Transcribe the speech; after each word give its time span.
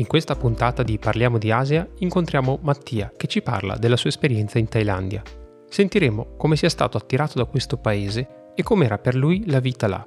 In 0.00 0.06
questa 0.06 0.34
puntata 0.34 0.82
di 0.82 0.96
Parliamo 0.96 1.36
di 1.36 1.50
Asia 1.50 1.86
incontriamo 1.98 2.60
Mattia 2.62 3.12
che 3.14 3.26
ci 3.26 3.42
parla 3.42 3.76
della 3.76 3.98
sua 3.98 4.08
esperienza 4.08 4.58
in 4.58 4.66
Thailandia. 4.66 5.22
Sentiremo 5.68 6.36
come 6.38 6.56
sia 6.56 6.70
stato 6.70 6.96
attirato 6.96 7.36
da 7.36 7.44
questo 7.44 7.76
paese 7.76 8.52
e 8.54 8.62
com'era 8.62 8.96
per 8.96 9.14
lui 9.14 9.44
la 9.50 9.60
vita 9.60 9.88
là. 9.88 10.02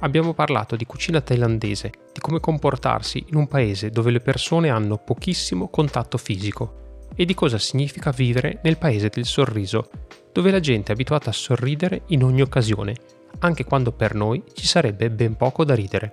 Abbiamo 0.00 0.34
parlato 0.34 0.76
di 0.76 0.84
cucina 0.84 1.22
thailandese, 1.22 1.92
di 2.12 2.20
come 2.20 2.40
comportarsi 2.40 3.24
in 3.28 3.36
un 3.36 3.48
paese 3.48 3.88
dove 3.88 4.10
le 4.10 4.20
persone 4.20 4.68
hanno 4.68 4.98
pochissimo 4.98 5.68
contatto 5.68 6.18
fisico 6.18 7.06
e 7.14 7.24
di 7.24 7.32
cosa 7.32 7.56
significa 7.56 8.10
vivere 8.10 8.60
nel 8.62 8.76
paese 8.76 9.08
del 9.08 9.24
sorriso, 9.24 9.88
dove 10.30 10.50
la 10.50 10.60
gente 10.60 10.90
è 10.90 10.94
abituata 10.94 11.30
a 11.30 11.32
sorridere 11.32 12.02
in 12.08 12.22
ogni 12.22 12.42
occasione, 12.42 12.96
anche 13.38 13.64
quando 13.64 13.92
per 13.92 14.14
noi 14.14 14.44
ci 14.52 14.66
sarebbe 14.66 15.10
ben 15.10 15.36
poco 15.36 15.64
da 15.64 15.74
ridere. 15.74 16.12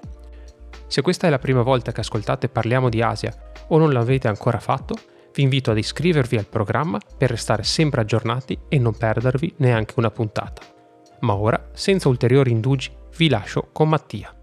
Se 0.89 1.03
questa 1.03 1.27
è 1.27 1.29
la 1.29 1.38
prima 1.38 1.61
volta 1.61 1.91
che 1.91 1.99
ascoltate 1.99 2.49
Parliamo 2.49 2.89
di 2.89 3.03
Asia 3.03 3.31
o 3.68 3.77
non 3.77 3.93
l'avete 3.93 4.27
ancora 4.27 4.59
fatto, 4.59 4.96
vi 5.35 5.43
invito 5.43 5.70
ad 5.70 5.77
iscrivervi 5.77 6.35
al 6.35 6.48
programma 6.48 6.98
per 7.15 7.29
restare 7.29 7.62
sempre 7.62 8.01
aggiornati 8.01 8.57
e 8.68 8.79
non 8.79 8.98
perdervi 8.98 9.54
neanche 9.57 9.93
una 9.98 10.09
puntata. 10.09 10.63
Ma 11.20 11.35
ora, 11.35 11.70
senza 11.73 12.09
ulteriori 12.09 12.49
indugi, 12.49 12.91
vi 13.18 13.29
lascio 13.29 13.70
con 13.71 13.87
Mattia. 13.87 14.34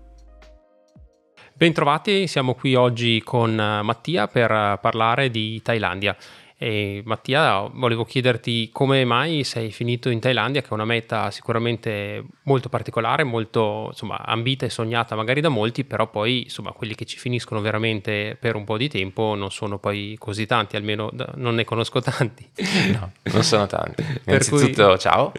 Bentrovati, 1.53 2.28
siamo 2.28 2.55
qui 2.55 2.77
oggi 2.77 3.20
con 3.25 3.58
eh, 3.58 3.83
Mattia 3.83 4.28
per 4.28 4.48
eh, 4.48 4.78
parlare 4.81 5.31
di 5.31 5.60
Thailandia. 5.60 6.16
E 6.59 7.03
Mattia, 7.05 7.69
volevo 7.71 8.07
chiederti 8.07 8.71
come 8.73 9.05
mai 9.05 9.45
sei 9.45 9.71
finito 9.71 10.09
in 10.09 10.21
Thailandia, 10.21 10.62
che 10.62 10.69
è 10.69 10.73
una 10.73 10.87
meta 10.87 11.31
sicuramente 11.31 12.25
molto 12.45 12.71
particolare, 12.71 13.25
molto 13.25 13.89
insomma, 13.91 14.25
ambita 14.25 14.65
e 14.65 14.71
sognata 14.71 15.15
magari 15.17 15.43
da 15.43 15.51
molti, 15.51 15.84
però 15.84 16.09
poi 16.09 16.45
insomma, 16.45 16.73
quelli 16.73 16.95
che 16.95 17.05
ci 17.05 17.19
finiscono 17.19 17.61
veramente 17.61 18.39
per 18.41 18.55
un 18.55 18.65
po' 18.65 18.79
di 18.79 18.89
tempo 18.89 19.34
non 19.34 19.51
sono 19.51 19.79
poi 19.79 20.17
così 20.19 20.47
tanti, 20.47 20.77
almeno 20.77 21.11
non 21.34 21.57
ne 21.57 21.65
conosco 21.65 22.01
tanti. 22.01 22.49
No, 22.87 23.12
non 23.25 23.43
sono 23.43 23.67
tanti. 23.67 24.03
Innanzitutto, 24.25 24.89
cui... 24.89 24.99
ciao. 24.99 25.33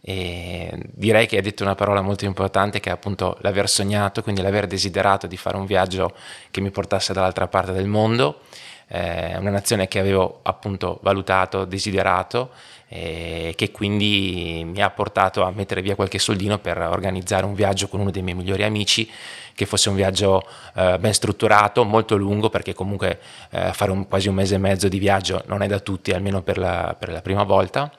E 0.00 0.70
direi 0.92 1.26
che 1.26 1.36
hai 1.36 1.42
detto 1.42 1.64
una 1.64 1.74
parola 1.74 2.00
molto 2.00 2.24
importante 2.24 2.78
che 2.78 2.90
è 2.90 2.92
appunto 2.92 3.36
l'aver 3.40 3.68
sognato, 3.68 4.22
quindi 4.22 4.42
l'aver 4.42 4.68
desiderato 4.68 5.26
di 5.26 5.36
fare 5.36 5.56
un 5.56 5.66
viaggio 5.66 6.14
che 6.52 6.60
mi 6.60 6.70
portasse 6.70 7.12
dall'altra 7.12 7.48
parte 7.48 7.72
del 7.72 7.88
mondo 7.88 8.42
eh, 8.88 9.36
una 9.36 9.50
nazione 9.50 9.88
che 9.88 9.98
avevo 9.98 10.40
appunto 10.42 10.98
valutato, 11.02 11.64
desiderato 11.64 12.50
e 12.88 13.52
che 13.54 13.70
quindi 13.70 14.62
mi 14.64 14.80
ha 14.80 14.88
portato 14.88 15.42
a 15.44 15.50
mettere 15.50 15.82
via 15.82 15.94
qualche 15.94 16.18
soldino 16.18 16.58
per 16.58 16.78
organizzare 16.78 17.44
un 17.44 17.54
viaggio 17.54 17.88
con 17.88 18.00
uno 18.00 18.10
dei 18.10 18.22
miei 18.22 18.36
migliori 18.36 18.64
amici, 18.64 19.08
che 19.54 19.66
fosse 19.66 19.90
un 19.90 19.94
viaggio 19.94 20.42
eh, 20.74 20.98
ben 20.98 21.12
strutturato, 21.12 21.84
molto 21.84 22.16
lungo, 22.16 22.48
perché 22.48 22.72
comunque 22.72 23.20
eh, 23.50 23.72
fare 23.74 23.90
un, 23.90 24.08
quasi 24.08 24.28
un 24.28 24.34
mese 24.34 24.54
e 24.54 24.58
mezzo 24.58 24.88
di 24.88 24.98
viaggio 24.98 25.42
non 25.46 25.62
è 25.62 25.66
da 25.66 25.80
tutti, 25.80 26.12
almeno 26.12 26.42
per 26.42 26.56
la, 26.56 26.96
per 26.98 27.10
la 27.12 27.20
prima 27.20 27.42
volta 27.42 27.90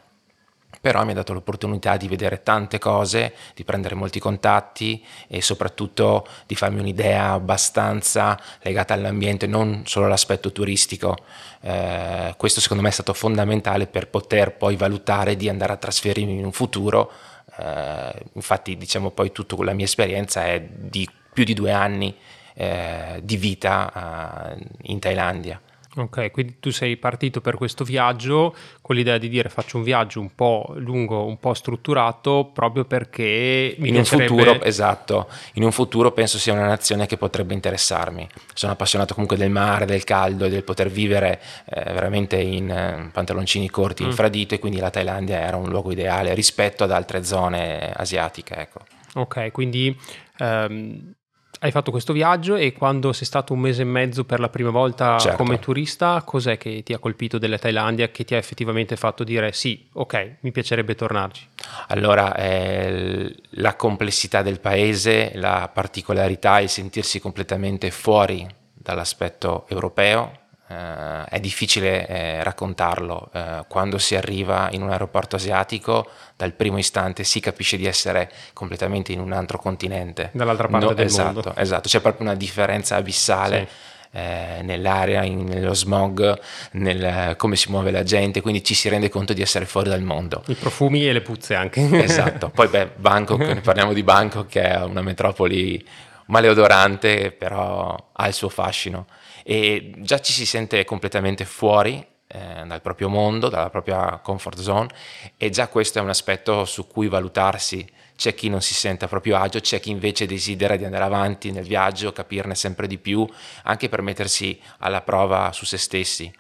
però 0.82 1.04
mi 1.04 1.12
ha 1.12 1.16
dato 1.16 1.34
l'opportunità 1.34 1.98
di 1.98 2.08
vedere 2.08 2.42
tante 2.44 2.80
cose, 2.80 3.34
di 3.54 3.64
prendere 3.64 3.96
molti 3.96 4.20
contatti 4.20 5.04
e 5.28 5.42
soprattutto 5.42 6.28
di 6.46 6.56
farmi 6.56 6.80
un'idea 6.80 7.32
abbastanza 7.32 8.40
legata 8.62 8.94
all'ambiente, 8.94 9.48
non 9.48 9.84
solo 9.86 10.06
all'aspetto 10.06 10.52
turistico. 10.52 11.18
Eh, 11.62 12.34
questo 12.38 12.62
secondo 12.62 12.82
me 12.84 12.90
è 12.90 12.94
stato 12.94 13.14
fondamentale 13.14 13.88
per 13.88 14.08
poter 14.08 14.56
poi 14.56 14.76
valutare 14.76 15.36
di 15.36 15.50
andare 15.50 15.74
a 15.74 15.78
trasferirmi 15.78 16.38
in 16.38 16.46
un 16.46 16.52
futuro. 16.52 17.12
Eh, 17.58 18.26
infatti 18.34 18.78
diciamo 18.78 19.12
poi 19.12 19.32
tutta 19.32 19.62
la 19.64 19.74
mia 19.74 19.86
esperienza 19.86 20.46
è 20.46 20.62
di 20.62 21.10
più 21.34 21.44
di 21.44 21.54
due 21.54 21.72
anni 21.72 22.16
eh, 22.54 23.20
di 23.24 23.38
vita 23.38 24.56
eh, 24.56 24.66
in 24.84 25.00
Thailandia. 25.00 25.60
Ok, 25.96 26.30
quindi 26.30 26.58
tu 26.60 26.70
sei 26.70 26.98
partito 26.98 27.42
per 27.42 27.56
questo 27.56 27.84
viaggio 27.84 28.56
con 28.80 28.96
l'idea 28.96 29.18
di 29.18 29.28
dire 29.28 29.50
faccio 29.50 29.78
un 29.78 29.84
viaggio 29.84 30.20
un 30.20 30.36
po' 30.36 30.74
lungo, 30.76 31.26
un 31.26 31.40
po' 31.40 31.56
strutturato, 31.56 32.52
proprio 32.54 32.86
perché 32.86 33.76
mi 33.80 33.88
in 33.88 33.96
piacerebbe... 33.96 34.32
un 34.32 34.38
futuro, 34.38 34.64
esatto, 34.64 35.28
in 35.54 35.64
un 35.64 35.72
futuro 35.72 36.12
penso 36.12 36.38
sia 36.38 36.54
una 36.54 36.68
nazione 36.68 37.08
che 37.08 37.18
potrebbe 37.18 37.56
interessarmi. 37.56 38.28
Sono 38.54 38.74
appassionato 38.74 39.14
comunque 39.14 39.36
del 39.36 39.50
mare, 39.50 39.86
del 39.86 40.04
caldo 40.04 40.46
e 40.46 40.50
del 40.50 40.64
poter 40.64 40.90
vivere 40.90 41.42
eh, 41.66 41.92
veramente 41.92 42.38
in 42.38 42.70
eh, 42.70 43.10
pantaloncini 43.12 43.68
corti, 43.70 44.04
mm. 44.04 44.08
in 44.08 44.14
fradito 44.14 44.54
e 44.54 44.60
quindi 44.60 44.80
la 44.80 44.92
Thailandia 44.92 45.40
era 45.40 45.58
un 45.58 45.70
luogo 45.70 45.92
ideale 45.92 46.36
rispetto 46.36 46.84
ad 46.84 46.92
altre 46.92 47.24
zone 47.24 47.92
asiatiche, 47.92 48.56
ecco. 48.56 48.82
Ok, 49.16 49.52
quindi 49.52 49.98
um, 50.38 51.14
hai 51.60 51.72
fatto 51.72 51.92
questo 51.92 52.14
viaggio 52.14 52.56
e 52.56 52.74
quando 52.74 53.12
sei 53.12 53.26
stato 53.26 53.54
un 53.54 53.60
mese 53.60 53.82
e 53.82 53.86
mezzo 53.86 54.24
per 54.24 54.40
la 54.40 54.50
prima 54.50 54.70
volta 54.70 55.18
certo. 55.18 55.38
come 55.38 55.60
turista, 55.60 56.22
cos'è 56.24 56.58
che 56.58 56.84
ti 56.84 56.94
ha 56.94 57.00
colpito 57.00 57.38
della 57.38 57.58
Thailandia 57.58 58.10
che 58.10 58.24
ti 58.24 58.34
ha 58.34 58.38
effettivamente 58.38 58.96
fatto 58.96 59.24
dire 59.24 59.52
sì, 59.52 59.88
ok, 59.94 60.36
mi 60.42 60.52
piacerebbe 60.52 60.96
tornarci? 60.96 61.48
Allora, 61.88 62.36
eh, 62.36 63.36
la 63.52 63.76
complessità 63.76 64.42
del 64.42 64.60
paese, 64.60 65.32
la 65.36 65.70
particolarità, 65.72 66.60
il 66.60 66.70
sentirsi 66.70 67.20
completamente 67.20 67.92
fuori 67.92 68.48
dall'aspetto 68.74 69.66
europeo, 69.68 70.32
Uh, 70.70 71.26
è 71.28 71.40
difficile 71.40 72.06
eh, 72.06 72.44
raccontarlo. 72.44 73.32
Uh, 73.34 73.66
quando 73.68 73.98
si 73.98 74.16
arriva 74.16 74.68
in 74.70 74.84
un 74.84 74.92
aeroporto 74.92 75.36
asiatico, 75.36 76.08
dal 76.36 76.54
primo 76.54 76.78
istante 76.78 77.24
si 77.24 77.40
capisce 77.40 77.76
di 77.76 77.88
essere 77.88 78.32
completamente 78.54 79.12
in 79.12 79.20
un 79.20 79.32
altro 79.32 79.58
continente. 79.58 80.30
Dall'altra 80.32 80.68
parte 80.68 80.86
no, 80.86 80.94
del 80.94 81.08
esatto, 81.08 81.34
mondo. 81.34 81.56
Esatto, 81.56 81.90
c'è 81.90 82.02
proprio 82.02 82.28
una 82.28 82.36
differenza 82.36 82.98
abissale. 82.98 83.68
Sì. 83.68 83.88
Eh, 84.12 84.62
nell'aria, 84.64 85.24
in, 85.24 85.44
nello 85.46 85.76
smog, 85.76 86.40
nel 86.72 87.36
come 87.38 87.56
si 87.56 87.70
muove 87.70 87.92
la 87.92 88.02
gente, 88.02 88.42
quindi 88.42 88.64
ci 88.64 88.74
si 88.74 88.90
rende 88.90 89.08
conto 89.08 89.34
di 89.34 89.44
essere 89.44 89.66
fuori 89.66 89.90
dal 89.90 90.02
mondo. 90.02 90.42
I 90.48 90.56
profumi 90.56 91.08
e 91.08 91.14
le 91.14 91.22
puzze 91.22 91.54
anche. 91.54 91.82
esatto, 92.04 92.50
poi 92.54 92.68
beh, 92.70 92.90
Bangkok, 92.96 93.40
ne 93.40 93.62
parliamo 93.62 93.94
di 93.94 94.02
Bangkok 94.02 94.48
che 94.48 94.64
è 94.64 94.82
una 94.82 95.04
metropoli 95.04 95.84
maleodorante, 96.26 97.32
però 97.32 97.96
ha 98.12 98.28
il 98.28 98.34
suo 98.34 98.50
fascino 98.50 99.06
e 99.44 99.94
già 99.98 100.20
ci 100.20 100.32
si 100.32 100.46
sente 100.46 100.84
completamente 100.86 101.46
fuori 101.46 102.06
eh, 102.28 102.64
dal 102.66 102.82
proprio 102.82 103.10
mondo, 103.10 103.50
dalla 103.50 103.70
propria 103.70 104.20
comfort 104.24 104.60
zone 104.60 104.90
e 105.36 105.50
già 105.50 105.68
questo 105.68 106.00
è 106.00 106.02
un 106.02 106.10
aspetto 106.10 106.66
su 106.66 106.88
cui 106.88 107.08
valutarsi. 107.08 107.88
C'è 108.16 108.36
chi 108.36 108.50
non 108.50 108.62
si 108.62 108.74
sente 108.74 109.06
a 109.06 109.08
proprio 109.08 109.38
agio, 109.38 109.62
c'è 109.62 109.80
chi 109.80 109.92
invece 109.92 110.26
desidera 110.26 110.76
di 110.76 110.84
andare 110.84 111.06
avanti 111.06 111.52
nel 111.52 111.64
viaggio, 111.64 112.12
capirne 112.12 112.54
sempre 112.54 112.86
di 112.86 112.98
più, 112.98 113.26
anche 113.64 113.88
per 113.88 114.02
mettersi 114.02 114.60
alla 114.80 115.02
prova 115.02 115.52
su 115.54 115.66
se 115.66 115.78
stessi. 115.78 116.32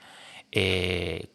E 0.49 1.29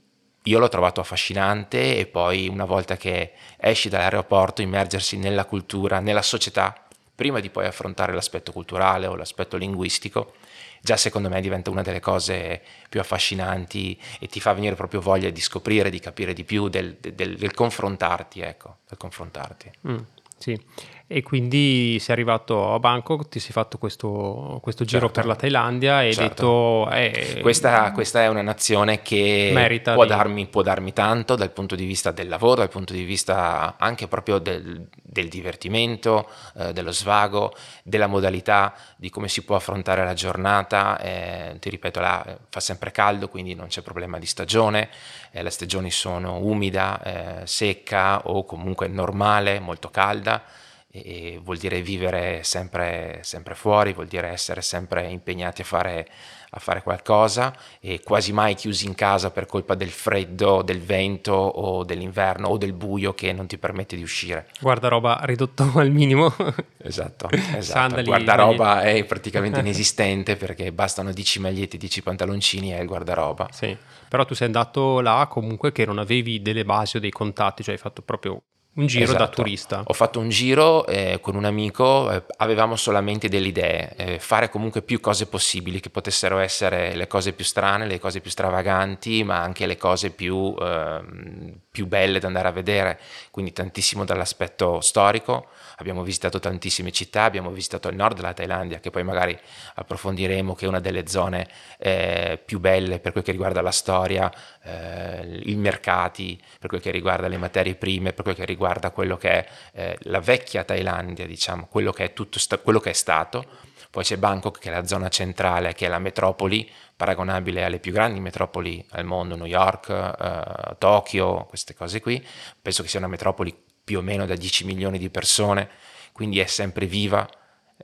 io 0.46 0.58
l'ho 0.58 0.68
trovato 0.68 1.00
affascinante 1.00 1.96
e 1.96 2.06
poi 2.06 2.48
una 2.48 2.66
volta 2.66 2.98
che 2.98 3.32
esci 3.56 3.88
dall'aeroporto 3.88 4.60
immergersi 4.60 5.16
nella 5.16 5.46
cultura, 5.46 6.00
nella 6.00 6.20
società, 6.20 6.83
prima 7.14 7.40
di 7.40 7.50
poi 7.50 7.66
affrontare 7.66 8.12
l'aspetto 8.12 8.52
culturale 8.52 9.06
o 9.06 9.14
l'aspetto 9.14 9.56
linguistico, 9.56 10.34
già 10.80 10.96
secondo 10.96 11.28
me 11.28 11.40
diventa 11.40 11.70
una 11.70 11.82
delle 11.82 12.00
cose 12.00 12.60
più 12.88 13.00
affascinanti 13.00 13.98
e 14.20 14.26
ti 14.26 14.40
fa 14.40 14.52
venire 14.52 14.74
proprio 14.74 15.00
voglia 15.00 15.30
di 15.30 15.40
scoprire, 15.40 15.90
di 15.90 16.00
capire 16.00 16.32
di 16.32 16.44
più, 16.44 16.68
del, 16.68 16.96
del, 16.96 17.36
del 17.36 17.54
confrontarti, 17.54 18.40
ecco, 18.40 18.78
del 18.88 18.98
confrontarti. 18.98 19.70
Mm, 19.88 19.98
sì. 20.36 20.60
E 21.06 21.22
quindi 21.22 21.98
sei 22.00 22.14
arrivato 22.14 22.72
a 22.72 22.78
Bangkok, 22.78 23.28
ti 23.28 23.38
sei 23.38 23.52
fatto 23.52 23.76
questo, 23.76 24.58
questo 24.62 24.86
giro 24.86 25.06
certo. 25.06 25.20
per 25.20 25.26
la 25.26 25.36
Thailandia 25.36 26.02
e 26.02 26.06
hai 26.06 26.14
certo. 26.14 26.86
detto... 26.86 26.90
Eh, 26.96 27.40
questa, 27.42 27.92
questa, 27.92 28.22
è 28.22 28.28
una 28.28 28.40
nazione 28.40 29.02
che 29.02 29.80
può, 29.82 30.04
di... 30.04 30.08
darmi, 30.08 30.46
può, 30.46 30.62
darmi, 30.62 30.94
tanto 30.94 31.34
dal 31.34 31.50
punto 31.50 31.74
di 31.74 31.84
vista 31.84 32.10
del 32.10 32.28
lavoro, 32.28 32.54
dal 32.54 32.70
punto 32.70 32.94
di 32.94 33.04
vista 33.04 33.74
anche 33.78 34.08
proprio 34.08 34.38
del, 34.38 34.88
del 35.02 35.28
divertimento, 35.28 36.26
eh, 36.56 36.72
dello 36.72 36.90
svago, 36.90 37.54
della 37.82 38.06
modalità 38.06 38.72
di 38.96 39.10
come 39.10 39.28
si 39.28 39.44
può 39.44 39.56
affrontare 39.56 40.04
la 40.04 40.14
giornata. 40.14 40.98
Eh, 40.98 41.56
ti 41.60 41.68
ripeto, 41.68 42.00
là 42.00 42.24
eh, 42.24 42.36
fa 42.48 42.60
sempre 42.60 42.92
caldo, 42.92 43.28
quindi 43.28 43.54
non 43.54 43.66
c'è 43.66 43.82
problema 43.82 44.18
di 44.18 44.26
stagione, 44.26 44.88
eh, 45.32 45.42
le 45.42 45.50
stagioni 45.50 45.90
sono 45.90 46.38
umida, 46.38 47.42
eh, 47.42 47.46
secca 47.46 48.22
o 48.26 48.46
comunque 48.46 48.88
normale, 48.88 49.60
molto 49.60 49.90
calda 49.90 50.62
e 50.96 51.40
vuol 51.42 51.56
dire 51.56 51.82
vivere 51.82 52.44
sempre, 52.44 53.18
sempre 53.22 53.56
fuori, 53.56 53.92
vuol 53.92 54.06
dire 54.06 54.28
essere 54.28 54.62
sempre 54.62 55.10
impegnati 55.10 55.62
a 55.62 55.64
fare, 55.64 56.06
a 56.50 56.60
fare, 56.60 56.82
qualcosa 56.82 57.52
e 57.80 58.00
quasi 58.00 58.32
mai 58.32 58.54
chiusi 58.54 58.86
in 58.86 58.94
casa 58.94 59.32
per 59.32 59.46
colpa 59.46 59.74
del 59.74 59.90
freddo, 59.90 60.62
del 60.62 60.80
vento 60.80 61.32
o 61.32 61.82
dell'inverno 61.82 62.46
o 62.46 62.58
del 62.58 62.74
buio 62.74 63.12
che 63.12 63.32
non 63.32 63.48
ti 63.48 63.58
permette 63.58 63.96
di 63.96 64.04
uscire. 64.04 64.46
Guardaroba 64.60 65.18
ridotto 65.24 65.68
al 65.74 65.90
minimo. 65.90 66.32
Esatto, 66.76 67.28
esatto. 67.34 67.60
Sandali, 67.60 68.04
guardaroba 68.04 68.74
magliette. 68.76 68.98
è 68.98 69.04
praticamente 69.04 69.58
inesistente 69.60 70.36
perché 70.36 70.70
bastano 70.70 71.12
10 71.12 71.40
magliette, 71.40 71.76
10 71.76 72.02
pantaloncini 72.02 72.72
e 72.72 72.80
il 72.80 72.86
guardaroba. 72.86 73.48
Sì, 73.50 73.76
però 74.06 74.24
tu 74.24 74.34
sei 74.34 74.46
andato 74.46 75.00
là 75.00 75.26
comunque 75.28 75.72
che 75.72 75.84
non 75.84 75.98
avevi 75.98 76.40
delle 76.40 76.64
basi 76.64 76.98
o 76.98 77.00
dei 77.00 77.10
contatti, 77.10 77.64
cioè 77.64 77.74
hai 77.74 77.80
fatto 77.80 78.00
proprio 78.00 78.40
un 78.74 78.86
giro 78.86 79.04
esatto. 79.04 79.18
da 79.18 79.28
turista. 79.28 79.82
Ho 79.84 79.92
fatto 79.92 80.18
un 80.18 80.28
giro 80.28 80.86
eh, 80.86 81.18
con 81.20 81.36
un 81.36 81.44
amico, 81.44 82.10
eh, 82.10 82.22
avevamo 82.38 82.76
solamente 82.76 83.28
delle 83.28 83.48
idee, 83.48 83.94
eh, 83.96 84.18
fare 84.18 84.48
comunque 84.48 84.82
più 84.82 85.00
cose 85.00 85.26
possibili, 85.26 85.80
che 85.80 85.90
potessero 85.90 86.38
essere 86.38 86.94
le 86.94 87.06
cose 87.06 87.32
più 87.32 87.44
strane, 87.44 87.86
le 87.86 88.00
cose 88.00 88.20
più 88.20 88.30
stravaganti, 88.30 89.22
ma 89.22 89.40
anche 89.40 89.66
le 89.66 89.76
cose 89.76 90.10
più, 90.10 90.54
ehm, 90.58 91.52
più 91.70 91.86
belle 91.86 92.18
da 92.18 92.26
andare 92.26 92.48
a 92.48 92.52
vedere, 92.52 92.98
quindi 93.30 93.52
tantissimo 93.52 94.04
dall'aspetto 94.04 94.80
storico, 94.80 95.46
abbiamo 95.76 96.02
visitato 96.02 96.38
tantissime 96.38 96.92
città, 96.92 97.24
abbiamo 97.24 97.50
visitato 97.50 97.88
il 97.88 97.96
nord 97.96 98.16
della 98.16 98.32
Thailandia, 98.32 98.80
che 98.80 98.90
poi 98.90 99.02
magari 99.02 99.38
approfondiremo, 99.74 100.54
che 100.54 100.66
è 100.66 100.68
una 100.68 100.80
delle 100.80 101.06
zone 101.06 101.48
eh, 101.78 102.40
più 102.44 102.60
belle 102.60 102.98
per 102.98 103.12
quel 103.12 103.24
che 103.24 103.32
riguarda 103.32 103.60
la 103.60 103.70
storia, 103.70 104.32
eh, 104.62 105.40
i 105.44 105.54
mercati, 105.56 106.40
per 106.58 106.68
quel 106.68 106.80
che 106.80 106.90
riguarda 106.90 107.28
le 107.28 107.36
materie 107.36 107.74
prime, 107.74 108.12
per 108.12 108.24
quel 108.24 108.34
che 108.34 108.44
riguarda 108.44 108.90
quello 108.90 109.16
che 109.16 109.30
è 109.30 109.46
eh, 109.72 109.98
la 110.02 110.20
vecchia 110.20 110.64
Thailandia, 110.64 111.26
diciamo, 111.26 111.66
quello 111.66 111.92
che 111.92 112.04
è, 112.04 112.12
tutto 112.12 112.38
sta- 112.38 112.58
quello 112.58 112.80
che 112.80 112.90
è 112.90 112.94
stato. 112.94 113.44
Poi 113.90 114.02
c'è 114.02 114.16
Bangkok, 114.16 114.58
che 114.58 114.70
è 114.70 114.72
la 114.72 114.86
zona 114.86 115.08
centrale, 115.08 115.72
che 115.72 115.86
è 115.86 115.88
la 115.88 116.00
metropoli, 116.00 116.68
paragonabile 116.96 117.62
alle 117.62 117.78
più 117.78 117.92
grandi 117.92 118.18
metropoli 118.18 118.84
al 118.90 119.04
mondo, 119.04 119.36
New 119.36 119.46
York, 119.46 119.88
eh, 119.88 120.76
Tokyo, 120.78 121.44
queste 121.48 121.74
cose 121.74 122.00
qui. 122.00 122.24
Penso 122.60 122.82
che 122.82 122.88
sia 122.88 122.98
una 122.98 123.08
metropoli 123.08 123.63
più 123.84 123.98
o 123.98 124.02
meno 124.02 124.26
da 124.26 124.34
10 124.34 124.64
milioni 124.64 124.98
di 124.98 125.10
persone, 125.10 125.68
quindi 126.12 126.40
è 126.40 126.46
sempre 126.46 126.86
viva. 126.86 127.28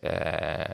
Eh, 0.00 0.73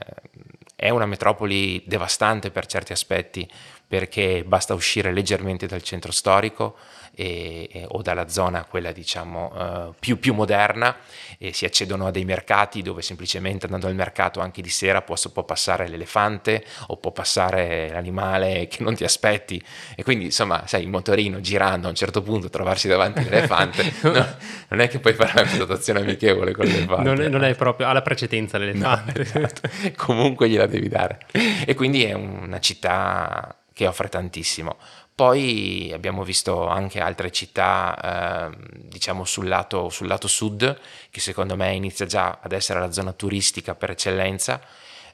è 0.76 0.90
una 0.90 1.06
metropoli 1.06 1.82
devastante 1.86 2.50
per 2.50 2.66
certi 2.66 2.92
aspetti 2.92 3.48
perché 3.88 4.42
basta 4.44 4.74
uscire 4.74 5.12
leggermente 5.12 5.66
dal 5.66 5.82
centro 5.82 6.10
storico 6.10 6.76
e, 7.18 7.68
e, 7.72 7.84
o 7.88 8.02
dalla 8.02 8.28
zona 8.28 8.64
quella 8.64 8.92
diciamo 8.92 9.52
uh, 9.88 9.94
più, 9.98 10.18
più, 10.18 10.34
moderna 10.34 10.96
e 11.38 11.54
si 11.54 11.64
accedono 11.64 12.06
a 12.06 12.10
dei 12.10 12.26
mercati 12.26 12.82
dove 12.82 13.00
semplicemente 13.00 13.64
andando 13.64 13.86
al 13.86 13.94
mercato 13.94 14.40
anche 14.40 14.60
di 14.60 14.68
sera 14.68 15.00
può, 15.00 15.16
può, 15.32 15.44
passare 15.44 15.88
l'elefante 15.88 16.62
o 16.88 16.98
può 16.98 17.12
passare 17.12 17.88
l'animale 17.90 18.68
che 18.68 18.82
non 18.82 18.94
ti 18.94 19.04
aspetti. 19.04 19.62
E 19.94 20.02
quindi 20.02 20.26
insomma 20.26 20.66
sai 20.66 20.82
il 20.82 20.88
motorino 20.88 21.40
girando 21.40 21.86
a 21.86 21.90
un 21.90 21.96
certo 21.96 22.20
punto 22.22 22.50
trovarsi 22.50 22.86
davanti 22.86 23.20
all'elefante 23.20 23.92
no, 24.02 24.36
non 24.68 24.80
è 24.80 24.88
che 24.88 24.98
puoi 24.98 25.14
fare 25.14 25.40
una 25.40 25.50
situazione 25.50 26.00
amichevole 26.00 26.52
con 26.52 26.66
l'elefante 26.66 27.02
non 27.02 27.20
è, 27.20 27.28
non 27.28 27.44
è 27.44 27.54
proprio 27.54 27.88
alla 27.88 28.02
precedenza 28.02 28.58
l'elefante. 28.58 29.12
no, 29.16 29.20
esatto. 29.22 29.68
comunque 29.96 30.50
gliela 30.50 30.66
devi 30.66 30.88
dare. 30.88 31.20
E 31.64 31.74
quindi 31.74 32.04
è 32.04 32.12
una 32.12 32.60
città 32.60 33.56
che 33.76 33.86
offre 33.86 34.08
tantissimo. 34.08 34.78
Poi 35.14 35.90
abbiamo 35.92 36.24
visto 36.24 36.66
anche 36.66 36.98
altre 36.98 37.30
città, 37.30 38.48
eh, 38.50 38.56
diciamo 38.88 39.26
sul 39.26 39.48
lato, 39.48 39.90
sul 39.90 40.06
lato, 40.06 40.28
sud, 40.28 40.80
che 41.10 41.20
secondo 41.20 41.56
me 41.56 41.74
inizia 41.74 42.06
già 42.06 42.38
ad 42.40 42.52
essere 42.52 42.80
la 42.80 42.90
zona 42.90 43.12
turistica 43.12 43.74
per 43.74 43.90
eccellenza, 43.90 44.62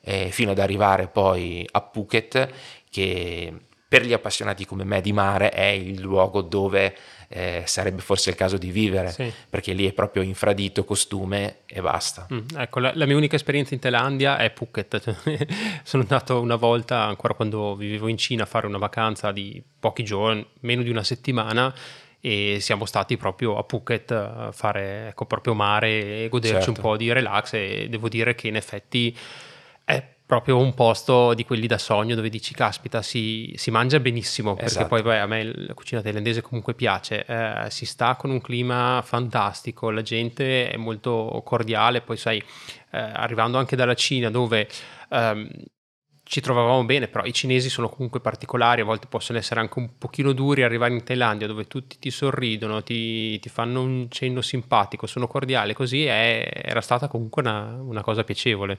eh, 0.01 0.31
fino 0.31 0.53
ad 0.53 0.61
arrivare 0.61 1.09
poi 1.09 1.69
a 1.73 1.81
Phuket, 1.81 2.51
che 2.89 3.53
per 3.89 4.05
gli 4.05 4.13
appassionati 4.13 4.65
come 4.65 4.85
me 4.85 5.01
di 5.01 5.13
mare 5.13 5.51
è 5.51 5.67
il 5.67 6.01
luogo 6.01 6.41
dove 6.41 6.97
eh, 7.33 7.63
sarebbe 7.67 8.03
forse 8.03 8.31
il 8.31 8.37
caso 8.37 8.59
di 8.59 8.71
vivere, 8.71 9.11
sì. 9.11 9.33
perché 9.49 9.73
lì 9.73 9.87
è 9.89 9.93
proprio 9.93 10.23
infradito, 10.23 10.85
costume 10.85 11.61
e 11.67 11.81
basta. 11.81 12.27
Mm, 12.33 12.41
ecco, 12.57 12.79
la, 12.79 12.93
la, 12.95 13.07
mia 13.07 13.17
unica 13.17 13.37
esperienza 13.37 13.73
in 13.73 13.81
Thailandia 13.81 14.37
è 14.37 14.51
Phuket. 14.51 15.01
Sono 15.83 16.03
andato 16.03 16.41
una 16.41 16.57
volta, 16.57 17.05
ancora 17.05 17.35
quando 17.35 17.75
vivevo 17.75 18.09
in 18.09 18.19
Cina, 18.19 18.43
a 18.43 18.47
fare 18.47 18.67
una 18.67 18.79
vacanza 18.79 19.33
di 19.33 19.63
pochi 19.79 20.05
giorni, 20.05 20.47
meno 20.61 20.83
di 20.83 20.91
una 20.91 21.03
settimana, 21.03 21.75
e 22.21 22.59
siamo 22.61 22.85
stati 22.85 23.17
proprio 23.17 23.57
a 23.57 23.65
Phuket 23.65 24.11
a 24.13 24.53
fare 24.53 25.09
ecco, 25.09 25.25
proprio 25.25 25.55
mare 25.55 26.25
e 26.25 26.29
goderci 26.31 26.57
certo. 26.57 26.71
un 26.71 26.77
po' 26.77 26.97
di 26.97 27.11
relax 27.11 27.55
e 27.55 27.87
devo 27.89 28.09
dire 28.09 28.37
che 28.37 28.47
in 28.47 28.55
effetti 28.55 29.17
è 29.85 30.01
proprio 30.33 30.57
un 30.57 30.73
posto 30.73 31.35
di 31.35 31.45
quelli 31.45 31.67
da 31.67 31.77
sogno 31.77 32.15
dove 32.15 32.31
dici 32.31 32.55
caspita 32.55 33.03
si, 33.03 33.53
si 33.55 33.71
mangia 33.71 34.01
benissimo 34.01 34.55
perché 34.55 34.71
esatto. 34.71 34.87
poi 34.89 35.03
beh, 35.03 35.19
a 35.19 35.27
me 35.27 35.45
la 35.45 35.75
cucina 35.75 36.01
thailandese 36.01 36.41
comunque 36.41 36.73
piace 36.73 37.27
eh, 37.27 37.67
si 37.69 37.85
sta 37.85 38.17
con 38.17 38.31
un 38.31 38.41
clima 38.41 39.03
fantastico 39.05 39.91
la 39.91 40.01
gente 40.01 40.71
è 40.71 40.79
molto 40.79 41.43
cordiale 41.45 42.01
poi 42.01 42.17
sai 42.17 42.39
eh, 42.39 42.99
arrivando 42.99 43.59
anche 43.59 43.77
dalla 43.77 43.93
Cina 43.93 44.31
dove 44.31 44.67
ehm, 45.11 45.51
ci 46.25 46.41
trovavamo 46.41 46.85
bene, 46.85 47.09
però 47.09 47.25
i 47.25 47.33
cinesi 47.35 47.69
sono 47.69 47.91
comunque 47.91 48.21
particolari, 48.21 48.81
a 48.81 48.85
volte 48.85 49.07
possono 49.07 49.37
essere 49.39 49.61
anche 49.61 49.79
un 49.79 49.99
pochino 49.99 50.33
duri, 50.33 50.63
arrivare 50.63 50.95
in 50.95 51.03
Thailandia 51.03 51.47
dove 51.47 51.67
tutti 51.67 51.99
ti 51.99 52.11
sorridono, 52.11 52.83
ti, 52.83 53.39
ti 53.39 53.49
fanno 53.51 53.83
un 53.83 54.07
cenno 54.09 54.41
simpatico, 54.41 55.07
sono 55.07 55.27
cordiali, 55.27 55.75
così 55.75 56.07
è, 56.07 56.49
era 56.65 56.81
stata 56.81 57.09
comunque 57.09 57.43
una, 57.43 57.77
una 57.83 58.01
cosa 58.01 58.25
piacevole. 58.25 58.79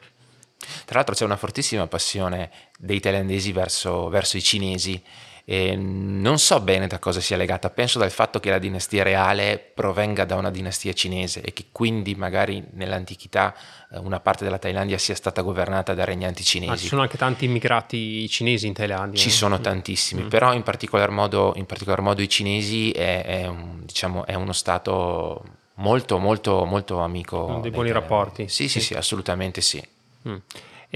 Tra 0.86 0.95
l'altro 0.95 1.15
c'è 1.15 1.25
una 1.25 1.38
fortissima 1.38 1.88
passione 1.88 2.50
dei 2.77 3.00
thailandesi 3.00 3.51
verso, 3.51 4.10
verso 4.10 4.38
i 4.38 4.42
cinesi 4.42 5.01
e 5.45 5.75
non 5.75 6.39
so 6.39 6.62
bene 6.62 6.88
da 6.88 7.00
cosa 7.00 7.19
sia 7.19 7.36
legata, 7.36 7.69
penso 7.69 8.00
dal 8.00 8.12
fatto 8.12 8.39
che 8.39 8.50
la 8.50 8.60
dinastia 8.60 9.04
reale 9.04 9.60
provenga 9.74 10.24
da 10.24 10.36
una 10.36 10.50
dinastia 10.50 10.94
cinese 10.94 11.42
e 11.42 11.51
che 11.51 11.65
quindi 11.69 12.15
magari 12.15 12.63
nell'antichità 12.71 13.54
eh, 13.92 13.98
una 13.98 14.21
parte 14.21 14.45
della 14.45 14.57
Thailandia 14.57 14.98
sia 14.98 15.15
stata 15.15 15.42
governata 15.42 15.94
da 15.94 16.06
regnanti 16.06 16.44
cinesi. 16.45 16.71
Ma 16.71 16.77
ci 16.77 16.88
sono 16.88 17.01
anche 17.01 17.18
tanti 17.18 17.44
immigrati 17.44 18.27
cinesi 18.30 18.68
in 18.68 18.74
Thailandia. 18.74 19.19
Ci 19.19 19.27
eh? 19.27 19.31
sono 19.31 19.60
tantissimi, 19.60 20.24
mm. 20.24 20.27
però 20.30 20.54
in 20.54 20.63
particolar 20.63 21.10
modo, 21.10 21.51
in 21.57 21.65
particolar 21.65 22.00
modo 22.00 22.21
i 22.21 22.30
cinesi 22.30 22.92
è, 22.92 23.25
è, 23.25 23.45
un, 23.45 23.81
diciamo, 23.83 24.25
è 24.25 24.36
uno 24.36 24.54
stato 24.54 25.44
molto 25.75 26.19
molto 26.19 26.63
molto 26.63 27.00
amico. 27.00 27.44
Con 27.45 27.62
dei 27.62 27.71
buoni 27.71 27.92
rapporti. 27.92 28.48
Sì, 28.48 28.69
sì, 28.69 28.80
sì, 28.80 28.86
sì, 28.88 28.94
assolutamente 28.94 29.60
sì. 29.60 29.83
Mm. 30.28 30.36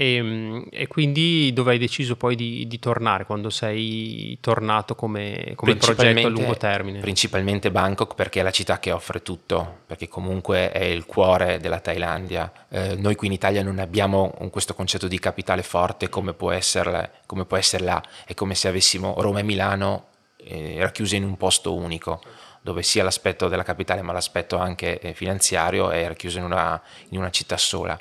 E, 0.00 0.64
e, 0.70 0.86
quindi 0.86 1.52
dove 1.52 1.72
hai 1.72 1.78
deciso 1.78 2.14
poi 2.14 2.36
di, 2.36 2.68
di 2.68 2.78
tornare 2.78 3.24
quando 3.24 3.50
sei 3.50 4.38
tornato 4.40 4.94
come, 4.94 5.54
come 5.56 5.74
progetto 5.74 6.24
a 6.24 6.30
lungo 6.30 6.56
termine? 6.56 7.00
Principalmente 7.00 7.72
Bangkok 7.72 8.14
perché 8.14 8.38
è 8.38 8.42
la 8.44 8.52
città 8.52 8.78
che 8.78 8.92
offre 8.92 9.22
tutto, 9.22 9.78
perché 9.86 10.06
comunque 10.06 10.70
è 10.70 10.84
il 10.84 11.04
cuore 11.04 11.58
della 11.58 11.80
Thailandia. 11.80 12.52
Eh, 12.68 12.94
noi 12.94 13.16
qui 13.16 13.26
in 13.26 13.32
Italia 13.32 13.64
non 13.64 13.80
abbiamo 13.80 14.32
questo 14.52 14.72
concetto 14.72 15.08
di 15.08 15.18
capitale 15.18 15.64
forte 15.64 16.08
come 16.08 16.32
può, 16.32 16.52
esserle, 16.52 17.10
come 17.26 17.44
può 17.44 17.56
essere 17.56 17.82
là, 17.82 18.00
è 18.24 18.34
come 18.34 18.54
se 18.54 18.68
avessimo 18.68 19.16
Roma 19.18 19.40
e 19.40 19.42
Milano 19.42 20.06
eh, 20.36 20.76
racchiuse 20.78 21.16
in 21.16 21.24
un 21.24 21.36
posto 21.36 21.74
unico 21.74 22.20
dove 22.60 22.84
sia 22.84 23.02
l'aspetto 23.02 23.48
della 23.48 23.64
capitale 23.64 24.02
ma 24.02 24.12
l'aspetto 24.12 24.58
anche 24.58 25.00
eh, 25.00 25.12
finanziario 25.12 25.90
è 25.90 26.06
racchiuso 26.06 26.38
in 26.38 26.44
una, 26.44 26.80
in 27.08 27.18
una 27.18 27.30
città 27.30 27.56
sola. 27.56 27.98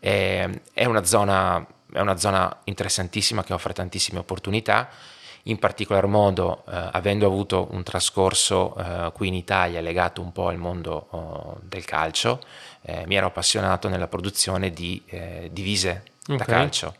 Eh, 0.00 0.62
è, 0.72 0.84
una 0.86 1.04
zona, 1.04 1.64
è 1.92 2.00
una 2.00 2.16
zona 2.16 2.60
interessantissima 2.64 3.44
che 3.44 3.52
offre 3.52 3.74
tantissime 3.74 4.18
opportunità 4.18 4.88
in 5.44 5.58
particolar 5.58 6.06
modo 6.06 6.64
eh, 6.68 6.88
avendo 6.92 7.26
avuto 7.26 7.68
un 7.70 7.82
trascorso 7.82 8.76
eh, 8.76 9.12
qui 9.12 9.28
in 9.28 9.34
Italia 9.34 9.80
legato 9.80 10.20
un 10.20 10.32
po' 10.32 10.48
al 10.48 10.58
mondo 10.58 11.06
oh, 11.10 11.60
del 11.62 11.84
calcio, 11.84 12.40
eh, 12.82 13.04
mi 13.06 13.14
ero 13.14 13.26
appassionato 13.26 13.88
nella 13.88 14.08
produzione 14.08 14.70
di 14.70 15.02
eh, 15.06 15.48
divise 15.52 16.04
okay. 16.24 16.36
da 16.36 16.44
calcio 16.44 16.94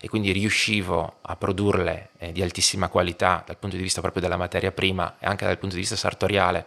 e 0.00 0.08
quindi 0.08 0.32
riuscivo 0.32 1.16
a 1.22 1.36
produrle 1.36 2.10
eh, 2.18 2.32
di 2.32 2.42
altissima 2.42 2.88
qualità 2.88 3.42
dal 3.46 3.56
punto 3.56 3.76
di 3.76 3.82
vista 3.82 4.00
proprio 4.00 4.22
della 4.22 4.36
materia 4.36 4.72
prima 4.72 5.16
e 5.18 5.26
anche 5.26 5.46
dal 5.46 5.58
punto 5.58 5.74
di 5.74 5.80
vista 5.80 5.96
sartoriale 5.96 6.66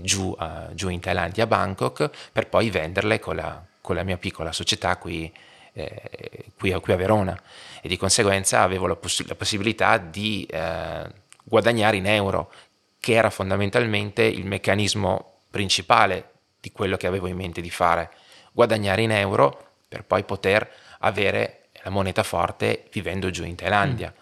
giù, 0.00 0.34
giù, 0.72 0.88
in 0.88 0.98
Thailandia, 0.98 1.44
a 1.44 1.46
Bangkok, 1.46 2.08
per 2.32 2.48
poi 2.48 2.70
venderle 2.70 3.20
con 3.20 3.36
la, 3.36 3.62
con 3.82 3.96
la 3.96 4.04
mia 4.04 4.16
piccola 4.16 4.52
società 4.52 4.96
qui, 4.96 5.30
eh, 5.74 6.46
qui, 6.56 6.72
qui, 6.80 6.92
a 6.92 6.96
Verona 6.96 7.38
e 7.82 7.88
di 7.88 7.98
conseguenza 7.98 8.62
avevo 8.62 8.86
la, 8.86 8.96
poss- 8.96 9.26
la 9.26 9.34
possibilità 9.34 9.98
di 9.98 10.46
eh, 10.48 11.06
guadagnare 11.42 11.96
in 11.96 12.06
euro, 12.06 12.50
che 12.98 13.12
era 13.12 13.28
fondamentalmente 13.28 14.22
il 14.22 14.46
meccanismo 14.46 15.40
principale 15.50 16.30
di 16.60 16.70
quello 16.70 16.96
che 16.96 17.08
avevo 17.08 17.26
in 17.26 17.36
mente 17.36 17.60
di 17.60 17.70
fare, 17.70 18.10
guadagnare 18.52 19.02
in 19.02 19.10
euro 19.10 19.70
per 19.88 20.04
poi 20.04 20.22
poter 20.22 20.70
avere 21.00 21.64
la 21.82 21.90
moneta 21.90 22.22
forte 22.22 22.84
vivendo 22.92 23.30
giù 23.30 23.44
in 23.44 23.56
Thailandia. 23.56 24.14
Mm. 24.16 24.20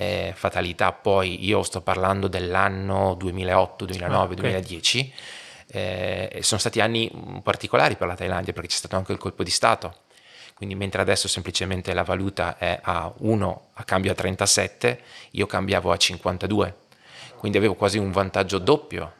Eh, 0.00 0.32
fatalità 0.34 0.92
poi 0.92 1.44
io 1.44 1.62
sto 1.62 1.80
parlando 1.80 2.28
dell'anno 2.28 3.14
2008, 3.14 3.84
2009, 3.84 4.20
ah, 4.20 4.24
okay. 4.24 4.36
2010 4.36 5.14
Eh, 5.70 6.38
sono 6.40 6.60
stati 6.60 6.80
anni 6.80 7.10
particolari 7.42 7.96
per 7.96 8.06
la 8.06 8.14
Thailandia 8.14 8.52
perché 8.52 8.68
c'è 8.68 8.76
stato 8.76 8.96
anche 8.96 9.12
il 9.12 9.18
colpo 9.18 9.42
di 9.42 9.50
Stato. 9.50 9.94
Quindi 10.54 10.74
mentre 10.74 11.00
adesso 11.00 11.28
semplicemente 11.28 11.94
la 11.94 12.02
valuta 12.02 12.58
è 12.58 12.80
a 12.82 13.12
1 13.18 13.68
a 13.74 13.84
cambio 13.84 14.10
a 14.10 14.14
37, 14.14 15.00
io 15.32 15.46
cambiavo 15.46 15.92
a 15.92 15.96
52. 15.96 16.74
Quindi 17.36 17.58
avevo 17.58 17.74
quasi 17.74 17.98
un 17.98 18.10
vantaggio 18.10 18.58
doppio. 18.58 19.12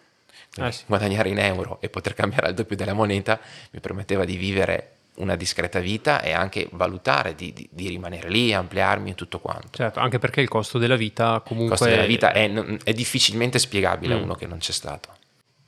Eh 0.56 0.72
sì. 0.72 0.82
Guadagnare 0.86 1.28
in 1.28 1.38
euro 1.38 1.78
e 1.80 1.88
poter 1.88 2.14
cambiare 2.14 2.48
al 2.48 2.54
doppio 2.54 2.74
della 2.74 2.92
moneta 2.92 3.38
mi 3.70 3.78
permetteva 3.78 4.24
di 4.24 4.36
vivere 4.36 4.94
una 5.18 5.36
discreta 5.36 5.78
vita 5.78 6.22
e 6.22 6.32
anche 6.32 6.68
valutare 6.72 7.34
di, 7.34 7.52
di, 7.52 7.68
di, 7.70 7.88
rimanere 7.88 8.28
lì, 8.28 8.52
ampliarmi 8.52 9.10
e 9.10 9.14
tutto 9.14 9.38
quanto. 9.38 9.68
Certo, 9.70 10.00
anche 10.00 10.18
perché 10.18 10.40
il 10.40 10.48
costo 10.48 10.78
della 10.78 10.96
vita 10.96 11.40
comunque... 11.44 11.74
Il 11.74 11.80
costo 11.80 11.94
della 11.94 12.06
vita 12.06 12.32
è, 12.32 12.50
è 12.82 12.92
difficilmente 12.92 13.58
spiegabile 13.58 14.14
mm. 14.14 14.18
a 14.18 14.22
uno 14.22 14.34
che 14.34 14.46
non 14.46 14.58
c'è 14.58 14.72
stato. 14.72 15.14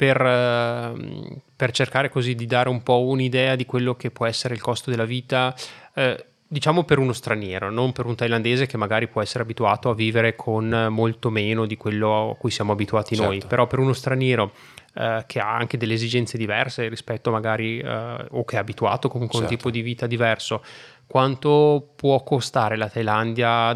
Per, 0.01 0.19
ehm, 0.19 1.43
per, 1.55 1.73
cercare 1.73 2.09
così 2.09 2.35
di 2.35 2.47
dare 2.47 2.71
un 2.71 2.83
po' 2.83 3.03
un'idea 3.03 3.55
di 3.55 3.67
quello 3.67 3.97
che 3.97 4.11
può 4.11 4.25
essere 4.25 4.55
il 4.55 4.61
costo 4.63 4.89
della 4.89 5.05
vita, 5.05 5.55
eh, 5.93 6.25
diciamo 6.49 6.85
per 6.85 6.99
uno 6.99 7.13
straniero, 7.13 7.71
non 7.71 7.93
per 7.93 8.07
un 8.07 8.15
thailandese 8.15 8.65
che 8.65 8.79
magari 8.79 9.09
può 9.09 9.21
essere 9.21 9.43
abituato 9.43 9.91
a 9.91 9.95
vivere 9.95 10.37
con 10.37 10.87
molto 10.89 11.29
meno 11.29 11.67
di 11.67 11.77
quello 11.77 12.31
a 12.31 12.35
cui 12.37 12.51
siamo 12.51 12.73
abituati 12.73 13.15
certo. 13.15 13.31
noi, 13.31 13.43
però 13.47 13.67
per 13.67 13.79
uno 13.79 13.93
straniero 13.93 14.53
eh, 14.95 15.23
che 15.27 15.39
ha 15.39 15.55
anche 15.55 15.77
delle 15.77 15.93
esigenze 15.93 16.39
diverse 16.39 16.89
rispetto 16.89 17.31
magari 17.31 17.81
eh, 17.81 18.27
o 18.31 18.43
che 18.47 18.57
è 18.57 18.59
abituato 18.59 19.11
comunque 19.11 19.41
a 19.41 19.43
certo. 19.43 19.55
un 19.55 19.59
tipo 19.59 19.71
di 19.71 19.83
vita 19.83 20.07
diverso, 20.07 20.65
quanto 21.07 21.93
può 21.95 22.23
costare 22.23 22.79
la 22.79 22.89
Thailandia 22.89 23.75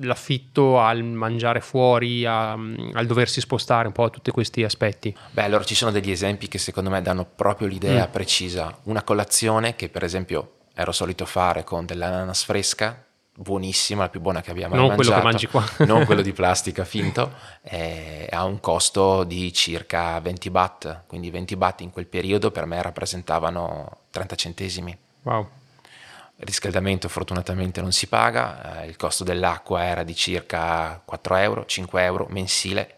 dall'affitto 0.00 0.80
al 0.80 1.02
mangiare 1.02 1.60
fuori, 1.60 2.24
a, 2.24 2.52
al 2.52 3.06
doversi 3.06 3.40
spostare 3.40 3.86
un 3.86 3.92
po' 3.92 4.04
a 4.04 4.10
tutti 4.10 4.30
questi 4.30 4.64
aspetti? 4.64 5.14
Beh, 5.30 5.42
allora 5.44 5.64
ci 5.64 5.74
sono 5.74 5.90
degli 5.90 6.10
esempi 6.10 6.48
che 6.48 6.58
secondo 6.58 6.90
me 6.90 7.02
danno 7.02 7.24
proprio 7.24 7.68
l'idea 7.68 8.06
mm. 8.08 8.10
precisa. 8.10 8.76
Una 8.84 9.02
colazione 9.02 9.76
che 9.76 9.88
per 9.88 10.02
esempio 10.02 10.54
ero 10.74 10.92
solito 10.92 11.26
fare 11.26 11.64
con 11.64 11.84
dell'ananas 11.84 12.44
fresca, 12.44 13.04
buonissima, 13.32 14.02
la 14.02 14.08
più 14.08 14.20
buona 14.20 14.40
che 14.40 14.50
abbiamo 14.50 14.74
non 14.74 14.88
mai 14.88 14.96
mangiato. 14.96 15.20
quello 15.20 15.30
che 15.30 15.32
mangi 15.32 15.46
qua. 15.76 15.84
non 15.86 16.04
quello 16.06 16.22
di 16.22 16.32
plastica 16.34 16.84
finto, 16.84 17.34
eh, 17.62 18.26
ha 18.30 18.44
un 18.44 18.60
costo 18.60 19.24
di 19.24 19.52
circa 19.52 20.18
20 20.20 20.50
baht, 20.50 21.02
quindi 21.06 21.30
20 21.30 21.56
baht 21.56 21.80
in 21.82 21.90
quel 21.90 22.06
periodo 22.06 22.50
per 22.50 22.64
me 22.64 22.80
rappresentavano 22.80 23.98
30 24.10 24.34
centesimi. 24.34 24.96
Wow. 25.22 25.48
Il 26.40 26.46
riscaldamento 26.46 27.06
fortunatamente 27.10 27.82
non 27.82 27.92
si 27.92 28.06
paga, 28.06 28.80
eh, 28.80 28.86
il 28.86 28.96
costo 28.96 29.24
dell'acqua 29.24 29.84
era 29.84 30.04
di 30.04 30.14
circa 30.14 30.98
4 31.04 31.36
euro, 31.36 31.66
5 31.66 32.02
euro 32.02 32.26
mensile, 32.30 32.96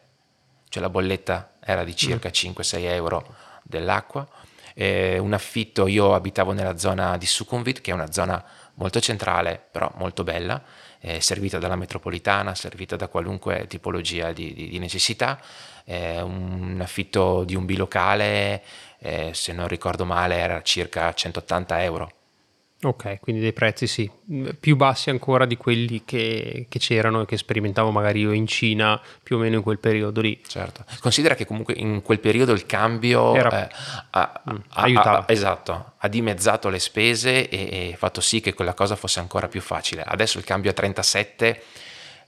cioè 0.68 0.80
la 0.80 0.88
bolletta 0.88 1.54
era 1.58 1.82
di 1.82 1.96
circa 1.96 2.28
mm. 2.28 2.30
5-6 2.30 2.78
euro 2.84 3.34
dell'acqua. 3.64 4.28
Eh, 4.74 5.18
un 5.18 5.32
affitto, 5.32 5.88
io 5.88 6.14
abitavo 6.14 6.52
nella 6.52 6.78
zona 6.78 7.16
di 7.16 7.26
Sukhumvit, 7.26 7.80
che 7.80 7.90
è 7.90 7.94
una 7.94 8.12
zona 8.12 8.44
molto 8.74 9.00
centrale, 9.00 9.60
però 9.72 9.92
molto 9.96 10.22
bella, 10.22 10.62
eh, 11.00 11.20
servita 11.20 11.58
dalla 11.58 11.74
metropolitana, 11.74 12.54
servita 12.54 12.94
da 12.94 13.08
qualunque 13.08 13.66
tipologia 13.66 14.30
di, 14.30 14.54
di, 14.54 14.68
di 14.68 14.78
necessità. 14.78 15.40
Eh, 15.82 16.22
un 16.22 16.78
affitto 16.80 17.42
di 17.42 17.56
un 17.56 17.64
bilocale, 17.64 18.62
eh, 19.00 19.32
se 19.34 19.52
non 19.52 19.66
ricordo 19.66 20.04
male, 20.04 20.36
era 20.36 20.62
circa 20.62 21.12
180 21.12 21.82
euro 21.82 22.12
Ok, 22.84 23.20
quindi 23.20 23.40
dei 23.40 23.52
prezzi 23.52 23.86
sì, 23.86 24.10
più 24.58 24.74
bassi 24.74 25.10
ancora 25.10 25.46
di 25.46 25.56
quelli 25.56 26.02
che, 26.04 26.66
che, 26.68 26.78
c'erano 26.80 27.22
e 27.22 27.26
che 27.26 27.36
sperimentavo 27.36 27.92
magari 27.92 28.20
io 28.20 28.32
in 28.32 28.48
Cina 28.48 29.00
più 29.22 29.36
o 29.36 29.38
meno 29.38 29.56
in 29.56 29.62
quel 29.62 29.78
periodo 29.78 30.20
lì. 30.20 30.40
Certo, 30.44 30.84
considera 30.98 31.36
che 31.36 31.46
comunque 31.46 31.74
in 31.74 32.02
quel 32.02 32.18
periodo 32.18 32.50
il 32.50 32.66
cambio 32.66 33.36
Era, 33.36 33.68
eh, 33.68 33.74
ha, 34.10 34.42
mm, 34.50 34.56
ha, 34.70 34.82
aiutava. 34.82 35.18
Ha, 35.18 35.24
esatto, 35.28 35.92
ha 35.96 36.08
dimezzato 36.08 36.68
le 36.70 36.80
spese 36.80 37.48
e, 37.48 37.90
e 37.90 37.96
fatto 37.96 38.20
sì 38.20 38.40
che 38.40 38.52
quella 38.52 38.74
cosa 38.74 38.96
fosse 38.96 39.20
ancora 39.20 39.46
più 39.46 39.60
facile. 39.60 40.02
Adesso 40.02 40.38
il 40.38 40.44
cambio 40.44 40.72
a 40.72 40.74
37 40.74 41.62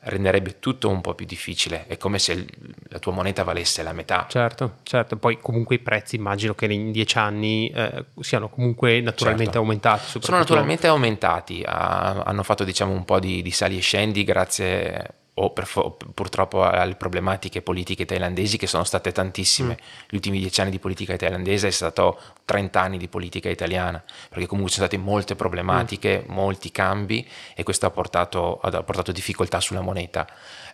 renderebbe 0.05 0.59
tutto 0.59 0.89
un 0.89 1.01
po' 1.01 1.15
più 1.15 1.27
difficile. 1.27 1.87
È 1.87 1.97
come 1.97 2.19
se 2.19 2.47
la 2.89 2.99
tua 2.99 3.13
moneta 3.13 3.43
valesse 3.43 3.83
la 3.83 3.93
metà. 3.93 4.27
Certo, 4.29 4.77
certo. 4.83 5.17
Poi 5.17 5.39
comunque 5.41 5.77
i 5.77 5.79
prezzi 5.81 6.17
immagino 6.17 6.55
che 6.55 6.67
in 6.67 6.93
dieci 6.93 7.19
anni 7.19 7.69
eh, 7.69 8.05
siano 8.21 8.49
comunque 8.49 9.01
naturalmente 9.01 9.45
certo. 9.45 9.59
aumentati. 9.59 10.21
Sono 10.21 10.39
naturalmente 10.39 10.87
aumentati, 10.87 11.63
ah, 11.65 12.23
hanno 12.25 12.43
fatto 12.43 12.65
diciamo 12.65 12.93
un 12.93 13.05
po' 13.05 13.19
di, 13.19 13.43
di 13.43 13.51
sali 13.51 13.79
e 13.79 13.81
scendi 13.81 14.25
grazie 14.25 15.23
o 15.35 15.51
per, 15.51 15.69
purtroppo 16.15 16.63
alle 16.65 16.95
problematiche 16.95 17.61
politiche 17.61 18.05
thailandesi 18.05 18.57
che 18.57 18.67
sono 18.67 18.85
state 18.85 19.11
tantissime. 19.11 19.73
Mm. 19.81 20.07
Gli 20.09 20.15
ultimi 20.15 20.39
dieci 20.39 20.61
anni 20.61 20.71
di 20.71 20.79
politica 20.79 21.17
thailandese 21.17 21.69
è 21.69 21.71
stato 21.73 22.21
30 22.45 22.81
anni 22.81 22.99
di 22.99 23.09
politica 23.09 23.49
italiana, 23.49 24.03
perché 24.29 24.47
comunque 24.47 24.71
ci 24.71 24.79
sono 24.79 24.89
state 24.89 25.03
molte 25.03 25.35
problematiche, 25.35 26.25
mm. 26.25 26.33
molti 26.33 26.71
cambi 26.71 27.27
e 27.55 27.63
questo 27.65 27.87
ha 27.87 27.91
portato, 27.91 28.61
ha 28.61 28.83
portato 28.83 29.11
difficoltà 29.11 29.61
sulla 29.61 29.81
moneta. 29.81 30.27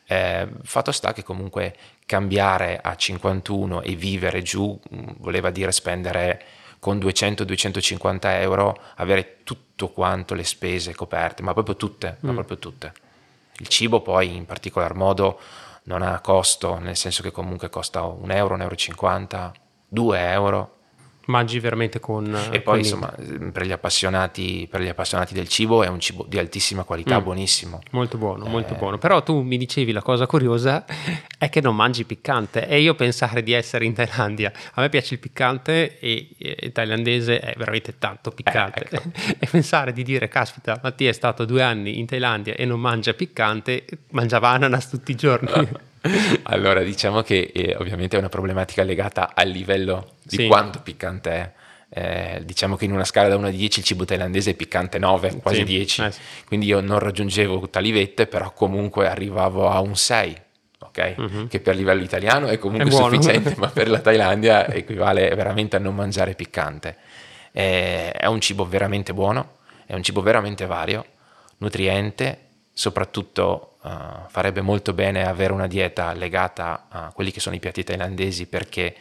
Eh, 0.07 0.49
fatto 0.65 0.93
sta 0.93 1.13
che 1.13 1.23
comunque 1.23 1.75
cambiare 2.05 2.81
a 2.83 2.97
51 2.97 3.83
e 3.83 3.95
vivere 3.95 4.43
giù 4.43 4.79
mm, 4.93 5.09
voleva 5.19 5.51
dire 5.51 5.73
spendere 5.73 6.43
con 6.81 6.99
200-250 6.99 8.19
euro, 8.41 8.77
avere 8.97 9.39
tutto 9.45 9.89
quanto 9.89 10.35
le 10.35 10.45
spese 10.45 10.95
coperte, 10.95 11.43
ma 11.43 11.53
proprio 11.53 11.77
tutte, 11.77 12.17
mm. 12.19 12.27
ma 12.27 12.33
proprio 12.35 12.59
tutte. 12.59 12.93
Il 13.61 13.69
cibo 13.69 14.01
poi 14.01 14.35
in 14.35 14.47
particolar 14.47 14.95
modo 14.95 15.39
non 15.85 16.01
ha 16.01 16.19
costo, 16.21 16.79
nel 16.79 16.97
senso 16.97 17.23
che 17.23 17.31
comunque 17.31 17.69
costa 17.69 18.03
un 18.05 18.31
euro, 18.31 18.55
un 18.55 18.63
euro 18.63 18.75
e 18.75 18.79
cinquanta, 18.79 19.53
due 19.87 20.19
euro, 20.19 20.79
mangi 21.31 21.59
veramente 21.61 22.01
con... 22.01 22.37
E 22.51 22.61
poi 22.61 22.81
insomma 22.81 23.13
per 23.53 23.65
gli, 23.65 23.73
appassionati, 23.73 24.67
per 24.71 24.83
gli, 24.83 24.89
appassionati, 24.89 25.35
del 25.35 25.49
cibo 25.49 25.83
è 25.83 25.89
un 25.89 26.01
cibo 26.01 26.27
di 26.29 26.39
altissima 26.39 26.85
qualità, 26.85 27.21
mm. 27.21 27.23
buonissimo. 27.23 27.81
Molto 27.93 28.19
buono, 28.19 28.47
eh... 28.47 28.49
molto 28.49 28.75
buono. 28.75 28.99
Però 28.99 29.23
tu 29.23 29.41
mi 29.41 29.57
dicevi 29.57 29.93
la 29.93 30.03
cosa 30.03 30.27
curiosa 30.27 30.85
è 31.39 31.49
che 31.49 31.61
non 31.61 31.75
mangi 31.75 32.05
piccante 32.05 32.67
e 32.67 32.81
io 32.81 32.95
pensare 32.95 33.43
di 33.43 33.53
essere 33.53 33.85
in 33.85 33.95
Thailandia, 33.95 34.53
a 34.75 34.81
me 34.83 34.89
piace 34.89 35.15
il 35.15 35.21
piccante 35.21 35.99
e 35.99 36.29
il 36.39 36.73
thailandese 36.73 37.41
è 37.41 37.55
veramente 37.57 37.99
tanto 37.99 38.31
piccante. 38.31 38.87
Eh, 38.91 38.97
ecco. 38.97 39.11
e 39.39 39.47
pensare 39.51 39.93
di 39.93 40.03
dire, 40.03 40.29
caspita, 40.29 40.79
Mattia 40.83 41.09
è 41.09 41.13
stato 41.13 41.45
due 41.45 41.63
anni 41.63 41.99
in 41.99 42.07
Thailandia 42.07 42.55
e 42.55 42.65
non 42.65 42.81
mangia 42.81 43.15
piccante, 43.15 43.85
mangiava 44.11 44.51
ananas 44.51 44.89
tutti 44.89 45.13
i 45.13 45.15
giorni. 45.15 45.49
allora, 46.45 46.83
diciamo 46.83 47.23
che 47.23 47.51
eh, 47.55 47.77
ovviamente 47.79 48.17
è 48.17 48.19
una 48.19 48.29
problematica 48.29 48.83
legata 48.83 49.33
al 49.35 49.49
livello 49.49 50.15
di 50.23 50.37
sì. 50.37 50.47
quanto 50.47 50.81
piccante 50.81 51.31
è. 51.31 51.53
Eh, 51.93 52.43
diciamo 52.45 52.77
che 52.77 52.85
in 52.85 52.93
una 52.93 53.05
scala 53.05 53.29
da 53.29 53.37
1 53.37 53.49
a 53.49 53.51
10 53.51 53.81
il 53.81 53.85
cibo 53.85 54.05
thailandese 54.05 54.53
è 54.53 54.55
piccante 54.55 55.01
9, 55.01 55.41
quasi 55.43 55.59
sì. 55.59 55.65
10, 55.65 56.03
eh, 56.03 56.11
sì. 56.13 56.21
quindi 56.47 56.67
io 56.67 56.81
non 56.81 57.01
raggiungevo 57.01 57.69
tali 57.69 57.91
vette, 57.91 58.27
però 58.27 58.53
comunque 58.53 59.09
arrivavo 59.09 59.69
a 59.69 59.81
un 59.81 59.97
6. 59.97 60.43
Okay? 60.83 61.15
Uh-huh. 61.17 61.47
Che 61.49 61.61
per 61.61 61.77
livello 61.77 62.03
italiano 62.03 62.47
è 62.47 62.59
comunque 62.59 62.91
è 62.91 62.93
sufficiente, 62.93 63.55
ma 63.59 63.69
per 63.69 63.89
la 63.89 63.99
Thailandia 63.99 64.69
equivale 64.69 65.35
veramente 65.35 65.77
a 65.77 65.79
non 65.79 65.95
mangiare 65.95 66.35
piccante. 66.35 66.97
Eh, 67.53 68.13
è 68.13 68.27
un 68.27 68.41
cibo 68.41 68.67
veramente 68.67 69.13
buono, 69.13 69.57
è 69.85 69.95
un 69.95 70.03
cibo 70.03 70.23
veramente 70.23 70.67
vario, 70.67 71.05
nutriente, 71.59 72.39
soprattutto 72.73 73.70
uh, 73.83 73.91
farebbe 74.29 74.61
molto 74.61 74.93
bene 74.93 75.27
avere 75.27 75.53
una 75.53 75.67
dieta 75.67 76.13
legata 76.13 76.87
a 76.89 77.13
quelli 77.13 77.31
che 77.31 77.41
sono 77.41 77.55
i 77.55 77.61
piatti 77.61 77.85
thailandesi 77.85 78.47
perché 78.47 78.95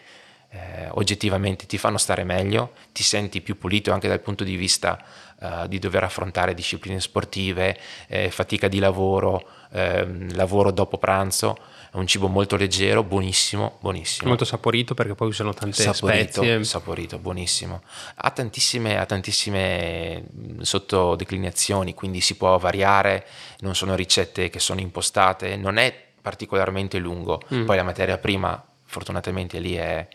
eh, 0.51 0.87
oggettivamente 0.91 1.67
ti 1.67 1.77
fanno 1.77 1.97
stare 1.97 2.23
meglio, 2.23 2.71
ti 2.91 3.03
senti 3.03 3.41
più 3.41 3.57
pulito 3.57 3.91
anche 3.91 4.07
dal 4.07 4.19
punto 4.19 4.43
di 4.43 4.55
vista 4.55 4.99
uh, 5.39 5.67
di 5.67 5.77
dover 5.77 6.03
affrontare 6.03 6.55
discipline 6.55 6.99
sportive, 6.99 7.77
eh, 8.07 8.31
fatica 8.31 8.67
di 8.67 8.79
lavoro, 8.79 9.47
ehm, 9.71 10.35
lavoro 10.35 10.71
dopo 10.71 10.97
pranzo 10.97 11.55
è 11.91 11.97
un 11.97 12.05
cibo 12.05 12.27
molto 12.27 12.55
leggero, 12.55 13.03
buonissimo, 13.03 13.77
buonissimo. 13.79 14.27
Molto 14.27 14.45
saporito 14.45 14.93
perché 14.93 15.15
poi 15.15 15.29
usano 15.29 15.53
tante 15.53 15.81
saporito, 15.81 16.41
spezie. 16.41 16.63
Saporito, 16.63 17.17
buonissimo. 17.17 17.81
Ha 18.15 18.29
tantissime, 18.29 18.99
ha 18.99 19.05
tantissime 19.05 20.23
sottodeclinazioni, 20.61 21.95
quindi 21.95 22.21
si 22.21 22.35
può 22.37 22.57
variare, 22.59 23.25
non 23.59 23.75
sono 23.75 23.95
ricette 23.95 24.49
che 24.49 24.59
sono 24.59 24.81
impostate, 24.81 25.55
non 25.55 25.77
è 25.77 25.93
particolarmente 26.21 26.99
lungo. 26.99 27.41
Mm. 27.51 27.65
Poi 27.65 27.75
la 27.75 27.83
materia 27.83 28.19
prima, 28.19 28.63
fortunatamente 28.85 29.59
lì 29.59 29.73
è 29.73 30.07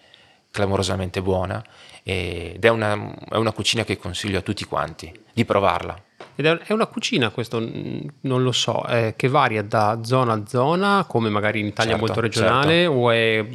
clamorosamente 0.53 1.21
buona 1.21 1.61
ed 2.07 2.63
è 2.63 2.69
una, 2.69 3.15
è 3.31 3.37
una 3.37 3.53
cucina 3.53 3.83
che 3.83 3.97
consiglio 3.97 4.39
a 4.39 4.43
tutti 4.43 4.65
quanti 4.67 5.11
di 5.33 5.45
provarla. 5.47 6.01
Ed 6.37 6.45
è 6.45 6.73
una 6.73 6.87
cucina, 6.87 7.31
questo 7.31 7.59
non 7.61 8.43
lo 8.43 8.53
so, 8.53 8.87
eh, 8.87 9.15
che 9.17 9.29
varia 9.29 9.63
da 9.63 10.01
zona 10.03 10.35
a 10.35 10.43
zona, 10.47 11.07
come 11.09 11.31
magari 11.31 11.61
in 11.61 11.67
Italia 11.67 11.93
certo, 11.93 12.07
molto 12.07 12.21
regionale, 12.21 12.83
certo. 12.83 12.93
o 12.93 13.11
è 13.11 13.47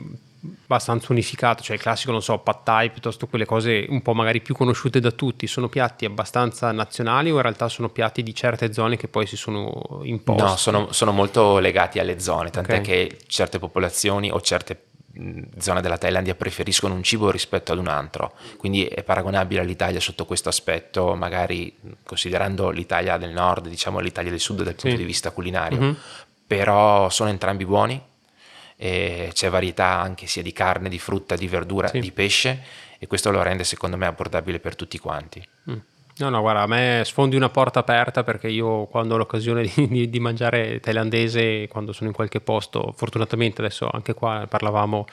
abbastanza 0.64 1.08
unificato, 1.12 1.62
cioè 1.62 1.76
il 1.76 1.82
classico, 1.82 2.12
non 2.12 2.22
so, 2.22 2.40
pad 2.40 2.64
thai, 2.64 2.90
piuttosto 2.90 3.28
quelle 3.28 3.46
cose 3.46 3.86
un 3.90 4.02
po' 4.02 4.14
magari 4.14 4.42
più 4.42 4.56
conosciute 4.56 5.00
da 5.00 5.12
tutti, 5.12 5.46
sono 5.46 5.68
piatti 5.68 6.06
abbastanza 6.06 6.72
nazionali 6.72 7.30
o 7.30 7.36
in 7.36 7.42
realtà 7.42 7.68
sono 7.68 7.90
piatti 7.90 8.24
di 8.24 8.34
certe 8.34 8.72
zone 8.72 8.96
che 8.96 9.08
poi 9.08 9.28
si 9.28 9.36
sono 9.36 10.00
imposti? 10.04 10.42
No, 10.42 10.56
sono, 10.56 10.92
sono 10.92 11.12
molto 11.12 11.60
legati 11.60 12.00
alle 12.00 12.20
zone, 12.20 12.50
tant'è 12.50 12.80
okay. 12.80 12.84
che 12.84 13.18
certe 13.28 13.60
popolazioni 13.60 14.32
o 14.32 14.40
certe 14.42 14.89
zona 15.58 15.82
della 15.82 15.98
Thailandia 15.98 16.36
preferiscono 16.36 16.94
un 16.94 17.04
cibo 17.04 17.30
rispetto 17.32 17.72
ad 17.72 17.78
un 17.78 17.88
altro, 17.88 18.34
quindi 18.58 18.86
è 18.86 19.04
paragonabile 19.04 19.62
all'Italia 19.62 20.00
sotto 20.00 20.26
questo 20.26 20.50
aspetto, 20.50 21.16
magari 21.16 21.76
considerando 22.04 22.70
l'Italia 22.70 23.18
del 23.18 23.32
nord, 23.32 23.68
diciamo 23.68 24.00
l'Italia 24.00 24.32
del 24.32 24.40
sud 24.40 24.64
dal 24.64 24.76
punto 24.76 24.92
sì. 24.92 24.98
di 24.98 25.04
vista 25.04 25.32
culinario, 25.32 25.80
mm-hmm. 25.80 25.94
però 26.48 27.10
sono 27.10 27.30
entrambi 27.30 27.66
buoni, 27.66 28.02
c'è 28.78 29.50
varietà 29.50 30.00
anche 30.00 30.26
sia 30.26 30.42
di 30.42 30.54
carne, 30.54 30.88
di 30.88 31.00
frutta, 31.00 31.36
di 31.36 31.48
verdura, 31.48 31.90
sì. 31.90 32.00
di 32.00 32.12
pesce 32.12 32.64
e 32.98 33.08
questo 33.08 33.32
lo 33.32 33.42
rende 33.42 33.64
secondo 33.66 33.98
me 33.98 34.06
abbordabile 34.06 34.60
per 34.60 34.76
tutti 34.76 34.98
quanti. 35.00 35.46
Mm. 35.70 35.78
No, 36.20 36.30
no, 36.30 36.42
guarda, 36.42 36.62
a 36.62 36.68
me 36.68 37.02
sfondi 37.06 37.36
una 37.36 37.50
porta 37.50 37.80
aperta 37.80 38.24
perché 38.24 38.50
io 38.50 38.86
quando 38.86 39.14
ho 39.14 39.18
l'occasione 39.18 39.64
di, 39.74 39.88
di, 39.88 40.10
di, 40.10 40.20
mangiare 40.20 40.80
thailandese, 40.80 41.68
quando 41.68 41.94
sono 41.94 42.10
in 42.10 42.16
qualche 42.16 42.42
posto, 42.42 42.94
fortunatamente 42.96 43.62
adesso 43.62 43.90
anche 43.90 44.14
qua 44.14 44.46
parlavamo 44.48 45.06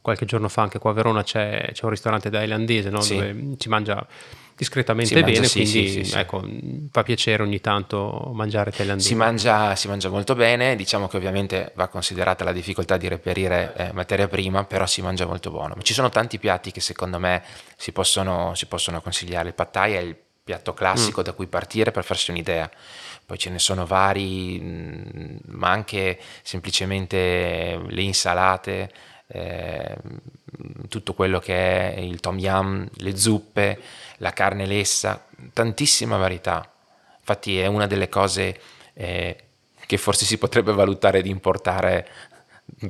qualche 0.00 0.26
giorno 0.26 0.48
fa, 0.48 0.62
anche 0.62 0.78
qua 0.78 0.90
a 0.90 0.94
Verona 0.94 1.22
c'è, 1.22 1.70
c'è 1.72 1.84
un 1.84 1.90
ristorante 1.90 2.28
thailandese 2.28 2.90
no? 2.90 3.00
sì. 3.00 3.14
dove 3.14 3.54
ci 3.56 3.70
mangia 3.70 4.06
discretamente 4.54 5.14
si 5.14 5.20
bene, 5.20 5.32
mangia, 5.32 5.50
quindi 5.50 5.88
sì, 5.88 6.04
sì, 6.04 6.18
ecco, 6.18 6.46
fa 6.90 7.02
piacere 7.02 7.42
ogni 7.42 7.60
tanto 7.60 8.30
mangiare 8.34 8.70
thailandese. 8.70 9.08
Si 9.08 9.14
mangia, 9.14 9.74
si 9.74 9.88
mangia, 9.88 10.08
molto 10.10 10.34
bene, 10.34 10.76
diciamo 10.76 11.08
che 11.08 11.16
ovviamente 11.16 11.72
va 11.74 11.88
considerata 11.88 12.44
la 12.44 12.52
difficoltà 12.52 12.96
di 12.96 13.08
reperire 13.08 13.72
eh, 13.76 13.92
materia 13.92 14.28
prima, 14.28 14.64
però 14.64 14.86
si 14.86 15.02
mangia 15.02 15.26
molto 15.26 15.50
buono. 15.50 15.74
Ci 15.80 15.94
sono 15.94 16.10
tanti 16.10 16.38
piatti 16.38 16.70
che 16.70 16.80
secondo 16.80 17.18
me 17.18 17.42
si 17.76 17.90
possono, 17.92 18.54
si 18.54 18.66
possono 18.66 19.00
consigliare, 19.00 19.48
il 19.48 19.54
pad 19.54 19.70
thai 19.70 19.94
è 19.94 20.00
il 20.00 20.16
piatto 20.44 20.74
classico 20.74 21.22
mm. 21.22 21.24
da 21.24 21.32
cui 21.32 21.46
partire 21.46 21.90
per 21.90 22.04
farsi 22.04 22.30
un'idea. 22.30 22.70
Poi 23.26 23.38
ce 23.38 23.50
ne 23.50 23.58
sono 23.58 23.86
vari, 23.86 24.60
mm, 24.60 25.36
ma 25.46 25.70
anche 25.70 26.18
semplicemente 26.42 27.80
le 27.88 28.02
insalate, 28.02 28.92
eh, 29.26 29.96
tutto 30.88 31.14
quello 31.14 31.38
che 31.38 31.94
è 31.94 31.98
il 31.98 32.20
tom 32.20 32.38
yum, 32.38 32.86
le 32.96 33.16
zuppe, 33.16 33.80
la 34.18 34.32
carne 34.32 34.66
lessa, 34.66 35.26
tantissima 35.52 36.16
varietà. 36.18 36.70
Infatti 37.18 37.58
è 37.58 37.66
una 37.66 37.86
delle 37.86 38.10
cose 38.10 38.60
eh, 38.92 39.36
che 39.86 39.96
forse 39.96 40.26
si 40.26 40.38
potrebbe 40.38 40.72
valutare 40.72 41.22
di 41.22 41.30
importare 41.30 42.06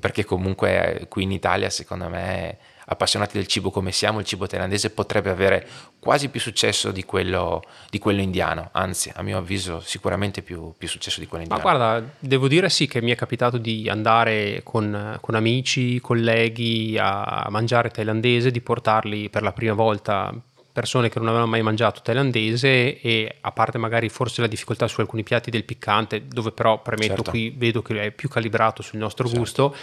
perché 0.01 0.25
comunque 0.25 1.07
qui 1.09 1.25
in 1.25 1.33
Italia 1.33 1.69
secondo 1.71 2.09
me 2.09 2.59
appassionati 2.87 3.37
del 3.37 3.47
cibo 3.47 3.71
come 3.71 3.93
siamo, 3.93 4.19
il 4.19 4.25
cibo 4.25 4.47
thailandese 4.47 4.91
potrebbe 4.91 5.31
avere 5.31 5.67
quasi 5.99 6.29
più 6.29 6.41
successo 6.41 6.91
di 6.91 7.05
quello, 7.05 7.63
di 7.91 7.99
quello 7.99 8.21
indiano, 8.21 8.69
anzi 8.73 9.11
a 9.15 9.23
mio 9.23 9.39
avviso 9.39 9.81
sicuramente 9.81 10.43
più, 10.43 10.75
più, 10.77 10.89
successo 10.89 11.21
di 11.21 11.27
quello 11.27 11.45
indiano. 11.45 11.63
Ma 11.63 11.77
guarda, 11.77 12.09
devo 12.19 12.49
dire 12.49 12.69
sì 12.69 12.87
che 12.87 13.01
mi 13.01 13.11
è 13.11 13.15
capitato 13.15 13.59
di 13.59 13.89
andare 13.89 14.61
con, 14.63 15.19
con 15.21 15.35
amici, 15.35 16.01
colleghi 16.01 16.97
a 16.99 17.47
mangiare 17.51 17.91
thailandese, 17.91 18.51
di 18.51 18.61
portarli 18.61 19.31
per 19.31 19.43
la 19.43 19.53
prima 19.53 19.75
volta 19.75 20.33
persone 20.75 21.09
che 21.09 21.21
non 21.21 21.29
avevano 21.29 21.49
mai 21.49 21.63
mangiato 21.63 22.01
thailandese 22.03 23.01
e 23.01 23.37
a 23.43 23.53
parte 23.53 23.79
magari 23.79 24.09
forse 24.09 24.41
la 24.41 24.49
difficoltà 24.49 24.89
su 24.89 25.01
alcuni 25.01 25.23
piatti 25.23 25.49
del 25.49 25.63
piccante, 25.63 26.27
dove 26.27 26.51
però 26.51 26.83
premetto 26.83 27.15
certo. 27.15 27.31
qui 27.31 27.55
vedo 27.57 27.81
che 27.81 28.03
è 28.03 28.11
più 28.11 28.29
calibrato 28.29 28.83
sul 28.83 28.99
nostro 28.99 29.27
certo. 29.27 29.41
gusto, 29.41 29.77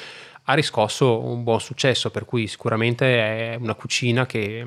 ha 0.44 0.54
riscosso 0.54 1.20
un 1.20 1.44
buon 1.44 1.60
successo, 1.60 2.10
per 2.12 2.26
cui 2.26 2.48
sicuramente 2.48 3.54
è 3.54 3.56
una 3.56 3.76
cucina 3.76 4.26
che, 4.26 4.66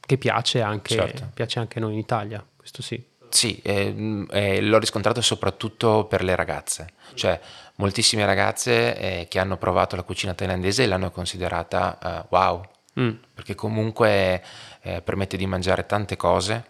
che 0.00 0.18
piace, 0.18 0.60
anche, 0.60 0.94
certo. 0.94 1.30
piace 1.34 1.58
anche 1.58 1.80
noi 1.80 1.92
in 1.92 1.98
Italia, 1.98 2.44
questo 2.56 2.82
sì. 2.82 3.12
Sì, 3.28 3.60
eh, 3.62 4.26
eh, 4.30 4.60
l'ho 4.60 4.78
riscontrato 4.78 5.20
soprattutto 5.20 6.04
per 6.04 6.22
le 6.22 6.36
ragazze, 6.36 6.86
cioè 7.14 7.40
moltissime 7.76 8.24
ragazze 8.24 8.96
eh, 8.96 9.26
che 9.28 9.40
hanno 9.40 9.56
provato 9.56 9.96
la 9.96 10.04
cucina 10.04 10.34
thailandese 10.34 10.86
l'hanno 10.86 11.10
considerata 11.10 12.26
uh, 12.30 12.32
wow, 12.32 12.62
mm. 13.00 13.10
perché 13.34 13.56
comunque 13.56 14.40
eh, 14.82 15.02
permette 15.02 15.36
di 15.36 15.46
mangiare 15.46 15.84
tante 15.84 16.14
cose 16.14 16.66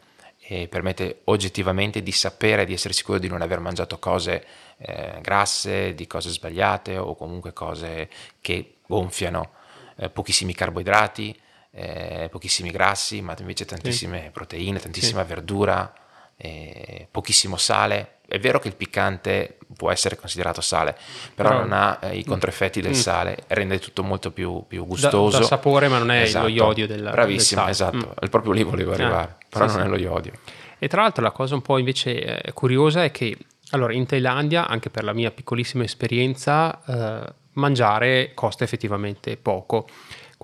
e 0.46 0.68
permette 0.68 1.20
oggettivamente 1.24 2.02
di 2.02 2.12
sapere, 2.12 2.66
di 2.66 2.74
essere 2.74 2.92
sicuro 2.92 3.18
di 3.18 3.28
non 3.28 3.40
aver 3.40 3.60
mangiato 3.60 3.98
cose 3.98 4.44
eh, 4.76 5.18
grasse, 5.22 5.94
di 5.94 6.06
cose 6.06 6.28
sbagliate 6.28 6.98
o 6.98 7.14
comunque 7.14 7.54
cose 7.54 8.10
che 8.42 8.76
gonfiano, 8.86 9.52
eh, 9.96 10.10
pochissimi 10.10 10.52
carboidrati, 10.54 11.34
eh, 11.70 12.28
pochissimi 12.30 12.70
grassi, 12.70 13.22
ma 13.22 13.34
invece 13.38 13.64
tantissime 13.64 14.24
sì. 14.24 14.30
proteine, 14.30 14.78
tantissima 14.78 15.22
sì. 15.22 15.28
verdura, 15.28 15.92
eh, 16.36 17.06
pochissimo 17.10 17.56
sale. 17.56 18.10
È 18.26 18.38
vero 18.38 18.58
che 18.58 18.68
il 18.68 18.74
piccante 18.74 19.58
può 19.76 19.90
essere 19.90 20.16
considerato 20.16 20.60
sale, 20.60 20.96
però, 21.34 21.50
però 21.50 21.60
non 21.60 21.72
ha 21.72 21.98
eh, 22.02 22.16
i 22.16 22.24
controeffetti 22.24 22.80
del 22.80 22.92
mm. 22.92 22.94
sale, 22.94 23.36
rende 23.48 23.78
tutto 23.78 24.02
molto 24.02 24.30
più, 24.30 24.64
più 24.66 24.86
gustoso. 24.86 25.38
Da, 25.38 25.44
sapore, 25.44 25.88
ma 25.88 25.98
non 25.98 26.10
è 26.10 26.22
esatto. 26.22 26.46
lo 26.46 26.52
iodio 26.52 26.86
del 26.86 27.02
Bravissimo, 27.10 27.62
del 27.62 27.70
esatto, 27.70 28.14
mm. 28.24 28.28
proprio 28.30 28.52
lì 28.52 28.62
volevo 28.62 28.92
eh, 28.92 28.94
arrivare, 28.94 29.36
però 29.48 29.68
sì, 29.68 29.76
non 29.76 29.86
è 29.86 29.88
lo 29.88 29.96
iodio. 29.96 30.32
E 30.78 30.88
tra 30.88 31.02
l'altro 31.02 31.22
la 31.22 31.30
cosa 31.30 31.54
un 31.54 31.62
po' 31.62 31.78
invece 31.78 32.42
eh, 32.42 32.52
curiosa 32.52 33.04
è 33.04 33.10
che 33.10 33.36
allora, 33.70 33.92
in 33.92 34.06
Thailandia, 34.06 34.68
anche 34.68 34.88
per 34.90 35.04
la 35.04 35.12
mia 35.12 35.30
piccolissima 35.30 35.84
esperienza, 35.84 36.80
eh, 36.86 37.32
mangiare 37.54 38.32
costa 38.34 38.64
effettivamente 38.64 39.36
poco. 39.36 39.86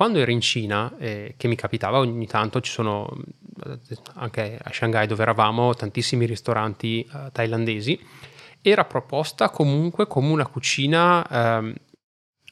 Quando 0.01 0.19
ero 0.19 0.31
in 0.31 0.41
Cina, 0.41 0.97
eh, 0.97 1.35
che 1.37 1.47
mi 1.47 1.57
capitava 1.57 1.99
ogni 1.99 2.27
tanto, 2.27 2.63
ci 2.63 2.71
sono 2.71 3.07
eh, 3.67 3.99
anche 4.15 4.59
a 4.59 4.73
Shanghai 4.73 5.07
dove 5.07 5.21
eravamo 5.21 5.75
tantissimi 5.75 6.25
ristoranti 6.25 7.03
eh, 7.03 7.29
thailandesi, 7.31 8.01
era 8.63 8.87
proposta 8.87 9.51
comunque 9.51 10.07
come 10.07 10.31
una 10.31 10.47
cucina 10.47 11.29
ehm, 11.29 11.75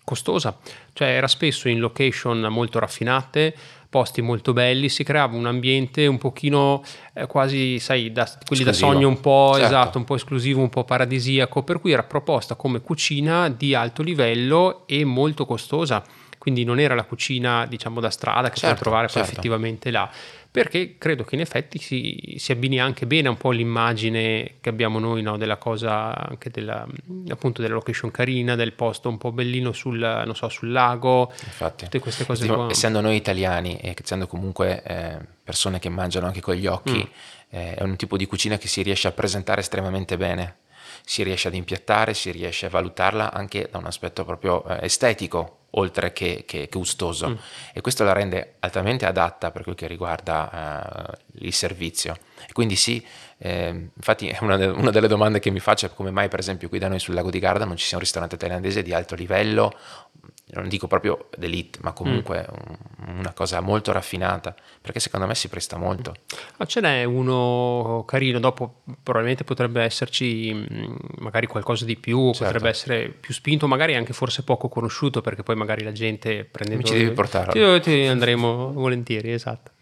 costosa, 0.05 0.59
cioè 0.93 1.09
era 1.09 1.27
spesso 1.27 1.71
in 1.71 1.81
location 1.81 2.39
molto 2.51 2.81
raffinate, 2.81 3.57
posti 3.89 4.21
molto 4.21 4.53
belli, 4.53 4.91
si 4.91 5.03
creava 5.03 5.35
un 5.35 5.47
ambiente 5.47 6.07
un 6.07 6.19
pochino 6.19 6.83
eh, 7.15 7.27
quasi, 7.27 7.79
sai, 7.79 8.13
da, 8.13 8.25
quelli 8.25 8.61
esclusivo. 8.61 8.71
da 8.71 8.73
sogno 8.75 9.09
un 9.09 9.21
po' 9.21 9.53
certo. 9.53 9.67
esatto, 9.67 9.97
un 9.97 10.05
po' 10.05 10.17
esclusivo, 10.17 10.61
un 10.61 10.69
po' 10.69 10.85
paradisiaco, 10.85 11.63
per 11.63 11.81
cui 11.81 11.93
era 11.93 12.03
proposta 12.03 12.57
come 12.57 12.83
cucina 12.83 13.49
di 13.49 13.75
alto 13.75 14.03
livello 14.03 14.83
e 14.85 15.03
molto 15.07 15.47
costosa. 15.47 16.05
Quindi 16.49 16.65
non 16.65 16.81
era 16.81 16.95
la 16.95 17.05
cucina, 17.05 17.67
diciamo, 17.67 18.01
da 18.01 18.11
strada 18.11 18.49
che 18.49 18.57
certo, 18.57 18.59
si 18.59 18.61
può 18.61 18.69
certo, 18.69 18.83
trovare 18.83 19.09
certo. 19.09 19.21
poi 19.21 19.31
effettivamente 19.31 19.91
là 19.91 20.11
perché 20.51 20.97
credo 20.97 21.25
che 21.25 21.35
in 21.35 21.43
effetti 21.43 21.79
si, 21.79 22.37
si 22.39 22.53
abbini 22.53 22.81
anche 22.81 23.07
bene 23.07 23.29
un 23.29 23.37
po' 23.37 23.51
l'immagine 23.51 24.55
che 24.61 24.69
abbiamo 24.69 24.99
noi 24.99 25.21
no, 25.21 25.37
della 25.37 25.59
cosa, 25.59 26.17
anche 26.17 26.49
della, 26.51 26.87
appunto 27.29 27.61
della 27.61 27.75
location 27.75 28.11
carina, 28.11 28.55
del 28.55 28.73
posto 28.73 29.11
un 29.11 29.19
po' 29.19 29.31
bellino 29.31 29.73
sul, 29.73 30.33
so, 30.35 30.49
sul 30.49 30.73
lago, 30.73 31.31
Infatti, 31.45 31.85
tutte 31.85 31.99
queste 31.99 32.25
cose 32.25 32.43
diciamo, 32.43 32.63
qua. 32.63 32.71
Essendo 32.71 33.01
noi 33.01 33.17
italiani 33.17 33.77
e 33.77 33.95
essendo 34.03 34.27
comunque 34.27 34.83
eh, 34.83 35.19
persone 35.45 35.79
che 35.79 35.91
mangiano 35.91 36.27
anche 36.27 36.41
con 36.41 36.55
gli 36.55 36.67
occhi, 36.67 36.97
mm. 36.97 37.57
eh, 37.57 37.75
è 37.75 37.83
un 37.83 37.97
tipo 37.97 38.17
di 38.17 38.27
cucina 38.27 38.57
che 38.57 38.69
si 38.69 38.83
riesce 38.83 39.07
a 39.07 39.13
presentare 39.13 39.61
estremamente 39.61 40.17
bene 40.17 40.57
si 41.05 41.23
riesce 41.23 41.49
ad 41.49 41.55
impiattare, 41.55 42.13
si 42.13 42.31
riesce 42.31 42.67
a 42.67 42.69
valutarla 42.69 43.33
anche 43.33 43.69
da 43.71 43.79
un 43.79 43.87
aspetto 43.87 44.25
proprio 44.27 44.63
eh, 44.67 44.85
estetico, 44.85 45.58
oltre 45.73 46.13
che, 46.13 46.45
che, 46.47 46.69
che 46.69 46.79
gustoso 46.79 47.29
mm. 47.29 47.35
e 47.75 47.81
questo 47.81 48.05
la 48.05 48.13
rende 48.13 48.55
altamente 48.61 49.05
adatta 49.05 49.51
per 49.51 49.63
quel 49.63 49.75
che 49.75 49.87
riguarda 49.87 51.11
uh, 51.13 51.45
il 51.45 51.53
servizio 51.53 52.17
e 52.47 52.53
quindi 52.53 52.75
sì 52.75 53.05
eh, 53.41 53.91
infatti 53.95 54.35
una, 54.41 54.57
de- 54.57 54.67
una, 54.67 54.91
delle 54.91 55.09
domande 55.09 55.39
che 55.41 55.51
mi 55.51 55.61
faccio 55.61 55.87
è 55.87 55.91
come 55.95 56.11
mai 56.11 56.29
per 56.29 56.39
esempio 56.39 56.69
qui 56.69 56.79
da 56.79 56.89
noi 56.89 56.99
sul 56.99 57.15
lago 57.15 57.31
di 57.31 57.39
Garda 57.39 57.65
non 57.65 57.77
ci 57.77 57.87
sia 57.87 57.97
un 57.97 58.03
ristorante 58.03 58.37
thailandese 58.37 58.83
di 58.83 58.95
alto 58.95 59.15
livello 59.15 59.77
non 60.53 60.69
dico 60.69 60.87
proprio 60.87 61.29
d'elite, 61.37 61.79
ma 61.83 61.93
comunque 61.93 62.47
mm. 62.49 63.19
una 63.19 63.33
cosa 63.33 63.61
molto 63.61 63.93
raffinata, 63.93 64.55
perché 64.81 65.01
secondo 65.01 65.27
me 65.27 65.35
si 65.35 65.49
presta 65.49 65.77
molto. 65.77 66.15
Ma 66.57 66.65
ce 66.65 66.81
n'è 66.81 67.05
uno 67.05 68.05
carino, 68.07 68.39
dopo 68.39 68.83
probabilmente 69.03 69.45
potrebbe 69.45 69.83
esserci 69.83 70.53
mm, 70.55 70.95
magari 71.19 71.47
qualcosa 71.47 71.85
di 71.85 71.97
più, 71.97 72.33
certo. 72.33 72.45
potrebbe 72.45 72.69
essere 72.69 73.09
più 73.09 73.35
spinto, 73.35 73.69
magari 73.69 73.95
anche 73.95 74.13
forse 74.13 74.43
poco 74.43 74.69
conosciuto, 74.69 75.21
perché 75.21 75.43
poi 75.43 75.57
magari 75.57 75.85
la 75.85 75.93
gente 75.93 76.45
prendendo... 76.45 76.83
Mi 76.83 76.89
ci 76.89 76.99
devi 76.99 77.15
portare. 77.15 77.81
Ti, 77.81 77.91
ti 77.91 78.07
andremo 78.07 78.73
volentieri, 78.73 79.33
esatto. 79.33 79.73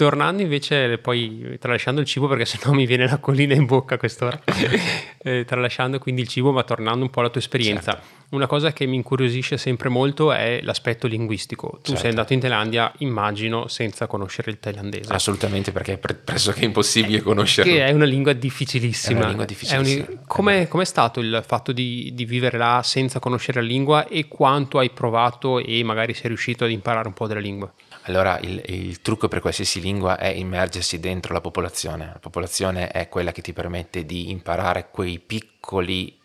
Tornando 0.00 0.40
invece, 0.40 0.96
poi 0.96 1.58
tralasciando 1.60 2.00
il 2.00 2.06
cibo, 2.06 2.26
perché 2.26 2.46
sennò 2.46 2.72
mi 2.74 2.86
viene 2.86 3.06
la 3.06 3.18
collina 3.18 3.52
in 3.52 3.66
bocca 3.66 3.96
a 3.96 3.98
quest'ora, 3.98 4.40
eh, 5.22 5.44
tralasciando 5.44 5.98
quindi 5.98 6.22
il 6.22 6.28
cibo, 6.28 6.52
ma 6.52 6.62
tornando 6.62 7.04
un 7.04 7.10
po' 7.10 7.20
alla 7.20 7.28
tua 7.28 7.42
esperienza. 7.42 7.92
Certo. 7.92 8.18
Una 8.30 8.46
cosa 8.46 8.72
che 8.72 8.86
mi 8.86 8.96
incuriosisce 8.96 9.58
sempre 9.58 9.90
molto 9.90 10.32
è 10.32 10.60
l'aspetto 10.62 11.06
linguistico. 11.06 11.80
Tu 11.82 11.88
certo. 11.88 12.00
sei 12.00 12.10
andato 12.10 12.32
in 12.32 12.40
Thailandia, 12.40 12.90
immagino, 12.98 13.68
senza 13.68 14.06
conoscere 14.06 14.50
il 14.50 14.58
thailandese. 14.58 15.12
Assolutamente, 15.12 15.70
perché 15.70 15.98
è 15.98 15.98
pressoché 15.98 16.64
impossibile 16.64 17.18
eh, 17.18 17.22
conoscerlo. 17.22 17.70
Che 17.70 17.84
è 17.84 17.90
una 17.90 18.06
lingua 18.06 18.32
difficilissima. 18.32 19.12
È 19.12 19.18
una 19.18 19.26
lingua 19.26 19.44
difficilissima. 19.44 20.06
Un... 20.08 20.20
Com'è, 20.26 20.66
com'è, 20.66 20.84
stato 20.86 21.20
il 21.20 21.42
fatto 21.46 21.72
di, 21.72 22.12
di 22.14 22.24
vivere 22.24 22.56
là 22.56 22.80
senza 22.82 23.18
conoscere 23.18 23.60
la 23.60 23.66
lingua 23.66 24.06
e 24.08 24.28
quanto 24.28 24.78
hai 24.78 24.88
provato 24.88 25.58
e 25.58 25.82
magari 25.84 26.14
sei 26.14 26.28
riuscito 26.28 26.64
ad 26.64 26.70
imparare 26.70 27.06
un 27.06 27.12
po' 27.14 27.26
della 27.26 27.40
lingua? 27.40 27.70
Allora 28.10 28.40
il, 28.40 28.60
il, 28.66 29.00
trucco 29.02 29.28
per 29.28 29.38
qualsiasi 29.38 29.80
lingua 29.80 30.18
è 30.18 30.26
immergersi 30.26 30.98
dentro 30.98 31.32
la 31.32 31.40
popolazione. 31.40 32.06
La 32.06 32.18
popolazione 32.18 32.88
è 32.88 33.08
quella 33.08 33.30
che 33.30 33.40
ti 33.40 33.52
permette 33.52 34.04
di 34.04 34.30
imparare 34.30 34.88
quei 34.90 35.20
piccoli 35.20 36.18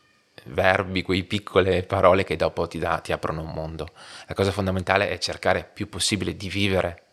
verbi, 0.46 1.04
quei 1.04 1.24
piccole 1.24 1.84
parole 1.84 2.24
che 2.24 2.36
dopo 2.36 2.68
ti, 2.68 2.80
da, 2.80 2.98
ti 2.98 3.12
aprono 3.12 3.42
un 3.42 3.52
mondo. 3.52 3.90
La 4.26 4.34
cosa 4.34 4.52
fondamentale 4.52 5.10
è 5.10 5.20
cercare 5.20 5.70
più 5.72 5.88
possibile 5.88 6.36
di 6.36 6.50
vivere 6.50 7.04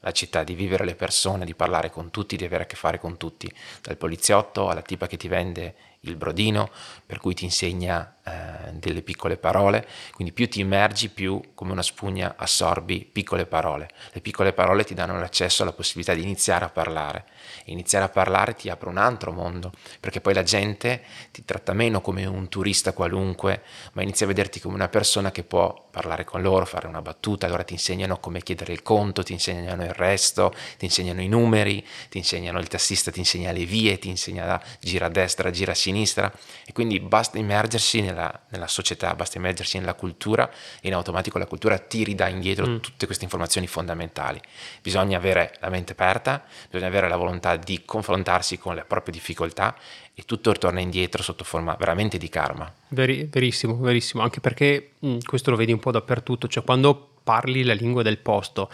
la 0.00 0.12
città, 0.12 0.42
di 0.42 0.54
vivere 0.54 0.86
le 0.86 0.94
persone, 0.94 1.44
di 1.44 1.54
parlare 1.54 1.90
con 1.90 2.10
tutti, 2.10 2.36
di 2.36 2.46
avere 2.46 2.62
a 2.62 2.66
che 2.66 2.76
fare 2.76 2.98
con 2.98 3.18
tutti, 3.18 3.52
dal 3.82 3.98
poliziotto 3.98 4.70
alla 4.70 4.80
tipa 4.80 5.06
che 5.06 5.18
ti 5.18 5.28
vende 5.28 5.74
il 6.04 6.16
brodino, 6.16 6.68
per 7.06 7.18
cui 7.18 7.34
ti 7.34 7.44
insegna 7.44 8.16
eh, 8.24 8.72
delle 8.72 9.02
piccole 9.02 9.36
parole, 9.36 9.86
quindi 10.12 10.32
più 10.32 10.48
ti 10.48 10.60
immergi, 10.60 11.10
più 11.10 11.40
come 11.54 11.70
una 11.72 11.82
spugna 11.82 12.34
assorbi 12.36 13.04
piccole 13.04 13.46
parole. 13.46 13.88
Le 14.12 14.20
piccole 14.20 14.52
parole 14.52 14.84
ti 14.84 14.94
danno 14.94 15.18
l'accesso 15.20 15.62
alla 15.62 15.72
possibilità 15.72 16.14
di 16.14 16.22
iniziare 16.22 16.64
a 16.64 16.70
parlare. 16.70 17.24
E 17.64 17.72
iniziare 17.72 18.04
a 18.04 18.08
parlare 18.08 18.54
ti 18.54 18.68
apre 18.68 18.88
un 18.88 18.98
altro 18.98 19.32
mondo, 19.32 19.72
perché 19.98 20.20
poi 20.20 20.34
la 20.34 20.44
gente 20.44 21.02
ti 21.32 21.44
tratta 21.44 21.72
meno 21.72 22.00
come 22.00 22.24
un 22.24 22.48
turista 22.48 22.92
qualunque, 22.92 23.62
ma 23.94 24.02
inizia 24.02 24.26
a 24.26 24.28
vederti 24.28 24.60
come 24.60 24.74
una 24.74 24.88
persona 24.88 25.32
che 25.32 25.42
può 25.42 25.88
parlare 25.90 26.24
con 26.24 26.40
loro, 26.40 26.64
fare 26.64 26.86
una 26.86 27.02
battuta, 27.02 27.46
allora 27.46 27.64
ti 27.64 27.72
insegnano 27.72 28.18
come 28.18 28.40
chiedere 28.42 28.72
il 28.72 28.82
conto, 28.82 29.24
ti 29.24 29.32
insegnano 29.32 29.82
il 29.82 29.92
resto, 29.92 30.54
ti 30.78 30.84
insegnano 30.84 31.20
i 31.20 31.28
numeri, 31.28 31.84
ti 32.08 32.18
insegnano 32.18 32.60
il 32.60 32.68
tassista, 32.68 33.10
ti 33.10 33.18
insegna 33.18 33.50
le 33.50 33.64
vie, 33.64 33.98
ti 33.98 34.08
insegna 34.08 34.62
gira 34.80 35.06
a 35.06 35.08
destra, 35.08 35.50
gira 35.50 35.72
a 35.72 35.74
sinistra 35.74 36.32
e 36.64 36.72
quindi 36.72 37.00
basta 37.00 37.38
immergersi 37.38 38.00
nel 38.00 38.12
nella, 38.12 38.40
nella, 38.48 38.68
società, 38.68 39.14
basta 39.14 39.38
immergersi 39.38 39.78
nella 39.78 39.94
cultura 39.94 40.48
e 40.80 40.88
in 40.88 40.94
automatico 40.94 41.38
la 41.38 41.46
cultura 41.46 41.78
ti 41.78 42.04
ridà 42.04 42.28
indietro 42.28 42.66
mm. 42.66 42.78
tutte 42.78 43.06
queste 43.06 43.24
informazioni 43.24 43.66
fondamentali. 43.66 44.40
Bisogna 44.80 45.16
avere 45.16 45.56
la 45.60 45.68
mente 45.68 45.92
aperta, 45.92 46.44
bisogna 46.70 46.88
avere 46.88 47.08
la 47.08 47.16
volontà 47.16 47.51
di 47.56 47.82
confrontarsi 47.84 48.58
con 48.58 48.74
le 48.74 48.84
proprie 48.86 49.14
difficoltà 49.14 49.74
e 50.14 50.22
tutto 50.24 50.52
ritorna 50.52 50.80
indietro 50.80 51.22
sotto 51.22 51.44
forma 51.44 51.74
veramente 51.78 52.18
di 52.18 52.28
karma. 52.28 52.72
Veri, 52.88 53.28
verissimo, 53.30 53.76
verissimo, 53.76 54.22
anche 54.22 54.40
perché 54.40 54.92
mh, 54.98 55.08
mm, 55.08 55.18
questo 55.24 55.50
lo 55.50 55.56
vedi 55.56 55.72
un 55.72 55.78
po' 55.78 55.90
dappertutto, 55.90 56.48
cioè 56.48 56.64
quando 56.64 57.10
parli 57.22 57.62
la 57.62 57.72
lingua 57.72 58.02
del 58.02 58.18
posto, 58.18 58.70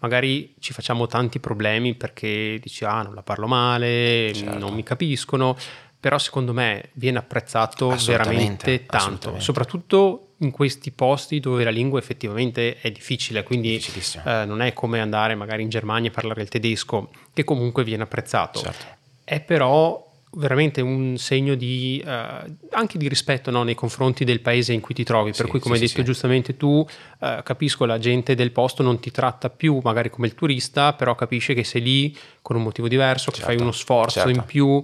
magari 0.00 0.54
ci 0.58 0.72
facciamo 0.72 1.06
tanti 1.06 1.38
problemi 1.38 1.94
perché 1.94 2.58
dici 2.60 2.84
ah 2.84 3.02
non 3.02 3.14
la 3.14 3.22
parlo 3.22 3.46
male, 3.46 4.32
certo. 4.34 4.58
non 4.58 4.74
mi 4.74 4.82
capiscono, 4.82 5.56
però 5.98 6.18
secondo 6.18 6.52
me 6.52 6.90
viene 6.94 7.18
apprezzato 7.18 7.94
veramente 8.06 8.86
tanto, 8.86 9.38
soprattutto 9.38 10.29
in 10.42 10.50
questi 10.50 10.90
posti 10.90 11.40
dove 11.40 11.64
la 11.64 11.70
lingua 11.70 11.98
effettivamente 11.98 12.78
è 12.80 12.90
difficile, 12.90 13.42
quindi 13.42 13.82
eh, 14.24 14.44
non 14.44 14.62
è 14.62 14.72
come 14.72 15.00
andare 15.00 15.34
magari 15.34 15.62
in 15.62 15.68
Germania 15.68 16.10
e 16.10 16.12
parlare 16.12 16.42
il 16.42 16.48
tedesco, 16.48 17.10
che 17.32 17.44
comunque 17.44 17.84
viene 17.84 18.04
apprezzato. 18.04 18.60
Certo. 18.60 18.84
È 19.24 19.40
però 19.40 20.08
veramente 20.34 20.80
un 20.80 21.18
segno 21.18 21.56
di, 21.56 22.02
eh, 22.04 22.54
anche 22.70 22.98
di 22.98 23.08
rispetto 23.08 23.50
no, 23.50 23.64
nei 23.64 23.74
confronti 23.74 24.24
del 24.24 24.40
paese 24.40 24.72
in 24.72 24.80
cui 24.80 24.94
ti 24.94 25.04
trovi, 25.04 25.32
per 25.32 25.44
sì, 25.44 25.50
cui 25.50 25.58
come 25.58 25.76
sì, 25.76 25.82
hai 25.82 25.88
detto 25.88 26.00
sì. 26.00 26.06
giustamente 26.06 26.56
tu, 26.56 26.86
eh, 27.20 27.40
capisco 27.42 27.84
la 27.84 27.98
gente 27.98 28.34
del 28.34 28.52
posto 28.52 28.82
non 28.82 29.00
ti 29.00 29.10
tratta 29.10 29.50
più 29.50 29.80
magari 29.82 30.08
come 30.08 30.26
il 30.26 30.34
turista, 30.34 30.92
però 30.92 31.14
capisce 31.14 31.52
che 31.52 31.64
sei 31.64 31.82
lì 31.82 32.18
con 32.40 32.56
un 32.56 32.62
motivo 32.62 32.88
diverso, 32.88 33.30
certo, 33.30 33.40
che 33.40 33.54
fai 33.54 33.60
uno 33.60 33.72
sforzo 33.72 34.20
certo. 34.20 34.30
in 34.30 34.44
più 34.44 34.82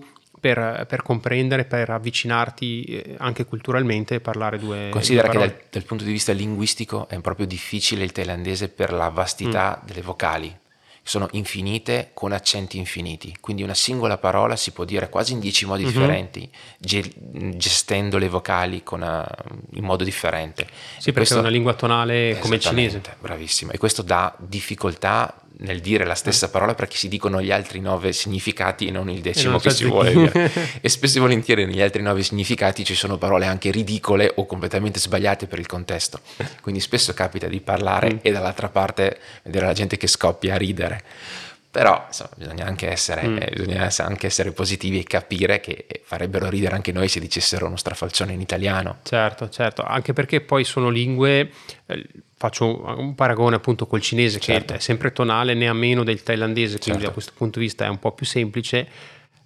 per, 0.54 0.87
per, 0.87 1.02
comprendere, 1.02 1.64
per 1.64 1.90
avvicinarti 1.90 2.85
eh, 2.85 3.14
anche 3.18 3.44
culturalmente 3.44 4.16
e 4.16 4.20
parlare 4.20 4.61
due 4.61 4.90
Considera 4.90 5.28
due 5.28 5.40
che 5.40 5.46
dal, 5.46 5.56
dal, 5.70 5.82
punto 5.82 6.04
di 6.04 6.12
vista 6.12 6.32
linguistico 6.32 7.09
è 7.09 7.18
proprio 7.20 7.46
difficile 7.46 8.04
il 8.04 8.12
thailandese 8.12 8.68
per 8.68 8.92
la 8.92 9.09
vastità 9.09 9.80
mm. 9.82 9.87
delle 9.87 10.02
vocali. 10.02 10.56
Sono 11.02 11.28
infinite 11.32 12.11
con 12.14 12.32
accenti 12.32 12.78
infiniti, 12.78 13.37
quindi 13.40 13.62
una 13.62 13.74
singola 13.74 14.18
parola 14.18 14.56
si 14.56 14.72
può 14.72 14.85
dire 14.85 15.09
quasi 15.09 15.35
in 15.35 15.38
dieci 15.38 15.64
modi 15.64 15.85
mm-hmm. 15.85 15.92
differenti, 15.92 16.50
gestendo 16.78 18.18
le 18.18 18.28
vocali 18.28 18.82
una, 18.90 19.24
in 19.74 19.85
modo 19.85 20.02
differente. 20.02 20.66
Sì, 20.98 21.11
e 21.11 21.12
perché 21.12 21.12
questo, 21.12 21.37
è 21.37 21.40
una 21.40 21.48
lingua 21.48 21.74
tonale 21.74 22.37
come 22.40 22.56
il 22.56 22.61
cinese. 22.61 23.00
Bravissimo, 23.20 23.70
e 23.70 23.78
questo 23.78 24.02
dà 24.02 24.35
difficoltà 24.37 25.32
nel 25.58 25.80
dire 25.80 26.04
la 26.04 26.14
stessa 26.14 26.50
parola 26.50 26.74
perché 26.74 26.96
si 26.96 27.08
dicono 27.08 27.40
gli 27.40 27.50
altri 27.50 27.80
nove 27.80 28.12
significati 28.12 28.86
e 28.86 28.90
non 28.90 29.08
il 29.08 29.20
decimo 29.20 29.52
non 29.52 29.60
che 29.60 29.70
si 29.70 29.84
vuole 29.84 30.12
dire. 30.12 30.50
e 30.80 30.88
spesso 30.88 31.18
e 31.18 31.20
volentieri 31.20 31.64
negli 31.64 31.80
altri 31.80 32.02
nove 32.02 32.22
significati 32.22 32.84
ci 32.84 32.94
sono 32.94 33.16
parole 33.16 33.46
anche 33.46 33.70
ridicole 33.70 34.32
o 34.34 34.44
completamente 34.46 34.98
sbagliate 34.98 35.46
per 35.46 35.58
il 35.58 35.66
contesto. 35.66 36.20
Quindi 36.60 36.80
spesso 36.80 37.14
capita 37.14 37.46
di 37.46 37.60
parlare 37.60 38.14
mm. 38.14 38.18
e 38.22 38.32
dall'altra 38.32 38.68
parte 38.68 39.18
vedere 39.44 39.66
la 39.66 39.72
gente 39.72 39.96
che 39.96 40.06
scoppia 40.06 40.54
a 40.54 40.58
ridere. 40.58 41.02
Però 41.76 42.04
insomma, 42.06 42.30
bisogna, 42.36 42.64
anche 42.64 42.88
essere, 42.88 43.28
mm. 43.28 43.36
eh, 43.36 43.50
bisogna 43.54 43.90
anche 43.98 44.26
essere 44.26 44.52
positivi 44.52 44.98
e 44.98 45.04
capire 45.04 45.60
che 45.60 45.86
farebbero 46.04 46.48
ridere 46.48 46.74
anche 46.74 46.90
noi 46.90 47.08
se 47.08 47.20
dicessero 47.20 47.66
uno 47.66 47.76
strafalcione 47.76 48.32
in 48.32 48.40
italiano. 48.40 49.00
Certo, 49.02 49.50
certo, 49.50 49.82
anche 49.82 50.14
perché 50.14 50.40
poi 50.40 50.64
sono 50.64 50.88
lingue, 50.88 51.50
eh, 51.84 52.06
faccio 52.38 52.83
un 52.99 53.14
paragone 53.14 53.57
appunto 53.57 53.87
col 53.87 54.01
cinese 54.01 54.38
certo. 54.38 54.72
che 54.72 54.79
è 54.79 54.81
sempre 54.81 55.12
tonale, 55.12 55.55
né 55.55 55.68
a 55.68 55.72
meno 55.72 56.05
del 56.05 56.22
thailandese, 56.22 56.79
quindi 56.79 57.01
certo. 57.01 57.07
da 57.07 57.12
questo 57.12 57.33
punto 57.35 57.59
di 57.59 57.64
vista 57.64 57.85
è 57.85 57.88
un 57.88 57.99
po' 57.99 58.12
più 58.12 58.27
semplice, 58.27 58.87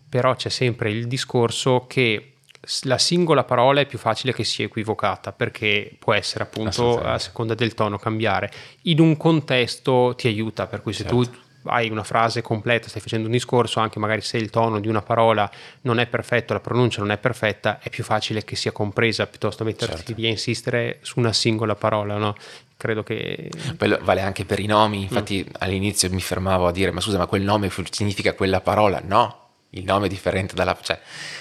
però 0.09 0.35
c'è 0.35 0.49
sempre 0.49 0.91
il 0.91 1.07
discorso 1.07 1.87
che 1.87 2.35
la 2.83 2.99
singola 2.99 3.45
parola 3.45 3.81
è 3.81 3.87
più 3.87 3.99
facile 3.99 4.35
che 4.35 4.45
sia 4.45 4.67
equivocata 4.67 5.33
perché 5.33 5.97
può 5.99 6.13
essere 6.13 6.45
appunto 6.45 7.01
a 7.01 7.19
seconda 7.19 7.55
del 7.55 7.75
tono 7.75 7.97
cambiare. 7.97 8.51
In 8.83 9.01
un 9.01 9.17
contesto 9.17 10.15
ti 10.17 10.27
aiuta, 10.27 10.67
per 10.67 10.83
cui 10.83 10.93
se 10.93 11.05
certo. 11.05 11.25
tu 11.25 11.31
hai 11.65 11.91
una 11.91 12.05
frase 12.05 12.43
completa, 12.43 12.89
stai 12.89 13.01
facendo 13.01 13.27
un 13.27 13.33
discorso, 13.33 13.81
anche 13.81 13.99
magari 13.99 14.21
se 14.21 14.37
il 14.37 14.51
tono 14.51 14.81
di 14.81 14.89
una 14.89 15.03
parola 15.03 15.51
non 15.83 15.99
è 15.99 16.07
perfetto, 16.07 16.53
la 16.53 16.61
pronuncia 16.61 17.01
non 17.01 17.11
è 17.11 17.19
perfetta, 17.19 17.79
è 17.81 17.91
più 17.91 18.05
facile 18.05 18.45
che 18.45 18.57
sia 18.57 18.73
compresa 18.73 19.27
piuttosto 19.27 19.65
metterti 19.65 19.97
certo. 19.97 20.15
lì 20.17 20.27
a 20.27 20.31
insistere 20.31 20.99
su 21.03 21.19
una 21.19 21.33
singola 21.33 21.75
parola, 21.75 22.17
no? 22.17 22.35
Credo 22.77 23.03
che... 23.03 23.51
Poi 23.77 23.99
vale 24.01 24.23
anche 24.23 24.45
per 24.45 24.59
i 24.59 24.67
nomi, 24.67 25.03
infatti 25.03 25.45
mm. 25.47 25.55
all'inizio 25.59 26.09
mi 26.11 26.21
fermavo 26.21 26.67
a 26.67 26.73
dire, 26.73 26.91
ma 26.91 27.01
scusa, 27.01 27.19
ma 27.19 27.27
quel 27.27 27.43
nome 27.43 27.71
significa 27.91 28.33
quella 28.33 28.61
parola? 28.61 29.03
No, 29.05 29.49
il 29.71 29.85
nome 29.85 30.07
è 30.07 30.09
differente 30.09 30.55
dalla... 30.55 30.77
Cioè, 30.81 30.99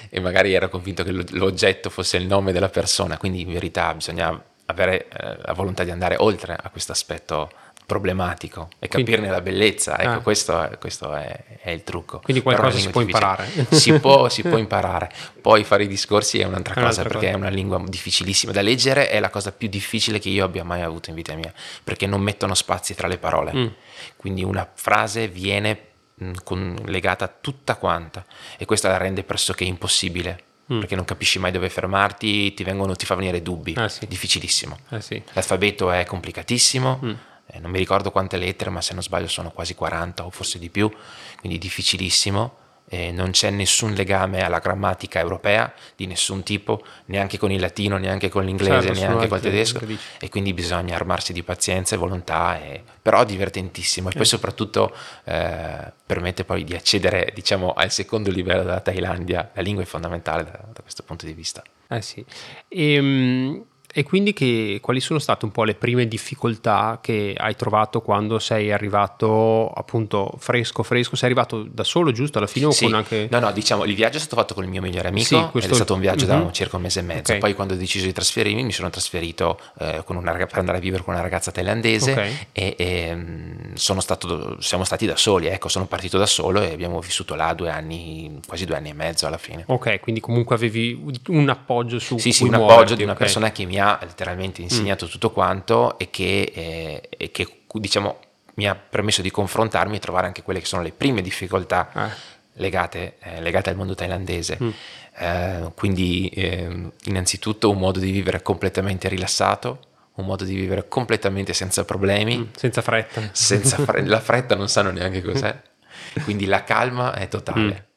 e 0.10 0.20
magari 0.20 0.54
ero 0.54 0.68
convinto 0.70 1.04
che 1.04 1.12
l'oggetto 1.12 1.90
fosse 1.90 2.18
il 2.18 2.26
nome 2.26 2.52
della 2.52 2.70
persona, 2.70 3.18
quindi 3.18 3.42
in 3.42 3.54
verità 3.54 3.94
bisogna 3.94 4.44
avere 4.66 5.08
eh, 5.08 5.38
la 5.42 5.54
volontà 5.54 5.84
di 5.84 5.92
andare 5.92 6.16
oltre 6.20 6.56
a 6.62 6.70
questo 6.70 6.92
aspetto 6.92 7.52
problematico 7.90 8.70
e 8.78 8.88
capirne 8.88 9.16
Quindi, 9.16 9.30
la 9.30 9.42
bellezza. 9.42 9.98
Ecco, 9.98 10.10
ah. 10.10 10.20
questo, 10.20 10.62
è, 10.62 10.78
questo 10.78 11.12
è, 11.16 11.58
è, 11.60 11.72
il 11.72 11.84
trucco. 11.84 12.20
Quindi 12.20 12.44
qualcosa 12.44 12.78
si 12.78 12.90
può 12.90 13.02
imparare. 13.02 13.48
Si 13.80 13.98
può, 14.00 14.30
si 14.30 14.44
può, 14.44 14.58
imparare. 14.60 15.12
Poi 15.42 15.64
fare 15.64 15.86
i 15.86 15.88
discorsi 15.88 16.40
è 16.40 16.46
un'altra 16.46 16.76
è 16.76 16.84
cosa 16.84 17.02
perché 17.02 17.18
cosa. 17.18 17.32
è 17.32 17.34
una 17.34 17.50
lingua 17.50 17.82
difficilissima 17.88 18.52
da 18.52 18.62
leggere, 18.62 19.10
è 19.10 19.20
la 19.20 19.32
cosa 19.32 19.52
più 19.52 19.68
difficile 19.68 20.20
che 20.20 20.30
io 20.30 20.46
abbia 20.46 20.64
mai 20.64 20.82
avuto 20.82 21.10
in 21.10 21.16
vita 21.16 21.34
mia, 21.34 21.52
perché 21.84 22.06
non 22.06 22.22
mettono 22.22 22.54
spazi 22.54 22.94
tra 22.94 23.08
le 23.08 23.18
parole. 23.18 23.54
Mm. 23.54 23.68
Quindi 24.16 24.44
una 24.44 24.70
frase 24.72 25.28
viene 25.28 25.80
mh, 26.14 26.32
con, 26.44 26.76
legata 26.86 27.28
tutta 27.28 27.76
quanta 27.76 28.24
e 28.58 28.66
questa 28.66 28.90
la 28.90 28.98
rende 28.98 29.24
pressoché 29.24 29.64
impossibile 29.64 30.44
mm. 30.72 30.80
perché 30.80 30.96
non 30.96 31.06
capisci 31.06 31.40
mai 31.40 31.52
dove 31.52 31.70
fermarti, 31.70 32.54
ti, 32.54 32.64
vengono, 32.64 32.96
ti 32.96 33.08
fa 33.08 33.16
venire 33.16 33.42
dubbi, 33.42 33.74
ah, 33.78 33.90
sì. 33.90 34.06
difficilissimo. 34.06 34.78
Ah, 34.90 35.00
sì. 35.00 35.20
L'alfabeto 35.34 35.90
è 35.90 36.06
complicatissimo, 36.06 37.00
mm 37.04 37.14
eh, 37.52 37.60
non 37.60 37.72
mi 37.72 37.78
ricordo 37.80 38.12
quante 38.12 38.38
lettere, 38.38 38.70
ma 38.70 38.82
se 38.82 38.94
non 38.94 39.02
sbaglio 39.02 39.28
sono 39.28 39.52
quasi 39.52 39.74
40 39.74 40.26
o 40.26 40.30
forse 40.30 40.60
di 40.60 40.70
più, 40.70 40.92
quindi 41.40 41.58
difficilissimo. 41.58 42.68
Eh, 42.92 43.12
non 43.12 43.30
c'è 43.30 43.52
nessun 43.52 43.94
legame 43.94 44.42
alla 44.44 44.58
grammatica 44.58 45.20
europea 45.20 45.72
di 45.96 46.08
nessun 46.08 46.42
tipo, 46.42 46.84
neanche 47.06 47.38
con 47.38 47.52
il 47.52 47.60
latino, 47.60 47.98
neanche 47.98 48.30
con 48.30 48.44
l'inglese, 48.44 48.88
certo, 48.88 49.00
neanche 49.00 49.28
col 49.28 49.40
tedesco, 49.40 49.80
e 50.20 50.28
quindi 50.30 50.56
bisogna 50.56 50.96
armarsi 50.96 51.32
di 51.32 51.44
pazienza 51.44 51.94
e 51.94 52.00
volontà, 52.00 52.60
e... 52.60 52.82
però 53.00 53.24
divertentissimo 53.24 54.10
e 54.10 54.14
poi 54.14 54.26
soprattutto 54.26 54.92
eh, 55.26 55.92
permette 56.04 56.44
poi 56.46 56.64
di 56.64 56.74
accedere 56.74 57.32
diciamo, 57.32 57.74
al 57.74 57.92
secondo 57.92 58.32
livello 58.32 58.64
della 58.64 58.82
Thailandia, 58.82 59.52
la 59.54 59.62
lingua 59.62 59.84
è 59.84 59.86
fondamentale 59.86 60.46
da, 60.46 60.60
da 60.74 60.82
questo 60.82 61.04
punto 61.04 61.28
di 61.28 61.34
vista. 61.34 61.62
Eh 61.90 62.02
sì. 62.02 62.26
E, 62.68 62.98
um 62.98 63.66
e 63.92 64.04
quindi 64.04 64.34
che, 64.34 64.80
quali 64.82 65.00
sono 65.00 65.18
state 65.18 65.46
un 65.46 65.52
po' 65.52 65.64
le 65.64 65.74
prime 65.74 66.08
difficoltà 66.08 67.00
che 67.02 67.34
hai 67.36 67.56
trovato 67.56 68.02
quando 68.02 68.38
sei 68.38 68.72
arrivato 68.72 69.68
appunto 69.68 70.32
fresco 70.38 70.84
fresco? 70.84 71.16
Sei 71.16 71.30
arrivato 71.30 71.64
da 71.64 71.84
solo 71.84 72.12
giusto 72.12 72.38
alla 72.38 72.48
fine 72.48 72.72
sì. 72.72 72.86
o 72.86 72.88
con 72.88 72.98
anche... 72.98 73.28
No, 73.32 73.40
no, 73.40 73.52
diciamo 73.52 73.86
il 73.86 73.96
viaggio 73.96 74.18
è 74.18 74.20
stato 74.20 74.36
fatto 74.36 74.54
con 74.54 74.64
il 74.64 74.70
mio 74.70 74.82
migliore 74.82 75.08
amico 75.08 75.26
sì, 75.26 75.48
questo... 75.52 75.72
è 75.72 75.76
stato 75.76 75.96
un 75.96 76.02
viaggio 76.02 76.28
mm-hmm. 76.28 76.46
da 76.46 76.52
circa 76.52 76.76
un 76.76 76.84
mese 76.84 77.00
e 77.00 77.04
mezzo. 77.04 77.32
Okay. 77.32 77.40
Poi 77.40 77.56
quando 77.56 77.74
ho 77.74 77.78
deciso 77.78 78.06
di 78.06 78.14
trasferirmi 78.14 78.64
mi 78.64 78.72
sono 78.72 78.92
trasferito 78.92 79.60
eh, 79.80 80.04
una, 80.06 80.34
per 80.34 80.58
andare 80.60 80.78
a 80.78 80.82
vivere 80.82 81.04
con 81.04 81.16
una 81.16 81.24
ragazza 81.24 81.50
thailandese 81.52 82.12
okay. 82.12 82.48
e, 82.52 82.76
e 82.78 83.16
mm, 83.16 83.74
stato, 83.74 84.62
siamo 84.62 84.84
stati 84.84 85.08
da 85.08 85.16
soli, 85.16 85.48
ecco, 85.48 85.68
sono 85.68 85.88
partito 85.88 86.20
da 86.20 86.28
solo 86.28 86.62
e 86.62 86.72
abbiamo 86.72 87.00
vissuto 87.00 87.34
là 87.34 87.54
due 87.54 87.72
anni, 87.72 88.40
quasi 88.46 88.66
due 88.66 88.76
anni 88.76 88.90
e 88.90 88.94
mezzo 88.94 89.26
alla 89.26 89.40
fine. 89.40 89.64
Ok, 89.66 90.00
quindi 90.00 90.22
comunque 90.22 90.56
avevi 90.56 91.20
un 91.28 91.50
appoggio 91.50 91.98
su... 91.98 92.20
Sì, 92.20 92.32
sì, 92.32 92.44
un 92.44 92.54
appoggio 92.54 92.94
di 92.94 93.02
una 93.02 93.14
okay. 93.14 93.26
persona 93.26 93.52
che 93.52 93.66
mi 93.66 93.79
ha 93.80 94.00
letteralmente 94.02 94.62
insegnato 94.62 95.06
mm. 95.06 95.10
tutto 95.10 95.32
quanto 95.32 95.98
e 95.98 96.10
che, 96.10 96.52
eh, 96.54 97.10
e 97.10 97.32
che, 97.32 97.62
diciamo 97.72 98.20
mi 98.56 98.68
ha 98.68 98.76
permesso 98.76 99.22
di 99.22 99.32
confrontarmi 99.32 99.96
e 99.96 100.00
trovare 100.00 100.28
anche 100.28 100.44
quelle 100.44 100.60
che 100.60 100.66
sono 100.66 100.82
le 100.82 100.92
prime 100.92 101.22
difficoltà. 101.22 101.90
Eh 101.94 102.38
legate, 102.60 103.16
eh, 103.20 103.42
legate 103.42 103.70
al 103.70 103.76
mondo 103.76 103.96
thailandese. 103.96 104.58
Mm. 104.62 104.70
Eh, 105.18 105.72
quindi 105.76 106.30
eh, 106.30 106.92
innanzitutto 107.06 107.70
un 107.70 107.78
modo 107.78 108.00
di 108.00 108.12
vivere 108.12 108.42
completamente 108.42 109.08
rilassato, 109.10 109.80
un 110.16 110.26
modo 110.26 110.44
di 110.44 110.56
vivere 110.56 110.88
completamente 110.88 111.54
senza 111.54 111.84
problemi. 111.84 112.38
Mm, 112.38 112.44
senza 112.56 112.82
fretta. 112.82 113.30
Senza 113.32 113.78
fre- 113.78 114.06
la 114.06 114.20
fretta 114.20 114.56
non 114.56 114.70
sanno 114.70 114.92
neanche 114.92 115.22
cos'è. 115.22 115.62
Quindi 116.24 116.46
la 116.46 116.64
calma 116.64 117.14
è 117.14 117.28
totale. 117.28 117.89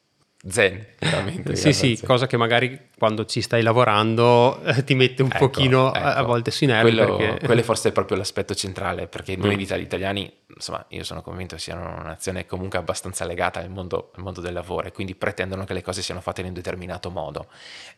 Zen, 0.44 0.84
veramente. 0.98 1.54
sì, 1.54 1.72
sì, 1.72 1.94
zen. 1.94 2.06
cosa 2.06 2.26
che 2.26 2.36
magari 2.36 2.88
quando 2.98 3.24
ci 3.26 3.40
stai 3.40 3.62
lavorando 3.62 4.60
eh, 4.64 4.82
ti 4.82 4.96
mette 4.96 5.22
un 5.22 5.30
ecco, 5.32 5.48
pochino 5.48 5.94
ecco. 5.94 6.04
a 6.04 6.22
volte 6.22 6.50
sui 6.50 6.66
nervi. 6.66 6.92
Quello, 6.92 7.16
perché... 7.16 7.46
quello 7.46 7.60
è 7.60 7.64
forse 7.64 7.92
proprio 7.92 8.16
l'aspetto 8.16 8.52
centrale, 8.54 9.06
perché 9.06 9.36
noi 9.36 9.54
mm. 9.54 9.58
gli 9.58 9.80
italiani, 9.80 10.32
insomma, 10.52 10.84
io 10.88 11.04
sono 11.04 11.22
convinto 11.22 11.56
siano 11.58 11.82
una 11.82 12.02
nazione 12.02 12.44
comunque 12.44 12.78
abbastanza 12.78 13.24
legata 13.24 13.60
al 13.60 13.70
mondo, 13.70 14.10
al 14.16 14.22
mondo 14.22 14.40
del 14.40 14.52
lavoro 14.52 14.88
e 14.88 14.92
quindi 14.92 15.14
pretendono 15.14 15.64
che 15.64 15.74
le 15.74 15.82
cose 15.82 16.02
siano 16.02 16.20
fatte 16.20 16.40
in 16.40 16.48
un 16.48 16.54
determinato 16.54 17.08
modo. 17.10 17.46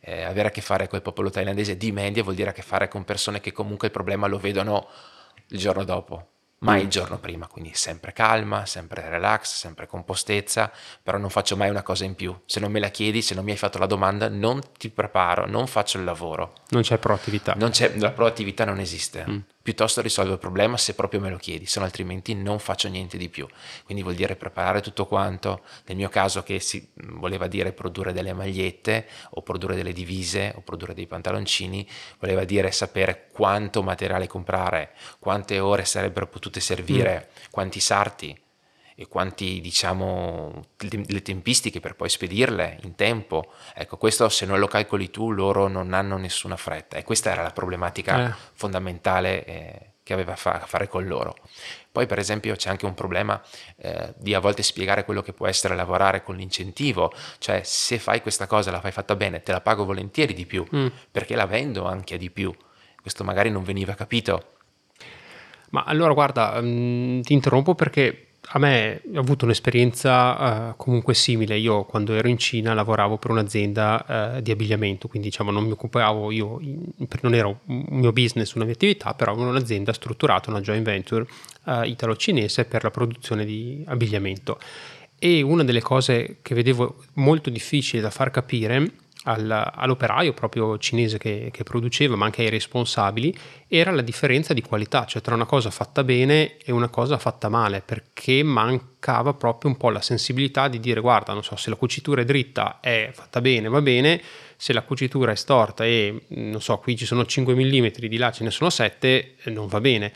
Eh, 0.00 0.22
avere 0.22 0.48
a 0.48 0.50
che 0.50 0.60
fare 0.60 0.86
con 0.86 0.98
il 0.98 1.04
popolo 1.04 1.30
thailandese 1.30 1.78
di 1.78 1.92
media 1.92 2.22
vuol 2.22 2.34
dire 2.34 2.50
a 2.50 2.52
che 2.52 2.62
fare 2.62 2.88
con 2.88 3.04
persone 3.04 3.40
che 3.40 3.52
comunque 3.52 3.86
il 3.86 3.92
problema 3.92 4.26
lo 4.26 4.36
vedono 4.38 4.88
il 5.48 5.58
giorno 5.58 5.84
dopo 5.84 6.33
mai 6.64 6.82
il 6.82 6.88
giorno 6.88 7.18
prima, 7.18 7.46
quindi 7.46 7.72
sempre 7.74 8.12
calma, 8.12 8.66
sempre 8.66 9.08
relax, 9.08 9.54
sempre 9.54 9.86
compostezza, 9.86 10.72
però 11.02 11.18
non 11.18 11.30
faccio 11.30 11.56
mai 11.56 11.70
una 11.70 11.82
cosa 11.82 12.04
in 12.04 12.14
più. 12.14 12.34
Se 12.46 12.58
non 12.58 12.72
me 12.72 12.80
la 12.80 12.88
chiedi, 12.88 13.22
se 13.22 13.34
non 13.34 13.44
mi 13.44 13.50
hai 13.50 13.56
fatto 13.56 13.78
la 13.78 13.86
domanda, 13.86 14.28
non 14.28 14.60
ti 14.78 14.88
preparo, 14.90 15.46
non 15.46 15.66
faccio 15.66 15.98
il 15.98 16.04
lavoro. 16.04 16.54
Non 16.70 16.82
c'è 16.82 16.98
proattività. 16.98 17.54
Non 17.56 17.70
c'è, 17.70 17.96
la 17.96 18.10
proattività 18.10 18.64
non 18.64 18.80
esiste. 18.80 19.24
Mm 19.28 19.38
piuttosto 19.64 20.02
risolvo 20.02 20.34
il 20.34 20.38
problema 20.38 20.76
se 20.76 20.94
proprio 20.94 21.20
me 21.20 21.30
lo 21.30 21.38
chiedi, 21.38 21.64
se 21.64 21.78
no 21.78 21.86
altrimenti 21.86 22.34
non 22.34 22.58
faccio 22.58 22.86
niente 22.88 23.16
di 23.16 23.30
più. 23.30 23.48
Quindi 23.84 24.02
vuol 24.02 24.14
dire 24.14 24.36
preparare 24.36 24.82
tutto 24.82 25.06
quanto, 25.06 25.62
nel 25.86 25.96
mio 25.96 26.10
caso 26.10 26.42
che 26.42 26.60
si 26.60 26.86
voleva 27.14 27.46
dire 27.46 27.72
produrre 27.72 28.12
delle 28.12 28.34
magliette 28.34 29.08
o 29.30 29.40
produrre 29.40 29.74
delle 29.74 29.94
divise 29.94 30.52
o 30.54 30.60
produrre 30.60 30.92
dei 30.92 31.06
pantaloncini, 31.06 31.88
voleva 32.18 32.44
dire 32.44 32.70
sapere 32.72 33.28
quanto 33.32 33.82
materiale 33.82 34.26
comprare, 34.26 34.92
quante 35.18 35.58
ore 35.58 35.86
sarebbero 35.86 36.26
potute 36.26 36.60
servire, 36.60 37.30
mm. 37.30 37.44
quanti 37.50 37.80
sarti 37.80 38.42
e 38.96 39.08
quanti 39.08 39.60
diciamo 39.60 40.66
le 40.78 41.22
tempistiche 41.22 41.80
per 41.80 41.96
poi 41.96 42.08
spedirle 42.08 42.78
in 42.82 42.94
tempo. 42.94 43.52
Ecco 43.74 43.96
questo 43.96 44.28
se 44.28 44.46
non 44.46 44.58
lo 44.58 44.66
calcoli 44.66 45.10
tu 45.10 45.32
loro 45.32 45.68
non 45.68 45.92
hanno 45.92 46.16
nessuna 46.16 46.56
fretta. 46.56 46.96
E 46.96 47.02
questa 47.02 47.30
era 47.30 47.42
la 47.42 47.50
problematica 47.50 48.28
eh. 48.28 48.34
fondamentale 48.52 49.44
eh, 49.44 49.90
che 50.04 50.12
aveva 50.12 50.32
a 50.32 50.36
fare 50.36 50.86
con 50.86 51.06
loro. 51.06 51.34
Poi 51.90 52.06
per 52.06 52.18
esempio 52.18 52.54
c'è 52.54 52.70
anche 52.70 52.86
un 52.86 52.94
problema 52.94 53.40
eh, 53.76 54.14
di 54.16 54.34
a 54.34 54.38
volte 54.38 54.62
spiegare 54.62 55.04
quello 55.04 55.22
che 55.22 55.32
può 55.32 55.46
essere 55.46 55.74
lavorare 55.74 56.22
con 56.22 56.36
l'incentivo. 56.36 57.12
Cioè 57.38 57.62
se 57.64 57.98
fai 57.98 58.20
questa 58.20 58.46
cosa 58.46 58.70
la 58.70 58.80
fai 58.80 58.92
fatta 58.92 59.16
bene 59.16 59.42
te 59.42 59.52
la 59.52 59.60
pago 59.60 59.84
volentieri 59.84 60.34
di 60.34 60.46
più 60.46 60.64
mm. 60.74 60.86
perché 61.10 61.34
la 61.34 61.46
vendo 61.46 61.86
anche 61.86 62.16
di 62.16 62.30
più. 62.30 62.54
Questo 63.00 63.24
magari 63.24 63.50
non 63.50 63.64
veniva 63.64 63.94
capito. 63.94 64.52
Ma 65.70 65.82
allora 65.82 66.12
guarda, 66.12 66.60
mh, 66.60 66.66
mm, 66.66 67.20
ti 67.22 67.32
interrompo 67.32 67.74
perché 67.74 68.23
a 68.46 68.58
me 68.58 69.00
ho 69.14 69.18
avuto 69.18 69.44
un'esperienza 69.44 70.70
uh, 70.70 70.76
comunque 70.76 71.14
simile. 71.14 71.56
Io 71.56 71.84
quando 71.84 72.14
ero 72.14 72.28
in 72.28 72.38
Cina 72.38 72.74
lavoravo 72.74 73.16
per 73.16 73.30
un'azienda 73.30 74.36
uh, 74.36 74.40
di 74.40 74.50
abbigliamento, 74.50 75.08
quindi 75.08 75.28
diciamo 75.28 75.50
non 75.50 75.64
mi 75.64 75.72
occupavo 75.72 76.30
io, 76.30 76.60
non 77.22 77.34
era 77.34 77.48
un 77.48 77.84
mio 77.90 78.12
business, 78.12 78.52
una 78.52 78.64
mia 78.64 78.74
attività, 78.74 79.14
però 79.14 79.32
avevo 79.32 79.48
un'azienda 79.48 79.92
strutturata, 79.92 80.50
una 80.50 80.60
joint 80.60 80.84
venture 80.84 81.26
uh, 81.64 81.82
italo-cinese 81.82 82.64
per 82.66 82.82
la 82.82 82.90
produzione 82.90 83.44
di 83.44 83.82
abbigliamento. 83.86 84.58
E 85.18 85.40
una 85.42 85.64
delle 85.64 85.80
cose 85.80 86.38
che 86.42 86.54
vedevo 86.54 87.02
molto 87.14 87.48
difficile 87.48 88.02
da 88.02 88.10
far 88.10 88.30
capire 88.30 89.02
al, 89.24 89.72
all'operaio 89.74 90.32
proprio 90.32 90.78
cinese 90.78 91.18
che, 91.18 91.48
che, 91.52 91.62
produceva, 91.62 92.16
ma 92.16 92.26
anche 92.26 92.42
ai 92.42 92.50
responsabili, 92.50 93.36
era 93.68 93.90
la 93.90 94.02
differenza 94.02 94.52
di 94.54 94.60
qualità, 94.62 95.04
cioè 95.06 95.22
tra 95.22 95.34
una 95.34 95.46
cosa 95.46 95.70
fatta 95.70 96.04
bene 96.04 96.56
e 96.58 96.72
una 96.72 96.88
cosa 96.88 97.18
fatta 97.18 97.48
male, 97.48 97.82
perché 97.84 98.42
mancava 98.42 99.34
proprio 99.34 99.70
un 99.70 99.76
po' 99.76 99.90
la 99.90 100.00
sensibilità 100.00 100.68
di 100.68 100.80
dire 100.80 101.00
guarda, 101.00 101.32
non 101.32 101.42
so, 101.42 101.56
se 101.56 101.70
la 101.70 101.76
cucitura 101.76 102.20
è 102.20 102.24
dritta 102.24 102.80
è 102.80 103.10
fatta 103.12 103.40
bene, 103.40 103.68
va 103.68 103.80
bene, 103.80 104.20
se 104.56 104.72
la 104.72 104.82
cucitura 104.82 105.32
è 105.32 105.36
storta 105.36 105.84
e 105.84 106.26
non 106.28 106.60
so, 106.60 106.78
qui 106.78 106.96
ci 106.96 107.06
sono 107.06 107.24
5 107.24 107.54
mm, 107.54 107.86
di 107.98 108.16
là 108.16 108.30
ce 108.30 108.44
ne 108.44 108.50
sono 108.50 108.70
7, 108.70 109.36
non 109.44 109.66
va 109.66 109.80
bene. 109.80 110.12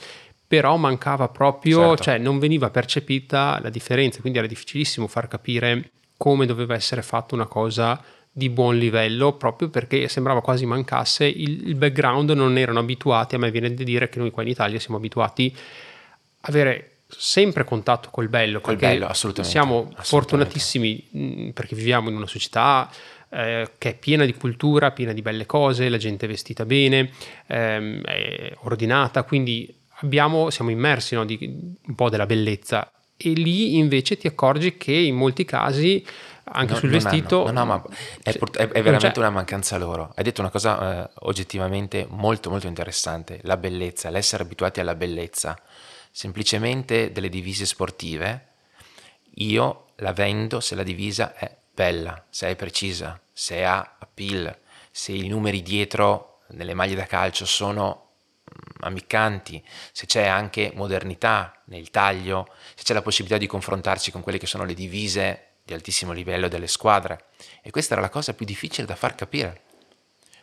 Però 0.47 0.77
mancava 0.77 1.29
proprio, 1.29 1.89
certo. 1.89 2.03
cioè 2.05 2.19
non 2.19 2.39
veniva 2.39 2.71
percepita 2.71 3.59
la 3.61 3.69
differenza, 3.69 4.21
quindi 4.21 4.39
era 4.39 4.47
difficilissimo 4.47 5.07
far 5.07 5.29
capire 5.29 5.91
come 6.17 6.47
doveva 6.47 6.75
essere 6.75 7.03
fatta 7.03 7.35
una 7.35 7.47
cosa 7.47 8.03
di 8.39 8.51
buon 8.51 8.79
livello 8.79 9.33
proprio 9.33 9.69
perché 9.69 10.07
sembrava 10.07 10.41
quasi 10.41 10.65
mancasse 10.65 11.27
il, 11.27 11.75
background, 11.75 12.31
non 12.31 12.57
erano 12.57 12.79
abituati, 12.79 13.35
a 13.35 13.39
me 13.39 13.51
viene 13.51 13.75
da 13.75 13.83
dire 13.83 14.09
che 14.09 14.21
noi 14.21 14.31
qua 14.31 14.43
in 14.43 14.49
Italia 14.49 14.79
siamo 14.79 14.97
abituati 14.97 15.53
a 15.55 16.49
avere 16.49 16.99
sempre 17.09 17.65
contatto 17.65 18.11
col 18.13 18.29
bello, 18.29 18.61
col 18.61 18.77
bello 18.77 19.07
assolutamente, 19.07 19.51
siamo 19.51 19.75
assolutamente. 19.79 20.05
fortunatissimi 20.05 21.53
perché 21.53 21.75
viviamo 21.75 22.11
in 22.11 22.17
una 22.17 22.29
società 22.29 22.89
eh, 23.31 23.73
che 23.77 23.91
è 23.91 23.95
piena 23.99 24.25
di 24.25 24.35
cultura, 24.35 24.93
piena 24.93 25.13
di 25.13 25.21
belle 25.21 25.45
cose, 25.45 25.89
la 25.89 25.97
gente 25.97 26.27
è 26.27 26.29
vestita 26.29 26.65
bene, 26.65 27.11
ehm, 27.49 28.03
è 28.03 28.53
ordinata, 28.61 29.25
quindi 29.25 29.75
abbiamo, 30.01 30.51
siamo 30.51 30.71
immersi 30.71 31.17
no, 31.17 31.25
di 31.25 31.39
un 31.43 31.95
po' 31.97 32.09
della 32.09 32.27
bellezza 32.27 32.89
e 33.17 33.31
lì 33.31 33.77
invece 33.77 34.17
ti 34.17 34.29
accorgi 34.29 34.77
che 34.77 34.93
in 34.93 35.17
molti 35.17 35.45
casi 35.45 36.07
anche 36.51 36.73
no, 36.73 36.79
sul 36.79 36.91
vestito. 36.91 37.47
Hanno, 37.47 37.53
no, 37.53 37.65
no, 37.65 37.65
ma 37.65 37.85
è, 38.23 38.31
è, 38.31 38.69
è 38.69 38.83
veramente 38.83 39.19
una 39.19 39.31
mancanza 39.31 39.77
loro. 39.79 40.13
Hai 40.15 40.25
detto 40.25 40.41
una 40.41 40.51
cosa 40.51 41.05
eh, 41.05 41.11
oggettivamente 41.21 42.07
molto, 42.09 42.51
molto 42.51 42.67
interessante: 42.67 43.41
la 43.43 43.57
bellezza, 43.57 44.11
l'essere 44.11 44.43
abituati 44.43 44.81
alla 44.81 44.95
bellezza. 44.95 45.61
Semplicemente 46.11 47.13
delle 47.13 47.29
divise 47.29 47.67
sportive, 47.67 48.47
io 49.35 49.87
la 49.97 50.13
vendo 50.13 50.61
se 50.61 50.75
la 50.75 50.83
divisa 50.83 51.35
è 51.35 51.55
bella, 51.73 52.25
se 52.29 52.49
è 52.49 52.57
precisa, 52.57 53.21
se 53.33 53.65
ha 53.65 53.97
appeal, 53.99 54.57
se 54.91 55.13
i 55.13 55.29
numeri 55.29 55.63
dietro 55.63 56.41
nelle 56.49 56.75
maglie 56.75 56.97
da 56.97 57.07
calcio 57.07 57.45
sono 57.45 58.15
mm, 58.43 58.81
ammiccanti, 58.81 59.63
se 59.93 60.07
c'è 60.07 60.27
anche 60.27 60.73
modernità 60.75 61.63
nel 61.67 61.91
taglio, 61.91 62.49
se 62.75 62.83
c'è 62.83 62.95
la 62.95 63.03
possibilità 63.03 63.39
di 63.39 63.47
confrontarsi 63.47 64.11
con 64.11 64.23
quelle 64.23 64.39
che 64.39 64.47
sono 64.47 64.65
le 64.65 64.75
divise 64.75 65.48
di 65.69 65.75
altissimo 65.75 66.13
livello 66.13 66.49
delle 66.49 66.67
squadre 66.67 67.27
e 67.63 67.71
questa 67.71 67.93
era 67.93 68.01
la 68.01 68.09
cosa 68.09 68.33
più 68.33 68.47
difficile 68.47 68.87
da 68.87 68.97
far 68.97 69.15
capire. 69.15 69.61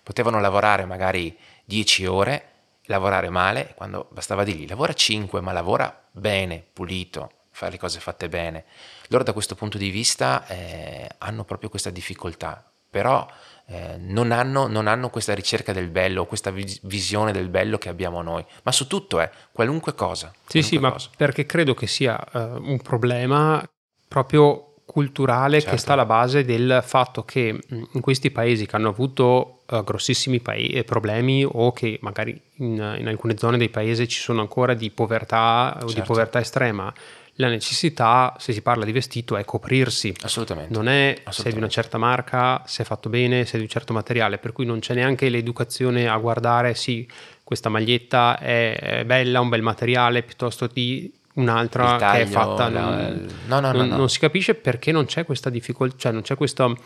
Potevano 0.03 0.39
lavorare 0.39 0.85
magari 0.85 1.35
10 1.65 2.05
ore, 2.05 2.49
lavorare 2.83 3.29
male, 3.29 3.73
quando 3.75 4.07
bastava 4.11 4.43
dirgli 4.43 4.67
lavora 4.67 4.93
5 4.93 5.41
ma 5.41 5.51
lavora 5.51 6.03
bene, 6.11 6.63
pulito, 6.71 7.31
fare 7.49 7.71
le 7.71 7.77
cose 7.79 7.99
fatte 7.99 8.29
bene. 8.29 8.65
Loro 9.07 9.23
da 9.23 9.33
questo 9.33 9.55
punto 9.55 9.79
di 9.79 9.89
vista 9.89 10.45
eh, 10.45 11.09
hanno 11.17 11.43
proprio 11.43 11.69
questa 11.69 11.89
difficoltà, 11.89 12.63
però 12.87 13.27
eh, 13.65 13.97
non, 13.97 14.31
hanno, 14.31 14.67
non, 14.67 14.85
hanno, 14.85 15.09
questa 15.09 15.33
ricerca 15.33 15.73
del 15.73 15.89
bello, 15.89 16.27
questa 16.27 16.51
visione 16.51 17.31
del 17.31 17.49
bello 17.49 17.79
che 17.79 17.89
abbiamo 17.89 18.21
noi, 18.21 18.45
ma 18.61 18.71
su 18.71 18.85
tutto 18.85 19.19
è 19.19 19.31
qualunque 19.51 19.95
cosa. 19.95 20.31
Sì, 20.45 20.59
qualunque 20.59 20.61
sì, 20.61 20.77
cosa. 20.77 21.09
ma 21.09 21.15
perché 21.17 21.47
credo 21.47 21.73
che 21.73 21.87
sia 21.87 22.23
uh, 22.31 22.39
un 22.61 22.79
problema 22.83 23.67
proprio 24.07 24.64
culturale 24.95 25.59
certo. 25.59 25.75
che 25.75 25.81
sta 25.81 25.91
alla 25.91 26.05
base 26.05 26.45
del 26.45 26.81
fatto 26.81 27.25
che 27.25 27.51
mm, 27.51 27.83
in 27.91 27.99
questi 27.99 28.31
paesi 28.31 28.65
che 28.65 28.77
hanno 28.77 28.87
avuto 28.87 29.63
uh, 29.69 29.83
grossissimi 29.83 30.39
pa- 30.39 30.53
eh, 30.53 30.85
problemi 30.85 31.45
o 31.45 31.73
che 31.73 31.99
magari 32.01 32.39
in, 32.59 32.95
in, 32.97 33.05
alcune 33.05 33.35
zone 33.37 33.57
dei 33.57 33.67
paesi 33.67 34.07
ci 34.07 34.21
sono 34.21 34.39
ancora 34.39 34.73
di 34.73 34.89
povertà 34.91 35.71
certo. 35.71 35.83
o 35.83 35.87
di 35.89 35.95
certo. 35.95 36.13
povertà 36.13 36.39
estrema, 36.39 36.93
la 37.33 37.49
necessità, 37.49 38.35
se 38.39 38.53
si 38.53 38.61
parla 38.61 38.85
di 38.85 38.93
vestito, 38.93 39.35
è 39.35 39.43
coprirsi. 39.43 40.15
Assolutamente. 40.21 40.73
Non 40.73 40.87
è 40.87 41.23
se 41.27 41.51
di 41.51 41.57
una 41.57 41.67
certa 41.67 41.97
marca, 41.97 42.63
se 42.65 42.83
è 42.83 42.85
fatto 42.85 43.09
bene, 43.09 43.43
se 43.43 43.55
è 43.55 43.57
di 43.57 43.63
un 43.63 43.69
certo 43.69 43.91
materiale, 43.91 44.37
per 44.37 44.53
cui 44.53 44.65
non 44.65 44.79
c'è 44.79 44.93
neanche 44.93 45.27
l'educazione 45.27 46.07
a 46.07 46.15
guardare, 46.15 46.73
sì, 46.73 47.05
questa 47.43 47.67
maglietta 47.67 48.39
è, 48.39 48.79
è 48.79 49.03
bella, 49.03 49.41
un 49.41 49.49
bel 49.49 49.61
materiale, 49.61 50.23
piuttosto 50.23 50.67
di 50.71 51.11
un'altra 51.35 51.97
taglio, 51.97 52.23
che 52.23 52.29
è 52.29 52.31
fatta. 52.31 52.69
La... 52.69 52.81
Non, 52.81 53.27
no, 53.45 53.59
no, 53.59 53.71
non, 53.71 53.87
no, 53.87 53.97
non, 53.97 54.09
si 54.09 54.19
capisce 54.19 54.55
perché 54.55 54.91
non 54.91 55.05
c'è 55.05 55.25
questa 55.25 55.49
difficoltà, 55.49 55.97
cioè 55.97 56.11
non 56.11 56.21
c'è 56.21 56.35
questo. 56.35 56.77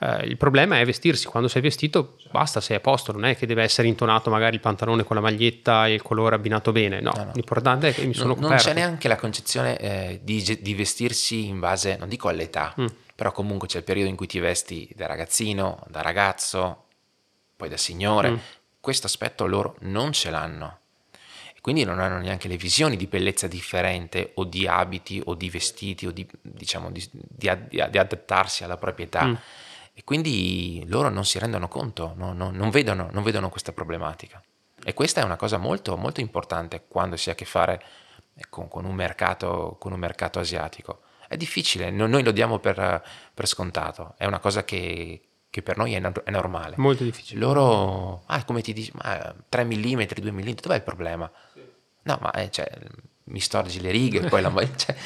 Eh, 0.00 0.26
il 0.26 0.36
problema 0.36 0.78
è 0.78 0.84
vestirsi, 0.84 1.26
quando 1.26 1.48
sei 1.48 1.62
vestito 1.62 2.16
basta, 2.30 2.60
sei 2.60 2.76
a 2.76 2.80
posto, 2.80 3.12
non 3.12 3.24
è 3.24 3.36
che 3.36 3.46
deve 3.46 3.62
essere 3.62 3.88
intonato 3.88 4.30
magari 4.30 4.56
il 4.56 4.60
pantalone 4.60 5.04
con 5.04 5.16
la 5.16 5.22
maglietta 5.22 5.86
e 5.86 5.94
il 5.94 6.02
colore 6.02 6.34
abbinato 6.34 6.72
bene, 6.72 7.00
no, 7.00 7.12
no, 7.14 7.24
no. 7.24 7.30
l'importante 7.34 7.88
è 7.88 7.94
che 7.94 8.04
mi 8.04 8.14
sono 8.14 8.34
coperto. 8.34 8.48
Non 8.48 8.58
c'è 8.58 8.74
neanche 8.74 9.08
la 9.08 9.16
concezione 9.16 9.78
eh, 9.78 10.20
di, 10.22 10.58
di, 10.60 10.74
vestirsi 10.74 11.46
in 11.46 11.60
base, 11.60 11.96
non 11.96 12.08
dico 12.08 12.28
all'età, 12.28 12.74
mm. 12.80 12.86
però 13.14 13.30
comunque 13.30 13.68
c'è 13.68 13.78
il 13.78 13.84
periodo 13.84 14.08
in 14.08 14.16
cui 14.16 14.26
ti 14.26 14.40
vesti 14.40 14.90
da 14.96 15.06
ragazzino, 15.06 15.84
da 15.88 16.02
ragazzo, 16.02 16.84
poi 17.56 17.68
da 17.68 17.76
signore, 17.76 18.30
mm. 18.30 18.36
questo 18.80 19.06
aspetto 19.06 19.46
loro 19.46 19.76
non 19.82 20.12
ce 20.12 20.30
l'hanno 20.30 20.78
quindi 21.62 21.84
non 21.84 22.00
hanno 22.00 22.18
neanche 22.18 22.48
le 22.48 22.56
visioni 22.56 22.96
di 22.96 23.06
bellezza 23.06 23.46
differente 23.46 24.32
o 24.34 24.42
di 24.42 24.66
abiti 24.66 25.22
o 25.24 25.34
di 25.34 25.48
vestiti 25.48 26.08
o 26.08 26.10
di, 26.10 26.28
diciamo, 26.40 26.90
di, 26.90 27.08
di, 27.12 27.48
di 27.68 27.80
adattarsi 27.80 28.64
alla 28.64 28.76
propria 28.76 29.06
età. 29.06 29.24
Mm. 29.26 29.34
E 29.94 30.02
quindi 30.02 30.82
loro 30.88 31.08
non 31.08 31.24
si 31.24 31.38
rendono 31.38 31.68
conto, 31.68 32.14
no, 32.16 32.32
no, 32.32 32.50
non, 32.50 32.70
vedono, 32.70 33.10
non, 33.12 33.22
vedono, 33.22 33.48
questa 33.48 33.72
problematica. 33.72 34.42
E 34.82 34.92
questa 34.92 35.20
è 35.20 35.24
una 35.24 35.36
cosa 35.36 35.56
molto, 35.56 35.96
molto 35.96 36.18
importante 36.18 36.82
quando 36.88 37.16
si 37.16 37.28
ha 37.28 37.32
a 37.32 37.36
che 37.36 37.44
fare 37.44 37.80
con, 38.50 38.66
con, 38.66 38.84
un, 38.84 38.96
mercato, 38.96 39.76
con 39.78 39.92
un 39.92 40.00
mercato 40.00 40.40
asiatico. 40.40 41.02
È 41.28 41.36
difficile, 41.36 41.92
noi 41.92 42.24
lo 42.24 42.32
diamo 42.32 42.58
per, 42.58 43.04
per 43.32 43.46
scontato, 43.46 44.14
è 44.16 44.26
una 44.26 44.40
cosa 44.40 44.64
che, 44.64 45.20
che 45.52 45.60
per 45.60 45.76
noi 45.76 45.92
è, 45.92 46.00
è, 46.00 46.30
normale. 46.30 46.76
Molto 46.78 47.04
difficile. 47.04 47.38
Loro, 47.38 48.22
ah, 48.24 48.42
come 48.46 48.62
ti 48.62 48.72
dici, 48.72 48.90
ma 48.94 49.34
3 49.50 49.64
mm, 49.66 50.02
2 50.18 50.32
mm, 50.32 50.48
dov'è 50.62 50.76
il 50.76 50.82
problema? 50.82 51.30
No, 52.04 52.18
ma 52.20 52.30
eh, 52.32 52.50
cioè, 52.50 52.70
mi 53.24 53.40
storgi 53.40 53.80
le 53.80 53.90
righe, 53.90 54.20
poi 54.20 54.42
la... 54.42 54.50
Cioè, 54.76 54.96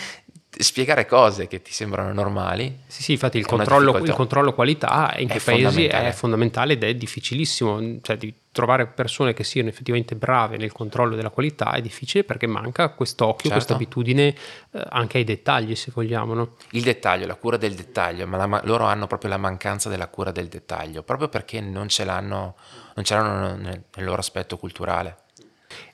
spiegare 0.59 1.06
cose 1.06 1.46
che 1.48 1.61
ti 1.62 1.72
sembrano 1.72 2.12
normali. 2.12 2.80
Sì, 2.87 3.02
sì, 3.02 3.12
infatti 3.12 3.38
il 3.38 3.46
controllo, 3.46 3.96
il 3.98 4.12
controllo, 4.12 4.54
qualità 4.54 5.14
in 5.18 5.28
quei 5.28 5.40
paesi 5.40 5.87
è 5.87 6.12
fondamentale 6.12 6.74
ed 6.74 6.85
è 6.85 6.94
difficilissimo, 6.94 7.98
cioè 8.02 8.16
di 8.16 8.32
trovare 8.52 8.87
persone 8.87 9.35
che 9.35 9.44
siano 9.44 9.68
effettivamente 9.68 10.14
brave 10.14 10.56
nel 10.56 10.72
controllo 10.72 11.14
della 11.14 11.28
qualità 11.28 11.72
è 11.72 11.82
difficile 11.82 12.24
perché 12.24 12.46
manca 12.46 12.88
quest'occhio, 12.88 13.50
certo. 13.50 13.54
questa 13.54 13.74
abitudine 13.74 14.35
eh, 14.72 14.82
anche 14.88 15.18
ai 15.18 15.24
dettagli 15.24 15.74
se 15.74 15.90
vogliamo. 15.92 16.32
No? 16.32 16.56
Il 16.70 16.82
dettaglio, 16.82 17.26
la 17.26 17.35
cura 17.35 17.59
del 17.59 17.74
dettaglio, 17.74 18.26
ma 18.26 18.46
la, 18.46 18.62
loro 18.64 18.85
hanno 18.85 19.06
proprio 19.06 19.30
la 19.30 19.37
mancanza 19.37 19.90
della 19.90 20.09
cura 20.09 20.30
del 20.30 20.48
dettaglio, 20.48 21.02
proprio 21.02 21.28
perché 21.28 21.61
non 21.61 21.88
ce 21.88 22.04
l'hanno, 22.04 22.56
non 22.94 23.04
ce 23.04 23.14
l'hanno 23.14 23.56
nel, 23.56 23.82
nel 23.94 24.04
loro 24.04 24.20
aspetto 24.20 24.56
culturale. 24.56 25.24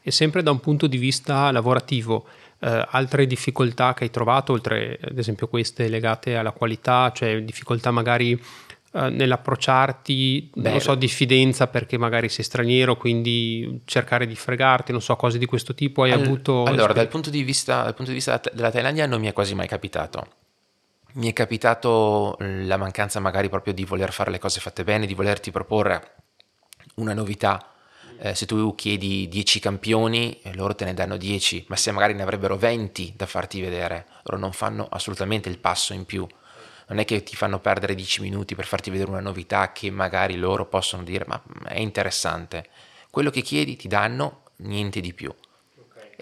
E 0.03 0.11
sempre 0.11 0.43
da 0.43 0.51
un 0.51 0.61
punto 0.61 0.87
di 0.87 0.97
vista 0.97 1.51
lavorativo, 1.51 2.27
eh, 2.61 2.87
altre 2.91 3.27
difficoltà 3.27 3.95
che 3.95 4.05
hai 4.05 4.11
trovato, 4.11 4.53
oltre 4.53 4.99
ad 5.03 5.19
esempio 5.19 5.49
queste 5.49 5.89
legate 5.89 6.37
alla 6.37 6.53
qualità, 6.53 7.11
cioè 7.15 7.43
difficoltà 7.43 7.91
magari 7.91 8.41
eh, 8.95 9.09
nell'approcciarti, 9.09 10.51
Beh, 10.55 10.71
non 10.71 10.81
so, 10.81 10.95
diffidenza 10.95 11.67
perché 11.67 11.97
magari 11.97 12.29
sei 12.29 12.45
straniero, 12.45 12.97
quindi 12.97 13.81
cercare 13.85 14.27
di 14.27 14.37
fregarti, 14.37 14.93
non 14.93 15.01
so, 15.01 15.17
cose 15.17 15.39
di 15.39 15.47
questo 15.47 15.75
tipo 15.75 16.03
hai 16.03 16.13
all- 16.13 16.23
avuto... 16.23 16.65
Allora, 16.65 16.93
dal 16.93 17.09
punto, 17.09 17.31
vista, 17.31 17.83
dal 17.83 17.95
punto 17.95 18.11
di 18.11 18.17
vista 18.19 18.41
della 18.53 18.71
Thailandia 18.71 19.07
non 19.07 19.21
mi 19.21 19.29
è 19.29 19.33
quasi 19.33 19.55
mai 19.55 19.67
capitato. 19.67 20.27
Mi 21.15 21.31
è 21.31 21.33
capitato 21.33 22.37
la 22.39 22.77
mancanza 22.77 23.19
magari 23.19 23.49
proprio 23.49 23.75
di 23.75 23.85
voler 23.85 24.13
fare 24.13 24.31
le 24.31 24.39
cose 24.39 24.61
fatte 24.61 24.85
bene, 24.85 25.07
di 25.07 25.15
volerti 25.15 25.51
proporre 25.51 26.15
una 26.97 27.13
novità 27.13 27.72
eh, 28.25 28.37
se 28.37 28.47
tu 28.47 28.73
chiedi 28.77 29.27
10 29.27 29.59
campioni, 29.59 30.39
eh, 30.43 30.55
loro 30.55 30.77
te 30.77 30.85
ne 30.85 30.95
danno 30.95 31.17
10, 31.17 31.65
ma 31.67 31.75
se 31.75 31.91
magari 31.91 32.15
ne 32.15 32.23
avrebbero 32.23 32.57
20 32.57 33.15
da 33.17 33.27
farti 33.27 33.61
vedere, 33.61 34.07
loro 34.23 34.41
non 34.41 34.53
fanno 34.53 34.87
assolutamente 34.89 35.49
il 35.49 35.59
passo 35.59 35.93
in 35.93 36.05
più. 36.05 36.25
Non 36.87 37.01
è 37.01 37.05
che 37.05 37.25
ti 37.25 37.35
fanno 37.35 37.59
perdere 37.59 37.97
10 37.97 38.21
minuti 38.21 38.55
per 38.55 38.67
farti 38.67 38.91
vedere 38.91 39.11
una 39.11 39.19
novità 39.19 39.73
che 39.73 39.91
magari 39.91 40.37
loro 40.37 40.67
possono 40.67 41.03
dire 41.03 41.25
ma 41.27 41.43
è 41.65 41.81
interessante. 41.81 42.69
Quello 43.11 43.31
che 43.31 43.41
chiedi 43.41 43.75
ti 43.75 43.89
danno 43.89 44.43
niente 44.59 45.01
di 45.01 45.13
più 45.13 45.35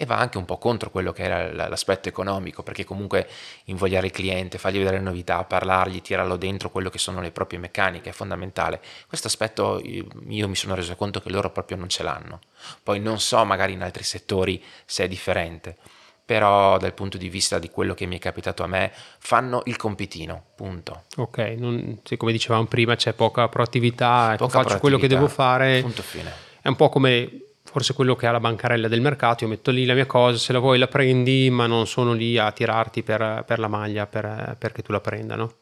e 0.01 0.05
va 0.05 0.17
anche 0.17 0.39
un 0.39 0.45
po' 0.45 0.57
contro 0.57 0.89
quello 0.89 1.13
che 1.13 1.21
era 1.21 1.67
l'aspetto 1.67 2.09
economico, 2.09 2.63
perché 2.63 2.83
comunque 2.83 3.29
invogliare 3.65 4.07
il 4.07 4.11
cliente, 4.11 4.57
fargli 4.57 4.79
vedere 4.79 4.97
le 4.97 5.03
novità, 5.03 5.43
parlargli, 5.43 6.01
tirarlo 6.01 6.37
dentro 6.37 6.71
quello 6.71 6.89
che 6.89 6.97
sono 6.97 7.21
le 7.21 7.29
proprie 7.29 7.59
meccaniche 7.59 8.09
è 8.09 8.11
fondamentale. 8.11 8.81
Questo 9.07 9.27
aspetto 9.27 9.79
io 9.79 10.47
mi 10.47 10.55
sono 10.55 10.73
reso 10.73 10.95
conto 10.95 11.21
che 11.21 11.29
loro 11.29 11.51
proprio 11.51 11.77
non 11.77 11.87
ce 11.87 12.01
l'hanno. 12.01 12.39
Poi 12.81 12.99
non 12.99 13.19
so 13.19 13.45
magari 13.45 13.73
in 13.73 13.83
altri 13.83 14.01
settori 14.01 14.59
se 14.85 15.03
è 15.03 15.07
differente, 15.07 15.77
però 16.25 16.79
dal 16.79 16.95
punto 16.95 17.19
di 17.19 17.29
vista 17.29 17.59
di 17.59 17.69
quello 17.69 17.93
che 17.93 18.07
mi 18.07 18.15
è 18.15 18.19
capitato 18.19 18.63
a 18.63 18.67
me, 18.67 18.91
fanno 19.19 19.61
il 19.65 19.75
compitino, 19.75 20.45
punto. 20.55 21.03
Ok, 21.17 21.37
non, 21.59 21.99
sì, 22.03 22.17
come 22.17 22.31
dicevamo 22.31 22.65
prima 22.65 22.95
c'è 22.95 23.13
poca 23.13 23.47
proattività, 23.49 24.33
poca 24.35 24.63
faccio 24.63 24.79
quello 24.79 24.97
che 24.97 25.07
devo 25.07 25.27
fare. 25.27 25.79
Punto 25.81 26.01
fine. 26.01 26.31
È 26.59 26.67
un 26.67 26.75
po' 26.75 26.89
come 26.89 27.49
forse 27.71 27.93
quello 27.93 28.15
che 28.15 28.27
ha 28.27 28.31
la 28.31 28.39
bancarella 28.39 28.87
del 28.87 29.01
mercato, 29.01 29.45
io 29.45 29.49
metto 29.49 29.71
lì 29.71 29.85
la 29.85 29.93
mia 29.93 30.05
cosa, 30.05 30.37
se 30.37 30.51
la 30.51 30.59
vuoi 30.59 30.77
la 30.77 30.87
prendi, 30.87 31.49
ma 31.49 31.67
non 31.67 31.87
sono 31.87 32.11
lì 32.11 32.37
a 32.37 32.51
tirarti 32.51 33.01
per, 33.01 33.43
per 33.47 33.59
la 33.59 33.69
maglia 33.69 34.05
per, 34.07 34.55
perché 34.59 34.81
tu 34.81 34.91
la 34.91 34.99
prenda, 34.99 35.35
no? 35.35 35.53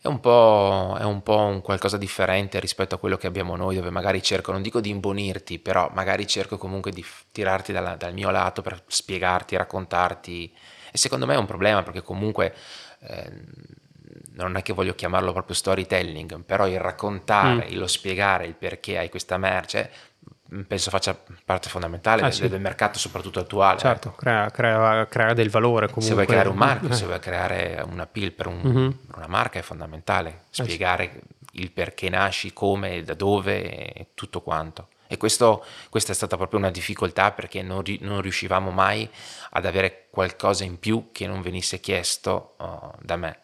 È 0.00 0.06
un, 0.06 0.20
po', 0.20 0.96
è 0.98 1.04
un 1.04 1.22
po' 1.22 1.38
un 1.38 1.62
qualcosa 1.62 1.96
differente 1.96 2.60
rispetto 2.60 2.94
a 2.94 2.98
quello 2.98 3.16
che 3.16 3.26
abbiamo 3.26 3.56
noi, 3.56 3.74
dove 3.74 3.90
magari 3.90 4.22
cerco, 4.22 4.52
non 4.52 4.62
dico 4.62 4.80
di 4.80 4.90
imbonirti, 4.90 5.58
però 5.58 5.90
magari 5.92 6.26
cerco 6.26 6.58
comunque 6.58 6.90
di 6.92 7.04
tirarti 7.32 7.72
dalla, 7.72 7.96
dal 7.96 8.12
mio 8.12 8.30
lato 8.30 8.62
per 8.62 8.82
spiegarti, 8.86 9.56
raccontarti. 9.56 10.54
E 10.92 10.98
secondo 10.98 11.26
me 11.26 11.34
è 11.34 11.38
un 11.38 11.46
problema 11.46 11.82
perché 11.82 12.02
comunque 12.02 12.54
eh, 13.00 13.30
non 14.34 14.56
è 14.56 14.62
che 14.62 14.72
voglio 14.72 14.94
chiamarlo 14.94 15.32
proprio 15.32 15.54
storytelling, 15.54 16.44
però 16.44 16.66
il 16.66 16.78
raccontare, 16.78 17.68
mm. 17.70 17.76
lo 17.76 17.86
spiegare 17.86 18.46
il 18.46 18.54
perché 18.54 18.96
hai 18.96 19.08
questa 19.08 19.36
merce 19.38 19.90
penso 20.66 20.90
faccia 20.90 21.18
parte 21.44 21.68
fondamentale 21.68 22.22
ah, 22.22 22.24
del, 22.24 22.32
sì. 22.32 22.48
del, 22.48 22.60
mercato 22.60 22.98
soprattutto 22.98 23.40
attuale. 23.40 23.78
Certo, 23.78 24.12
crea, 24.12 24.50
crea, 24.50 25.06
crea, 25.06 25.32
del 25.32 25.50
valore 25.50 25.86
comunque. 25.86 26.08
Se 26.08 26.14
vuoi 26.14 26.26
creare 26.26 26.48
un 26.48 26.56
marchio, 26.56 26.88
eh. 26.88 26.94
se 26.94 27.06
vuoi 27.06 27.18
creare 27.20 27.82
un 27.88 28.00
appeal 28.00 28.32
per, 28.32 28.46
un, 28.46 28.60
mm-hmm. 28.64 28.90
per 29.06 29.16
una 29.16 29.28
marca 29.28 29.58
è 29.58 29.62
fondamentale 29.62 30.42
spiegare 30.50 31.04
eh 31.04 31.10
sì. 31.10 31.60
il 31.60 31.70
perché 31.70 32.08
nasci, 32.08 32.52
come, 32.52 33.02
da 33.02 33.14
dove 33.14 33.92
e 33.92 34.06
tutto 34.14 34.40
quanto. 34.40 34.88
E 35.06 35.16
questo, 35.16 35.64
questa 35.88 36.12
è 36.12 36.14
stata 36.14 36.36
proprio 36.36 36.60
una 36.60 36.70
difficoltà 36.70 37.32
perché 37.32 37.62
non, 37.62 37.82
non, 38.00 38.20
riuscivamo 38.20 38.70
mai 38.70 39.10
ad 39.50 39.66
avere 39.66 40.06
qualcosa 40.08 40.62
in 40.62 40.78
più 40.78 41.08
che 41.10 41.26
non 41.26 41.42
venisse 41.42 41.80
chiesto 41.80 42.54
uh, 42.58 42.92
da 43.00 43.16
me 43.16 43.38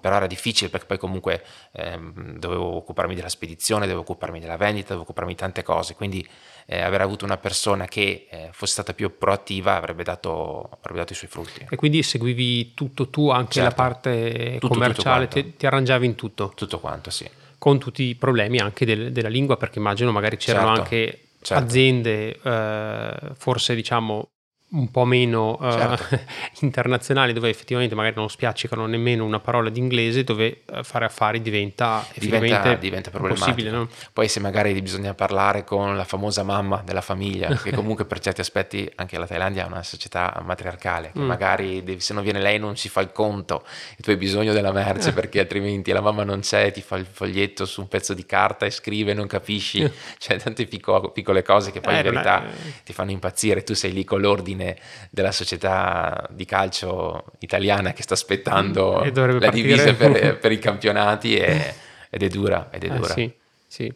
però 0.00 0.16
era 0.16 0.26
difficile 0.26 0.70
perché 0.70 0.86
poi 0.86 0.98
comunque 0.98 1.44
ehm, 1.72 2.38
dovevo 2.38 2.76
occuparmi 2.76 3.14
della 3.14 3.28
spedizione, 3.28 3.82
dovevo 3.82 4.00
occuparmi 4.02 4.40
della 4.40 4.56
vendita, 4.56 4.88
dovevo 4.88 5.02
occuparmi 5.02 5.32
di 5.32 5.38
tante 5.38 5.62
cose, 5.62 5.94
quindi 5.94 6.26
eh, 6.66 6.80
aver 6.80 7.00
avuto 7.00 7.24
una 7.24 7.36
persona 7.36 7.86
che 7.86 8.26
eh, 8.30 8.48
fosse 8.52 8.72
stata 8.72 8.94
più 8.94 9.16
proattiva 9.18 9.76
avrebbe 9.76 10.02
dato, 10.02 10.70
avrebbe 10.78 10.98
dato, 10.98 11.12
i 11.12 11.16
suoi 11.16 11.28
frutti. 11.28 11.66
E 11.68 11.76
quindi 11.76 12.02
seguivi 12.02 12.74
tutto 12.74 13.08
tu, 13.08 13.28
anche 13.28 13.54
certo. 13.54 13.68
la 13.68 13.74
parte 13.74 14.56
tutto, 14.60 14.74
commerciale, 14.74 15.28
tutto 15.28 15.42
ti, 15.42 15.56
ti, 15.56 15.66
arrangiavi 15.66 16.06
in 16.06 16.14
tutto? 16.14 16.52
Tutto 16.54 16.80
quanto, 16.80 17.10
sì. 17.10 17.28
Con 17.58 17.78
tutti 17.78 18.04
i 18.04 18.14
problemi 18.14 18.58
anche 18.58 18.86
del, 18.86 19.12
della 19.12 19.28
lingua, 19.28 19.56
perché 19.56 19.78
immagino 19.78 20.12
magari 20.12 20.36
c'erano 20.36 20.74
certo. 20.74 20.82
anche 20.82 21.20
certo. 21.42 21.64
aziende, 21.64 22.38
eh, 22.42 23.32
forse 23.36 23.74
diciamo 23.74 24.30
un 24.72 24.90
po' 24.90 25.04
meno 25.04 25.56
uh, 25.60 25.72
certo. 25.72 26.20
internazionali 26.60 27.32
dove 27.32 27.48
effettivamente 27.48 27.94
magari 27.96 28.14
non 28.14 28.28
spiaccicano 28.28 28.86
nemmeno 28.86 29.24
una 29.24 29.40
parola 29.40 29.68
d'inglese 29.68 30.22
dove 30.22 30.62
uh, 30.70 30.84
fare 30.84 31.06
affari 31.06 31.42
diventa 31.42 32.06
diventa, 32.14 32.74
diventa 32.74 33.10
problematico 33.10 33.70
no? 33.70 33.88
poi 34.12 34.28
se 34.28 34.38
magari 34.38 34.80
bisogna 34.80 35.12
parlare 35.14 35.64
con 35.64 35.96
la 35.96 36.04
famosa 36.04 36.44
mamma 36.44 36.82
della 36.84 37.00
famiglia 37.00 37.48
che 37.60 37.72
comunque 37.72 38.04
per 38.04 38.20
certi 38.20 38.40
aspetti 38.40 38.88
anche 38.96 39.18
la 39.18 39.26
Thailandia 39.26 39.64
è 39.64 39.66
una 39.66 39.82
società 39.82 40.40
matriarcale 40.44 41.10
che 41.12 41.18
mm. 41.18 41.26
magari 41.26 41.82
devi, 41.82 42.00
se 42.00 42.14
non 42.14 42.22
viene 42.22 42.40
lei 42.40 42.60
non 42.60 42.76
si 42.76 42.88
fa 42.88 43.00
il 43.00 43.10
conto 43.10 43.64
e 43.96 44.02
tu 44.02 44.10
hai 44.10 44.16
bisogno 44.16 44.52
della 44.52 44.72
merce 44.72 45.12
perché 45.12 45.40
altrimenti 45.40 45.90
la 45.90 46.00
mamma 46.00 46.22
non 46.22 46.40
c'è 46.40 46.70
ti 46.70 46.80
fa 46.80 46.96
il 46.96 47.06
foglietto 47.10 47.64
su 47.64 47.80
un 47.80 47.88
pezzo 47.88 48.14
di 48.14 48.24
carta 48.24 48.66
e 48.66 48.70
scrive 48.70 49.14
non 49.14 49.26
capisci 49.26 49.90
cioè 50.18 50.38
tante 50.38 50.64
piccole, 50.66 51.10
piccole 51.10 51.42
cose 51.42 51.72
che 51.72 51.80
poi 51.80 51.94
eh, 51.94 51.96
in 51.96 52.02
verità 52.04 52.44
è... 52.44 52.50
ti 52.84 52.92
fanno 52.92 53.10
impazzire 53.10 53.64
tu 53.64 53.74
sei 53.74 53.92
lì 53.92 54.04
con 54.04 54.20
l'ordine 54.20 54.58
fine 54.60 54.76
della 55.10 55.32
società 55.32 56.26
di 56.30 56.44
calcio 56.44 57.24
italiana 57.38 57.92
che 57.92 58.02
sta 58.02 58.14
aspettando 58.14 59.02
la 59.02 59.10
partire. 59.10 59.50
divisa 59.50 59.94
per, 59.94 60.38
per, 60.38 60.52
i 60.52 60.58
campionati 60.58 61.36
e, 61.36 61.74
ed 62.10 62.22
è 62.22 62.28
dura. 62.28 62.68
Ed 62.70 62.84
è 62.84 62.92
eh, 62.92 62.96
dura. 62.96 63.08
sì, 63.08 63.32
sì. 63.66 63.92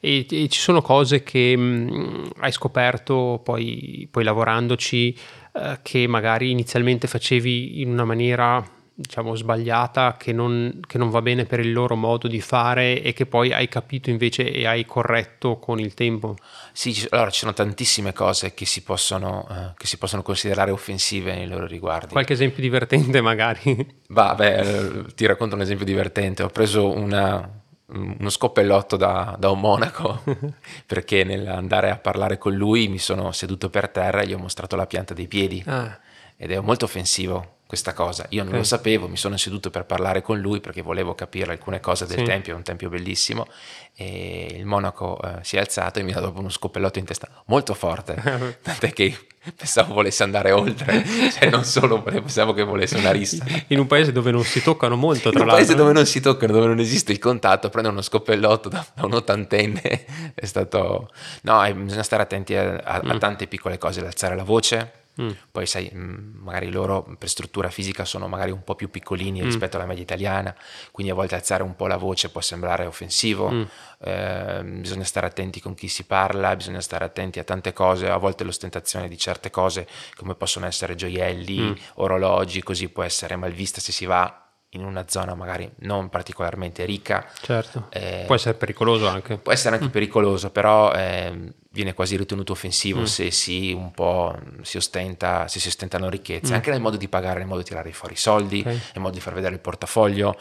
E, 0.00 0.26
e, 0.28 0.48
ci 0.48 0.60
sono 0.60 0.82
cose 0.82 1.22
che 1.22 1.56
mh, 1.56 1.62
mm, 1.62 2.26
hai 2.38 2.52
scoperto 2.52 3.40
poi, 3.44 4.08
poi 4.10 4.24
lavorandoci 4.24 5.16
eh, 5.52 5.78
che 5.82 6.06
magari 6.06 6.50
inizialmente 6.50 7.06
facevi 7.06 7.80
in 7.80 7.90
una 7.90 8.04
maniera 8.04 8.78
diciamo 9.00 9.34
sbagliata 9.34 10.16
che 10.18 10.32
non, 10.32 10.80
che 10.86 10.98
non, 10.98 11.08
va 11.08 11.22
bene 11.22 11.46
per 11.46 11.60
il 11.60 11.72
loro 11.72 11.96
modo 11.96 12.28
di 12.28 12.40
fare 12.42 13.00
e 13.00 13.14
che 13.14 13.24
poi 13.24 13.50
hai 13.50 13.66
capito 13.66 14.10
invece 14.10 14.52
e 14.52 14.66
hai 14.66 14.84
corretto 14.84 15.58
con 15.58 15.80
il 15.80 15.94
tempo? 15.94 16.36
Sì, 16.72 17.06
allora 17.08 17.30
ci 17.30 17.40
sono 17.40 17.54
tantissime 17.54 18.12
cose 18.12 18.52
che 18.52 18.66
si 18.66 18.82
possono, 18.82 19.46
eh, 19.50 19.72
che 19.76 19.86
si 19.86 19.96
possono 19.96 20.20
considerare 20.22 20.70
offensive 20.70 21.34
nei 21.34 21.48
loro 21.48 21.66
riguardi. 21.66 22.12
Qualche 22.12 22.34
esempio 22.34 22.62
divertente 22.62 23.20
magari? 23.22 24.00
Vabbè, 24.08 24.60
eh, 24.60 25.14
ti 25.14 25.24
racconto 25.24 25.54
un 25.54 25.62
esempio 25.62 25.86
divertente. 25.86 26.42
Ho 26.42 26.50
preso 26.50 26.90
una, 26.90 27.48
uno 27.86 28.28
scoppellotto 28.28 28.96
da, 28.96 29.34
da, 29.38 29.48
un 29.48 29.60
monaco 29.60 30.22
perché 30.84 31.24
nell'andare 31.24 31.90
a 31.90 31.96
parlare 31.96 32.36
con 32.36 32.52
lui 32.52 32.88
mi 32.88 32.98
sono 32.98 33.32
seduto 33.32 33.70
per 33.70 33.88
terra 33.88 34.20
e 34.20 34.26
gli 34.26 34.34
ho 34.34 34.38
mostrato 34.38 34.76
la 34.76 34.86
pianta 34.86 35.14
dei 35.14 35.26
piedi 35.26 35.62
ah. 35.66 35.98
ed 36.36 36.52
è 36.52 36.60
molto 36.60 36.84
offensivo 36.84 37.54
questa 37.70 37.92
cosa. 37.92 38.26
Io 38.30 38.40
non 38.40 38.48
okay. 38.48 38.58
lo 38.58 38.64
sapevo, 38.64 39.06
mi 39.06 39.16
sono 39.16 39.36
seduto 39.36 39.70
per 39.70 39.84
parlare 39.84 40.22
con 40.22 40.40
lui 40.40 40.58
perché 40.58 40.82
volevo 40.82 41.14
capire 41.14 41.52
alcune 41.52 41.78
cose 41.78 42.04
del 42.04 42.18
sì. 42.18 42.24
tempio, 42.24 42.52
è 42.52 42.56
un 42.56 42.64
tempio 42.64 42.88
bellissimo 42.88 43.46
e 43.94 44.56
il 44.56 44.66
monaco 44.66 45.20
eh, 45.22 45.38
si 45.42 45.54
è 45.54 45.60
alzato 45.60 46.00
e 46.00 46.02
mi 46.02 46.10
ha 46.10 46.18
dato 46.18 46.36
uno 46.36 46.48
scoppellotto 46.48 46.98
in 46.98 47.04
testa 47.04 47.28
molto 47.46 47.74
forte, 47.74 48.14
tant'è 48.60 48.92
che 48.92 49.16
pensavo 49.54 49.94
volesse 49.94 50.24
andare 50.24 50.50
oltre, 50.50 51.04
cioè 51.30 51.48
non 51.48 51.62
solo 51.62 52.02
pensavo 52.02 52.54
che 52.54 52.64
volesse 52.64 52.96
una 52.96 53.12
rissa. 53.12 53.44
In 53.68 53.78
un 53.78 53.86
paese 53.86 54.10
dove 54.10 54.32
non 54.32 54.42
si 54.42 54.60
toccano 54.60 54.96
molto, 54.96 55.30
tra 55.30 55.44
l'altro. 55.44 55.44
In 55.44 55.48
un 55.48 55.54
paese 55.54 55.74
dove 55.76 55.92
non 55.92 56.06
si 56.06 56.20
toccano, 56.20 56.52
dove 56.52 56.66
non 56.66 56.80
esiste 56.80 57.12
il 57.12 57.20
contatto, 57.20 57.68
prendere 57.68 57.94
uno 57.94 58.02
scoppellotto 58.02 58.68
da, 58.68 58.84
da 58.92 59.04
un 59.06 59.14
ottantenne 59.14 60.32
è 60.34 60.44
stato... 60.44 61.08
No, 61.42 61.72
bisogna 61.72 62.02
stare 62.02 62.24
attenti 62.24 62.56
a, 62.56 62.80
a, 62.82 63.00
a 63.04 63.14
mm. 63.14 63.18
tante 63.18 63.46
piccole 63.46 63.78
cose, 63.78 64.00
ad 64.00 64.06
alzare 64.06 64.34
la 64.34 64.42
voce, 64.42 64.99
Mm. 65.20 65.30
Poi 65.50 65.66
sai, 65.66 65.90
mm, 65.92 66.42
magari 66.42 66.70
loro 66.70 67.14
per 67.18 67.28
struttura 67.28 67.68
fisica 67.70 68.04
sono 68.04 68.28
magari 68.28 68.50
un 68.50 68.64
po' 68.64 68.74
più 68.74 68.90
piccolini 68.90 69.40
mm. 69.40 69.44
rispetto 69.44 69.76
alla 69.76 69.86
media 69.86 70.02
italiana, 70.02 70.54
quindi 70.90 71.12
a 71.12 71.14
volte 71.14 71.34
alzare 71.34 71.62
un 71.62 71.76
po' 71.76 71.86
la 71.86 71.96
voce 71.96 72.30
può 72.30 72.40
sembrare 72.40 72.86
offensivo, 72.86 73.50
mm. 73.50 73.62
eh, 74.00 74.62
bisogna 74.64 75.04
stare 75.04 75.26
attenti 75.26 75.60
con 75.60 75.74
chi 75.74 75.88
si 75.88 76.04
parla, 76.04 76.56
bisogna 76.56 76.80
stare 76.80 77.04
attenti 77.04 77.38
a 77.38 77.44
tante 77.44 77.72
cose, 77.72 78.08
a 78.08 78.16
volte 78.16 78.44
l'ostentazione 78.44 79.08
di 79.08 79.18
certe 79.18 79.50
cose 79.50 79.86
come 80.16 80.34
possono 80.34 80.66
essere 80.66 80.94
gioielli, 80.94 81.60
mm. 81.60 81.72
orologi, 81.94 82.62
così 82.62 82.88
può 82.88 83.02
essere 83.02 83.36
malvista 83.36 83.80
se 83.80 83.92
si 83.92 84.06
va 84.06 84.44
in 84.70 84.84
una 84.84 85.06
zona 85.08 85.34
magari 85.34 85.70
non 85.78 86.08
particolarmente 86.08 86.84
ricca. 86.84 87.26
Certo, 87.40 87.86
eh, 87.90 88.24
può 88.26 88.34
essere 88.34 88.56
pericoloso 88.56 89.08
anche. 89.08 89.38
Può 89.38 89.52
essere 89.52 89.74
anche 89.74 89.88
mm. 89.88 89.92
pericoloso, 89.92 90.50
però 90.50 90.92
eh, 90.92 91.54
viene 91.70 91.92
quasi 91.92 92.16
ritenuto 92.16 92.52
offensivo 92.52 93.00
mm. 93.00 93.04
se 93.04 93.30
si 93.30 93.72
un 93.72 93.90
po' 93.90 94.36
si 94.62 94.76
ostenta, 94.76 95.48
se 95.48 95.58
si 95.58 95.68
ostentano 95.68 96.08
ricchezze, 96.08 96.52
mm. 96.52 96.54
anche 96.54 96.70
nel 96.70 96.80
modo 96.80 96.96
di 96.96 97.08
pagare, 97.08 97.38
nel 97.38 97.48
modo 97.48 97.60
di 97.60 97.66
tirare 97.66 97.92
fuori 97.92 98.14
i 98.14 98.18
soldi, 98.18 98.60
okay. 98.60 98.72
nel 98.74 99.02
modo 99.02 99.14
di 99.14 99.20
far 99.20 99.34
vedere 99.34 99.54
il 99.54 99.60
portafoglio, 99.60 100.36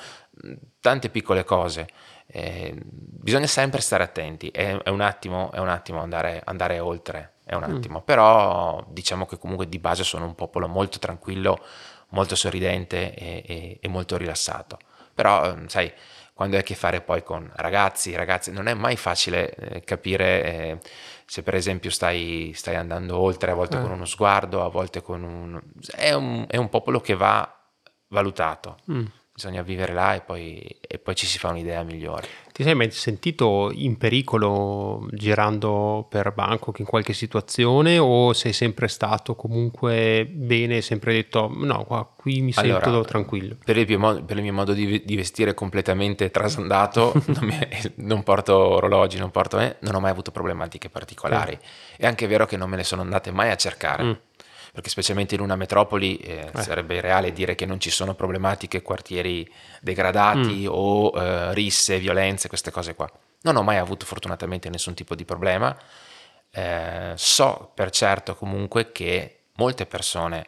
tante 0.80 1.10
piccole 1.10 1.44
cose. 1.44 1.88
Eh, 2.32 2.76
bisogna 2.86 3.48
sempre 3.48 3.82
stare 3.82 4.04
attenti, 4.04 4.50
è, 4.50 4.78
è, 4.78 4.90
un 4.90 5.02
attimo, 5.02 5.52
è 5.52 5.58
un 5.58 5.70
attimo 5.70 6.00
andare, 6.02 6.40
andare 6.46 6.80
oltre, 6.80 7.38
è 7.44 7.56
un 7.56 7.66
mm. 7.68 7.76
attimo, 7.76 8.02
però 8.04 8.86
diciamo 8.88 9.26
che 9.26 9.40
comunque 9.40 9.68
di 9.68 9.80
base 9.80 10.04
sono 10.04 10.26
un 10.26 10.36
popolo 10.36 10.68
molto 10.68 11.00
tranquillo, 11.00 11.60
molto 12.10 12.36
sorridente 12.36 13.14
e, 13.14 13.43
e, 13.45 13.78
e 13.82 13.88
molto 13.88 14.18
rilassato. 14.18 14.78
Però, 15.14 15.45
ehm, 15.45 15.68
sai, 15.68 15.91
quando 16.34 16.55
hai 16.55 16.62
a 16.62 16.66
che 16.66 16.76
fare 16.76 17.01
poi 17.01 17.24
con 17.24 17.51
ragazzi, 17.55 18.16
ragazze, 18.16 18.51
non 18.51 18.68
è 18.68 18.74
mai 18.74 18.95
facile 18.95 19.53
eh, 19.55 19.84
capire 19.84 20.43
eh, 20.43 20.78
se 21.26 21.43
per 21.43 21.55
esempio 21.55 21.89
stai, 21.89 22.53
stai, 22.55 22.76
andando 22.76 23.18
oltre, 23.20 23.51
a 23.51 23.55
volte 23.55 23.78
eh. 23.78 23.82
con 23.82 23.91
uno 23.91 24.05
sguardo, 24.05 24.64
a 24.64 24.70
volte 24.70 25.01
con 25.01 25.24
un... 25.24 25.62
È 25.95 26.14
un, 26.14 26.45
è 26.47 26.57
un 26.57 26.70
popolo 26.70 27.01
che 27.01 27.16
va 27.16 27.53
valutato. 28.07 28.78
Mm 28.91 29.05
bisogna 29.40 29.62
vivere 29.62 29.94
là 29.94 30.16
e 30.16 30.20
poi, 30.20 30.60
e 30.86 31.00
poi, 31.00 31.16
ci 31.16 31.26
si 31.26 31.40
fa 31.40 31.48
un'idea 31.48 31.82
migliore. 31.84 32.28
Ti 32.52 32.62
sei 32.62 32.76
mai 32.76 32.92
sentito 32.92 33.72
in 33.74 33.98
pericolo 33.98 35.08
girando 35.12 36.06
per 36.10 36.34
Bangkok 36.34 36.80
in 36.80 36.86
qualche 36.86 37.14
situazione 37.14 37.98
o 37.98 38.34
sei 38.34 38.52
sempre 38.52 38.90
stato 38.90 39.36
comunque 39.36 40.28
bene 40.30 40.82
sempre 40.82 41.14
detto 41.14 41.50
no, 41.56 41.86
qua, 41.86 42.06
qui 42.14 42.42
mi 42.42 42.52
sento 42.52 42.90
allora, 42.90 43.08
tranquillo? 43.08 43.56
Per 43.64 43.78
il, 43.78 43.86
mio, 43.88 44.24
per 44.26 44.36
il 44.36 44.44
mio 44.44 44.52
modo 44.52 44.74
di, 44.74 45.02
di, 45.06 45.16
vestire 45.16 45.54
completamente 45.54 46.30
trasandato, 46.32 47.14
non, 47.28 47.44
mi, 47.44 47.58
non, 47.96 48.24
porto 48.24 48.58
orologi, 48.58 49.18
non, 49.18 49.32
porto, 49.32 49.58
eh, 49.58 49.78
non 49.80 49.96
ho 49.96 50.02
mai 50.02 50.12
avuto 50.12 50.32
problematiche 50.32 50.90
particolari. 50.90 51.56
Mm. 51.56 51.96
È 51.96 52.06
anche 52.06 52.28
vero 52.28 52.46
che 52.46 52.58
non 52.58 52.70
me 52.70 52.76
ne 52.76 52.84
sono 52.84 53.04
andate 53.04 53.32
mai 53.32 53.52
a 53.52 53.56
cercare. 53.56 54.04
Mm 54.04 54.12
perché 54.72 54.89
specialmente 54.89 55.36
in 55.36 55.41
una 55.41 55.55
metropoli 55.55 56.17
eh, 56.17 56.51
eh. 56.53 56.61
sarebbe 56.61 56.95
irreale 56.95 57.34
dire 57.34 57.55
che 57.55 57.65
non 57.65 57.80
ci 57.80 57.89
sono 57.89 58.13
problematiche, 58.13 58.82
quartieri 58.82 59.49
degradati 59.82 60.65
mm. 60.65 60.70
o 60.70 61.11
eh, 61.15 61.53
risse, 61.53 61.99
violenze, 61.99 62.47
queste 62.47 62.72
cose 62.72 62.95
qua. 62.95 63.09
Non 63.41 63.55
ho 63.55 63.63
mai 63.63 63.78
avuto 63.78 64.05
fortunatamente 64.05 64.70
nessun 64.70 64.93
tipo 64.93 65.15
di 65.15 65.26
problema. 65.26 65.76
Eh, 66.51 67.13
so 67.15 67.72
per 67.74 67.89
certo 67.91 68.36
comunque 68.36 68.91
che 68.91 69.39
molte 69.53 69.86
persone 69.86 70.47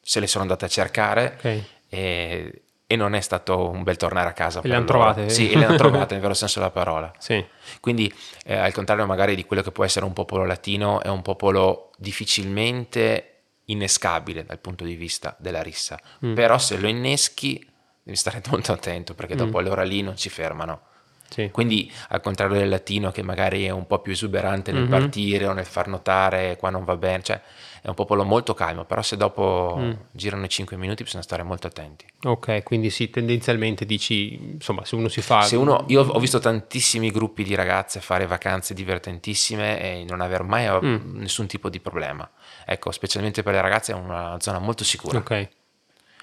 se 0.00 0.20
le 0.20 0.26
sono 0.26 0.42
andate 0.42 0.64
a 0.64 0.68
cercare 0.68 1.34
okay. 1.38 1.64
e, 1.88 2.62
e, 2.86 2.96
non 2.96 3.14
è 3.14 3.20
stato 3.20 3.68
un 3.68 3.82
bel 3.82 3.96
tornare 3.96 4.28
a 4.28 4.32
casa. 4.32 4.60
E 4.60 4.68
le 4.68 4.74
hanno 4.74 4.86
trovate? 4.86 5.28
Sì, 5.28 5.54
le 5.56 5.64
hanno 5.64 5.76
trovate 5.76 6.14
nel 6.14 6.22
vero 6.22 6.34
senso 6.34 6.58
della 6.60 6.70
parola. 6.70 7.12
Sì. 7.18 7.44
Quindi 7.80 8.12
eh, 8.44 8.56
al 8.56 8.72
contrario 8.72 9.06
magari 9.06 9.34
di 9.34 9.44
quello 9.44 9.62
che 9.62 9.72
può 9.72 9.84
essere 9.84 10.04
un 10.04 10.12
popolo 10.12 10.44
latino, 10.44 11.02
è 11.02 11.08
un 11.08 11.22
popolo 11.22 11.90
difficilmente 11.96 13.35
innescabile 13.66 14.44
dal 14.44 14.58
punto 14.58 14.84
di 14.84 14.94
vista 14.94 15.36
della 15.38 15.62
rissa, 15.62 15.98
mm. 16.24 16.34
però 16.34 16.58
se 16.58 16.78
lo 16.78 16.88
inneschi 16.88 17.64
devi 18.02 18.16
stare 18.16 18.42
molto 18.50 18.72
attento 18.72 19.14
perché 19.14 19.34
mm. 19.34 19.38
dopo 19.38 19.58
allora 19.58 19.82
lì 19.82 20.02
non 20.02 20.16
ci 20.16 20.28
fermano. 20.28 20.80
Sì. 21.28 21.50
Quindi 21.50 21.90
al 22.10 22.20
contrario 22.20 22.56
del 22.56 22.68
latino 22.68 23.10
che 23.10 23.22
magari 23.22 23.64
è 23.64 23.70
un 23.70 23.86
po' 23.86 23.98
più 23.98 24.12
esuberante 24.12 24.70
nel 24.70 24.82
mm-hmm. 24.82 24.90
partire 24.90 25.46
o 25.46 25.52
nel 25.52 25.64
far 25.64 25.88
notare 25.88 26.56
qua 26.56 26.70
non 26.70 26.84
va 26.84 26.96
bene, 26.96 27.22
cioè 27.24 27.40
è 27.86 27.88
un 27.88 27.94
popolo 27.94 28.24
molto 28.24 28.52
calmo, 28.52 28.84
però 28.84 29.00
se 29.00 29.16
dopo 29.16 29.76
mm. 29.78 29.92
girano 30.10 30.44
i 30.44 30.48
5 30.48 30.76
minuti 30.76 31.04
bisogna 31.04 31.22
stare 31.22 31.44
molto 31.44 31.68
attenti. 31.68 32.04
Ok, 32.24 32.64
quindi 32.64 32.90
sì, 32.90 33.10
tendenzialmente 33.10 33.84
dici, 33.84 34.34
insomma, 34.54 34.84
se 34.84 34.96
uno 34.96 35.06
si 35.06 35.20
fa... 35.20 35.42
Se 35.42 35.54
uno, 35.54 35.84
io 35.86 36.02
ho 36.02 36.18
visto 36.18 36.40
tantissimi 36.40 37.12
gruppi 37.12 37.44
di 37.44 37.54
ragazze 37.54 38.00
fare 38.00 38.26
vacanze 38.26 38.74
divertentissime 38.74 39.80
e 39.80 40.04
non 40.08 40.20
aver 40.20 40.42
mai 40.42 40.68
mm. 40.68 41.18
nessun 41.18 41.46
tipo 41.46 41.68
di 41.68 41.78
problema. 41.78 42.28
Ecco, 42.68 42.90
specialmente 42.90 43.44
per 43.44 43.54
le 43.54 43.60
ragazze 43.60 43.92
è 43.92 43.94
una 43.94 44.36
zona 44.40 44.58
molto 44.58 44.82
sicura. 44.82 45.18
Ok. 45.18 45.48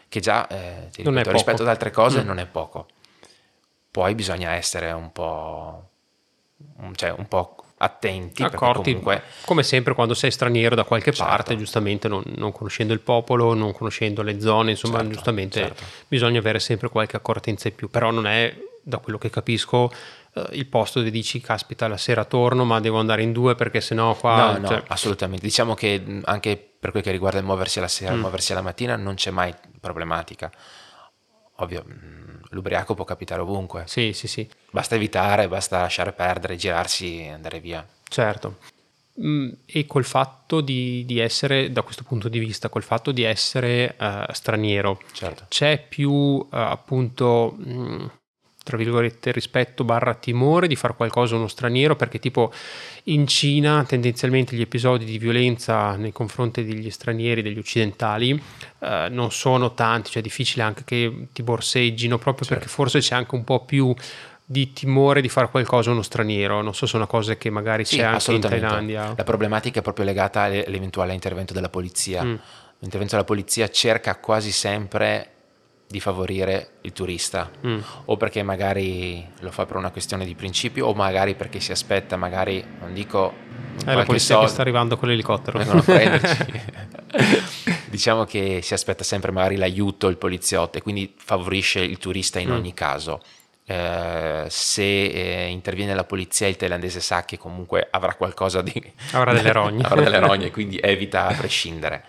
Che 0.10 0.20
già, 0.20 0.46
eh, 0.48 0.90
ripeto, 0.94 1.32
rispetto 1.32 1.62
ad 1.62 1.70
altre 1.70 1.90
cose, 1.90 2.22
mm. 2.22 2.26
non 2.26 2.38
è 2.38 2.46
poco. 2.46 2.88
Poi 3.90 4.14
bisogna 4.14 4.52
essere 4.52 4.92
un 4.92 5.12
po'... 5.14 5.90
Cioè, 6.96 7.12
un 7.12 7.28
po' 7.28 7.56
attenti. 7.78 8.44
Accorti, 8.44 8.92
comunque... 8.92 9.24
come 9.46 9.64
sempre 9.64 9.94
quando 9.94 10.14
sei 10.14 10.32
straniero 10.32 10.76
da 10.76 10.84
qualche 10.84 11.12
certo. 11.12 11.32
parte, 11.32 11.58
giustamente 11.58 12.08
non, 12.08 12.24
non, 12.36 12.52
conoscendo 12.52 12.94
il 12.94 13.00
popolo, 13.00 13.54
non 13.54 13.74
conoscendo 13.74 14.22
le 14.22 14.40
zone, 14.40 14.72
insomma, 14.72 14.98
certo, 14.98 15.14
giustamente 15.14 15.60
certo. 15.60 15.84
bisogna 16.08 16.40
avere 16.40 16.60
sempre 16.60 16.90
qualche 16.90 17.16
accortenza 17.16 17.68
in 17.68 17.76
più, 17.76 17.90
però 17.90 18.12
non 18.12 18.26
è, 18.28 18.56
da 18.82 18.98
quello 18.98 19.18
che 19.18 19.30
capisco, 19.30 19.92
eh, 20.34 20.48
il 20.52 20.66
posto 20.68 21.00
dove 21.00 21.12
dici, 21.12 21.40
caspita, 21.40 21.88
la 21.88 21.98
sera 21.98 22.26
torno, 22.26 22.66
ma 22.66 22.80
devo 22.80 23.00
andare 23.00 23.22
in 23.22 23.32
due 23.32 23.56
perché 23.56 23.82
sennò 23.82 24.16
qua... 24.16 24.54
No, 24.54 24.58
no, 24.60 24.68
cioè... 24.68 24.84
assolutamente. 24.88 25.46
Diciamo 25.46 25.74
che 25.74 26.22
anche 26.24 26.58
per 26.80 26.92
quel 26.92 27.04
che 27.04 27.12
riguarda 27.12 27.40
il 27.40 27.46
muoversi 27.46 27.80
alla 27.80 27.88
sera, 27.88 28.12
mm. 28.12 28.16
il 28.16 28.22
muoversi 28.22 28.52
alla 28.52 28.62
mattina, 28.62 28.96
non 28.96 29.16
c'è 29.16 29.32
mai 29.32 29.54
problematica. 29.80 30.52
Ovvio 31.58 31.86
l'ubriaco 32.50 32.94
può 32.96 33.06
capitare 33.06 33.42
ovunque. 33.42 33.84
Sì, 33.86 34.14
sì, 34.14 34.28
sì. 34.28 34.48
Basta 34.72 34.96
evitare, 34.96 35.48
basta 35.48 35.82
lasciare 35.82 36.14
perdere, 36.14 36.56
girarsi 36.56 37.22
e 37.22 37.30
andare 37.30 37.60
via. 37.60 37.86
Certo. 38.08 38.58
Mm, 39.22 39.52
e 39.66 39.86
col 39.86 40.06
fatto 40.06 40.62
di, 40.62 41.06
di, 41.06 41.20
essere, 41.20 41.72
da 41.72 41.84
questo 41.84 42.04
punto 42.04 42.30
di 42.30 42.40
vista, 42.40 42.70
col 42.70 42.82
fatto 42.82 43.12
di 43.12 43.22
essere 43.22 43.96
uh, 44.00 44.32
straniero, 44.32 45.00
certo. 45.12 45.46
c'è 45.50 45.86
più 45.88 46.12
uh, 46.12 46.48
appunto... 46.50 47.56
Mh, 47.58 47.72
mm, 47.72 48.06
tra 48.64 48.78
virgolette, 48.78 49.32
rispetto 49.32 49.84
barra 49.84 50.14
timore 50.14 50.68
di 50.68 50.76
fare 50.76 50.96
qualcosa 50.96 51.36
a 51.36 51.38
uno 51.38 51.48
straniero, 51.48 51.96
perché 51.96 52.20
tipo 52.20 52.52
in 53.04 53.28
Cina 53.28 53.84
tendenzialmente 53.84 54.56
gli 54.56 54.62
episodi 54.62 55.04
di 55.04 55.18
violenza 55.18 55.96
nei 55.98 56.14
confronti 56.14 56.64
degli 56.64 56.90
stranieri, 56.90 57.42
degli 57.42 57.58
occidentali, 57.58 58.42
eh, 58.80 59.08
non 59.12 59.32
sono 59.32 59.74
tanti, 59.74 60.12
cioè 60.12 60.22
è 60.22 60.26
difficile 60.26 60.64
anche 60.64 60.84
che 60.86 61.28
ti 61.34 61.44
borseggino, 61.44 62.18
proprio 62.18 62.46
certo. 62.46 62.64
perché 62.64 62.74
forse 62.74 63.00
c'è 63.00 63.16
anche 63.16 63.36
un 63.36 63.44
po' 63.44 63.66
più 63.66 63.94
di 64.46 64.74
timore 64.74 65.22
di 65.22 65.30
fare 65.30 65.50
qualcosa 65.50 65.90
a 65.90 65.94
uno 65.94 66.02
straniero. 66.02 66.62
Non 66.62 66.74
so 66.74 66.86
se 66.86 66.96
una 66.96 67.08
cosa 67.08 67.36
che 67.36 67.50
magari 67.50 67.86
sì, 67.86 67.98
c'è 67.98 68.04
anche 68.04 68.34
in 68.34 68.42
Thailandia. 68.42 69.14
La 69.16 69.24
problematica 69.24 69.80
è 69.80 69.82
proprio 69.82 70.06
legata 70.06 70.44
all'eventuale 70.44 71.14
intervento 71.14 71.54
della 71.54 71.70
polizia. 71.70 72.24
Mm. 72.24 72.36
L'intervento 72.80 73.16
della 73.16 73.28
polizia 73.28 73.70
cerca 73.70 74.18
quasi 74.18 74.52
sempre 74.52 75.30
di 75.94 76.00
favorire 76.00 76.70
il 76.82 76.92
turista. 76.92 77.52
Mm. 77.68 77.80
o 78.06 78.18
perché 78.18 78.42
magari 78.42 79.24
lo 79.42 79.52
fa 79.52 79.68
per 79.68 79.76
una 79.76 79.92
questione 79.92 80.26
di 80.26 80.34
principio 80.34 80.88
o 80.88 80.94
magari 80.96 81.36
perché 81.36 81.60
si 81.60 81.72
aspetta 81.72 82.18
magari 82.18 82.66
non 82.80 82.94
dico 82.94 83.32
è 83.86 83.94
la 83.94 84.04
polizia 84.04 84.36
soldo, 84.36 84.46
che 84.46 84.52
sta 84.52 84.62
arrivando 84.62 84.98
con 84.98 85.10
l'elicottero. 85.10 85.60
Vengono 85.60 85.82
prenderci. 85.82 86.62
Diciamo 87.86 88.24
che 88.26 88.62
si 88.64 88.74
aspetta 88.74 89.04
sempre 89.04 89.32
magari 89.32 89.56
l'aiuto 89.56 90.08
il 90.08 90.18
poliziotto 90.18 90.80
e 90.80 90.82
quindi 90.82 91.14
favorisce 91.16 91.80
il 91.80 92.00
turista 92.00 92.40
in 92.40 92.50
mm. 92.50 92.54
ogni 92.54 92.74
caso. 92.74 93.22
Eh, 93.66 94.46
se 94.50 95.06
eh, 95.06 95.48
interviene 95.48 95.94
la 95.94 96.06
polizia 96.06 96.48
il 96.48 96.56
thailandese 96.56 97.00
sa 97.02 97.24
che 97.24 97.38
comunque 97.38 97.88
avrà 97.90 98.16
qualcosa 98.16 98.62
di 98.64 98.74
avrà 99.14 99.32
delle 99.32 99.52
rogne. 99.52 99.84
Avrà 99.86 100.02
delle 100.02 100.20
rogne 100.20 100.50
quindi 100.50 100.80
evita 100.82 101.28
a 101.28 101.36
prescindere. 101.36 102.04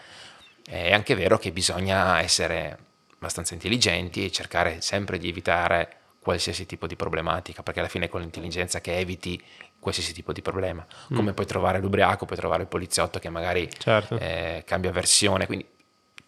È 0.66 0.92
anche 0.92 1.14
vero 1.14 1.36
che 1.38 1.52
bisogna 1.52 2.20
essere 2.22 2.78
abbastanza 3.24 3.54
intelligenti 3.54 4.24
e 4.24 4.30
cercare 4.30 4.80
sempre 4.80 5.18
di 5.18 5.28
evitare 5.28 5.96
qualsiasi 6.20 6.64
tipo 6.64 6.86
di 6.86 6.96
problematica, 6.96 7.62
perché 7.62 7.80
alla 7.80 7.88
fine 7.88 8.06
è 8.06 8.08
con 8.08 8.20
l'intelligenza 8.20 8.80
che 8.80 8.96
eviti 8.96 9.40
qualsiasi 9.78 10.14
tipo 10.14 10.32
di 10.32 10.40
problema. 10.40 10.84
Come 11.08 11.32
mm. 11.32 11.34
puoi 11.34 11.46
trovare 11.46 11.78
l'ubriaco, 11.78 12.24
puoi 12.24 12.38
trovare 12.38 12.62
il 12.62 12.68
poliziotto 12.68 13.18
che 13.18 13.28
magari 13.28 13.68
certo. 13.76 14.18
eh, 14.18 14.62
cambia 14.66 14.90
versione, 14.90 15.46
quindi 15.46 15.66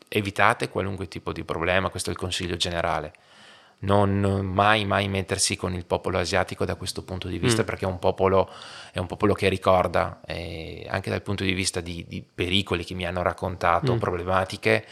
evitate 0.08 0.68
qualunque 0.68 1.08
tipo 1.08 1.32
di 1.32 1.44
problema, 1.44 1.88
questo 1.88 2.10
è 2.10 2.12
il 2.12 2.18
consiglio 2.18 2.56
generale. 2.56 3.12
Non 3.78 4.20
mai, 4.20 4.84
mai 4.84 5.08
mettersi 5.08 5.56
con 5.56 5.74
il 5.74 5.84
popolo 5.86 6.18
asiatico 6.18 6.64
da 6.64 6.76
questo 6.76 7.02
punto 7.02 7.28
di 7.28 7.38
vista, 7.38 7.62
mm. 7.62 7.66
perché 7.66 7.84
è 7.86 7.88
un, 7.88 7.98
popolo, 7.98 8.50
è 8.92 8.98
un 8.98 9.06
popolo 9.06 9.32
che 9.32 9.48
ricorda, 9.48 10.20
eh, 10.26 10.86
anche 10.88 11.08
dal 11.08 11.22
punto 11.22 11.42
di 11.42 11.52
vista 11.52 11.80
di, 11.80 12.04
di, 12.06 12.22
pericoli 12.22 12.84
che 12.84 12.94
mi 12.94 13.06
hanno 13.06 13.22
raccontato, 13.22 13.94
mm. 13.94 13.98
problematiche, 13.98 14.84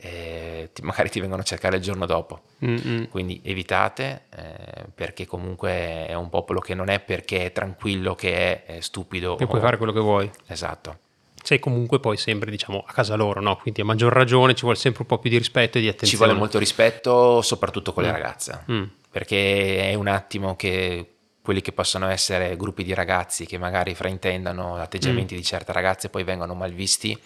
eh, 0.00 0.70
ti, 0.72 0.82
magari 0.82 1.10
ti 1.10 1.20
vengono 1.20 1.42
a 1.42 1.44
cercare 1.44 1.76
il 1.76 1.82
giorno 1.82 2.06
dopo. 2.06 2.42
Mm-mm. 2.64 3.08
Quindi 3.08 3.40
evitate, 3.44 4.22
eh, 4.34 4.86
perché 4.94 5.26
comunque 5.26 6.06
è 6.06 6.14
un 6.14 6.28
popolo 6.28 6.60
che 6.60 6.74
non 6.74 6.88
è 6.88 7.00
perché 7.00 7.46
è 7.46 7.52
tranquillo 7.52 8.14
che 8.14 8.64
è, 8.64 8.76
è 8.76 8.80
stupido. 8.80 9.38
E 9.38 9.44
o... 9.44 9.46
puoi 9.46 9.60
fare 9.60 9.76
quello 9.76 9.92
che 9.92 10.00
vuoi. 10.00 10.30
Esatto 10.46 10.98
sei 11.42 11.58
comunque 11.58 12.00
poi 12.00 12.16
sempre 12.16 12.50
diciamo 12.50 12.84
a 12.86 12.92
casa 12.92 13.14
loro, 13.14 13.40
no? 13.40 13.56
Quindi 13.56 13.80
a 13.80 13.84
maggior 13.84 14.12
ragione 14.12 14.54
ci 14.54 14.62
vuole 14.62 14.76
sempre 14.76 15.02
un 15.02 15.08
po' 15.08 15.18
più 15.18 15.30
di 15.30 15.38
rispetto 15.38 15.78
e 15.78 15.80
di 15.80 15.88
attenzione. 15.88 16.12
Ci 16.12 16.16
vuole 16.16 16.34
molto 16.34 16.58
rispetto, 16.58 17.40
soprattutto 17.42 17.92
con 17.92 18.02
mm. 18.02 18.06
le 18.06 18.12
ragazze, 18.12 18.64
mm. 18.70 18.82
perché 19.10 19.90
è 19.90 19.94
un 19.94 20.06
attimo 20.06 20.54
che 20.54 21.14
quelli 21.42 21.62
che 21.62 21.72
possono 21.72 22.08
essere 22.08 22.56
gruppi 22.56 22.84
di 22.84 22.92
ragazzi 22.94 23.46
che 23.46 23.58
magari 23.58 23.94
fraintendano 23.94 24.76
atteggiamenti 24.76 25.34
mm. 25.34 25.38
di 25.38 25.42
certe 25.42 25.72
ragazze 25.72 26.10
poi 26.10 26.22
vengono 26.22 26.54
mal 26.54 26.72
visti 26.72 27.18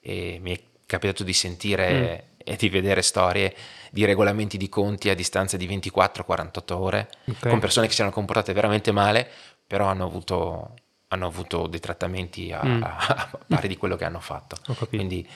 e 0.00 0.38
mi 0.40 0.56
è 0.56 0.60
capitato 0.88 1.22
di 1.22 1.34
sentire 1.34 1.92
mm. 1.92 2.36
e 2.44 2.56
di 2.56 2.68
vedere 2.68 3.02
storie 3.02 3.54
di 3.90 4.04
regolamenti 4.04 4.56
di 4.56 4.68
conti 4.68 5.10
a 5.10 5.14
distanza 5.14 5.56
di 5.56 5.68
24-48 5.68 6.72
ore 6.72 7.08
okay. 7.26 7.50
con 7.50 7.60
persone 7.60 7.86
che 7.86 7.92
si 7.92 8.00
erano 8.00 8.14
comportate 8.14 8.52
veramente 8.52 8.90
male 8.90 9.28
però 9.66 9.86
hanno 9.86 10.04
avuto 10.04 10.74
hanno 11.08 11.26
avuto 11.26 11.66
dei 11.66 11.80
trattamenti 11.80 12.52
a, 12.52 12.64
mm. 12.64 12.82
a, 12.82 13.30
pari 13.46 13.68
di 13.68 13.76
quello 13.76 13.96
che 13.96 14.04
hanno 14.04 14.20
fatto. 14.20 14.56
Quindi, 14.88 15.26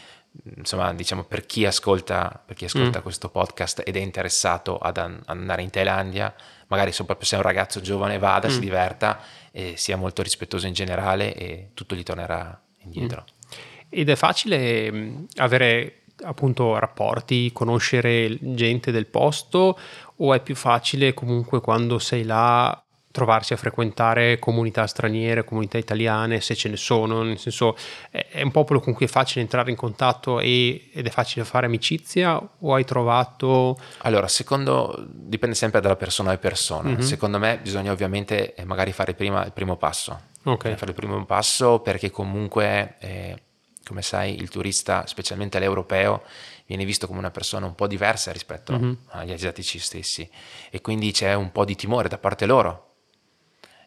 insomma, 0.56 0.92
diciamo 0.92 1.24
per 1.24 1.46
chi 1.46 1.64
ascolta, 1.64 2.42
per 2.44 2.56
chi 2.56 2.66
ascolta 2.66 2.98
mm. 2.98 3.02
questo 3.02 3.30
podcast 3.30 3.82
ed 3.84 3.96
è 3.96 4.00
interessato 4.00 4.76
ad, 4.78 4.98
an- 4.98 5.22
andare 5.26 5.62
in 5.62 5.70
Thailandia, 5.70 6.34
magari 6.66 6.92
soprattutto 6.92 7.26
se 7.26 7.36
è 7.36 7.38
un 7.38 7.44
ragazzo 7.44 7.80
giovane, 7.80 8.18
vada, 8.18 8.48
mm. 8.48 8.50
si 8.50 8.60
diverta 8.60 9.20
e 9.50 9.74
sia 9.76 9.96
molto 9.96 10.22
rispettoso 10.22 10.66
in 10.66 10.74
generale 10.74 11.34
e 11.34 11.70
tutto 11.72 11.94
gli 11.94 12.02
tornerà 12.02 12.60
indietro. 12.80 13.24
Ed 13.94 14.08
è 14.08 14.16
facile 14.16 14.90
mm, 14.90 15.24
avere 15.36 16.02
appunto 16.24 16.78
rapporti, 16.78 17.50
conoscere 17.52 18.38
gente 18.40 18.90
del 18.90 19.06
posto 19.06 19.78
o 20.16 20.34
è 20.34 20.40
più 20.40 20.54
facile 20.54 21.14
comunque 21.14 21.60
quando 21.60 21.98
sei 21.98 22.24
là 22.24 22.82
trovarsi 23.12 23.52
a 23.52 23.56
frequentare 23.56 24.38
comunità 24.38 24.86
straniere, 24.86 25.44
comunità 25.44 25.76
italiane, 25.76 26.40
se 26.40 26.54
ce 26.56 26.70
ne 26.70 26.76
sono, 26.76 27.22
nel 27.22 27.38
senso 27.38 27.76
è 28.10 28.42
un 28.42 28.50
popolo 28.50 28.80
con 28.80 28.94
cui 28.94 29.04
è 29.04 29.08
facile 29.08 29.42
entrare 29.42 29.70
in 29.70 29.76
contatto 29.76 30.40
e, 30.40 30.88
ed 30.92 31.06
è 31.06 31.10
facile 31.10 31.44
fare 31.44 31.66
amicizia 31.66 32.40
o 32.58 32.74
hai 32.74 32.84
trovato... 32.84 33.78
Allora, 33.98 34.26
secondo, 34.28 35.06
dipende 35.08 35.54
sempre 35.54 35.80
dalla 35.80 35.96
persona 35.96 36.32
e 36.32 36.38
persona, 36.38 36.88
mm-hmm. 36.88 37.00
secondo 37.00 37.38
me 37.38 37.58
bisogna 37.62 37.92
ovviamente 37.92 38.54
eh, 38.54 38.64
magari 38.64 38.92
fare 38.92 39.12
prima 39.12 39.44
il 39.44 39.52
primo 39.52 39.76
passo, 39.76 40.18
okay. 40.44 40.74
fare 40.76 40.90
il 40.90 40.96
primo 40.96 41.24
passo 41.24 41.78
perché 41.80 42.10
comunque... 42.10 42.96
Eh, 42.98 43.42
come 43.84 44.02
sai, 44.02 44.36
il 44.36 44.48
turista, 44.48 45.06
specialmente 45.06 45.58
l'europeo, 45.58 46.22
viene 46.66 46.84
visto 46.84 47.06
come 47.06 47.18
una 47.18 47.30
persona 47.30 47.66
un 47.66 47.74
po' 47.74 47.86
diversa 47.86 48.32
rispetto 48.32 48.72
mm-hmm. 48.72 48.92
agli 49.08 49.32
asiatici 49.32 49.78
stessi 49.78 50.28
e 50.70 50.80
quindi 50.80 51.12
c'è 51.12 51.34
un 51.34 51.52
po' 51.52 51.64
di 51.64 51.76
timore 51.76 52.08
da 52.08 52.18
parte 52.18 52.46
loro 52.46 52.94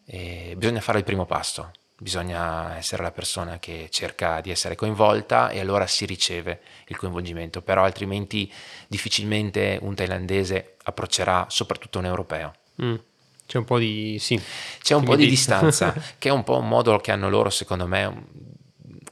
e 0.04 0.54
bisogna 0.56 0.80
fare 0.80 0.98
il 0.98 1.04
primo 1.04 1.26
passo, 1.26 1.72
bisogna 1.98 2.76
essere 2.76 3.02
la 3.02 3.10
persona 3.10 3.58
che 3.58 3.88
cerca 3.90 4.40
di 4.40 4.50
essere 4.50 4.76
coinvolta 4.76 5.50
e 5.50 5.58
allora 5.58 5.86
si 5.86 6.04
riceve 6.04 6.60
il 6.86 6.96
coinvolgimento, 6.96 7.62
però 7.62 7.84
altrimenti 7.84 8.52
difficilmente 8.86 9.78
un 9.80 9.94
thailandese 9.94 10.76
approccerà 10.84 11.46
soprattutto 11.48 11.98
un 11.98 12.04
europeo. 12.04 12.52
Mm. 12.82 12.94
C'è 13.46 13.58
un 13.58 13.64
po' 13.64 13.78
di, 13.78 14.18
sì. 14.20 14.40
C'è 14.82 14.94
un 14.94 15.04
po' 15.04 15.14
di 15.14 15.28
distanza, 15.28 15.94
che 16.18 16.28
è 16.28 16.32
un 16.32 16.42
po' 16.42 16.58
un 16.58 16.66
modo 16.66 16.98
che 16.98 17.12
hanno 17.12 17.28
loro, 17.28 17.48
secondo 17.48 17.86
me, 17.86 18.24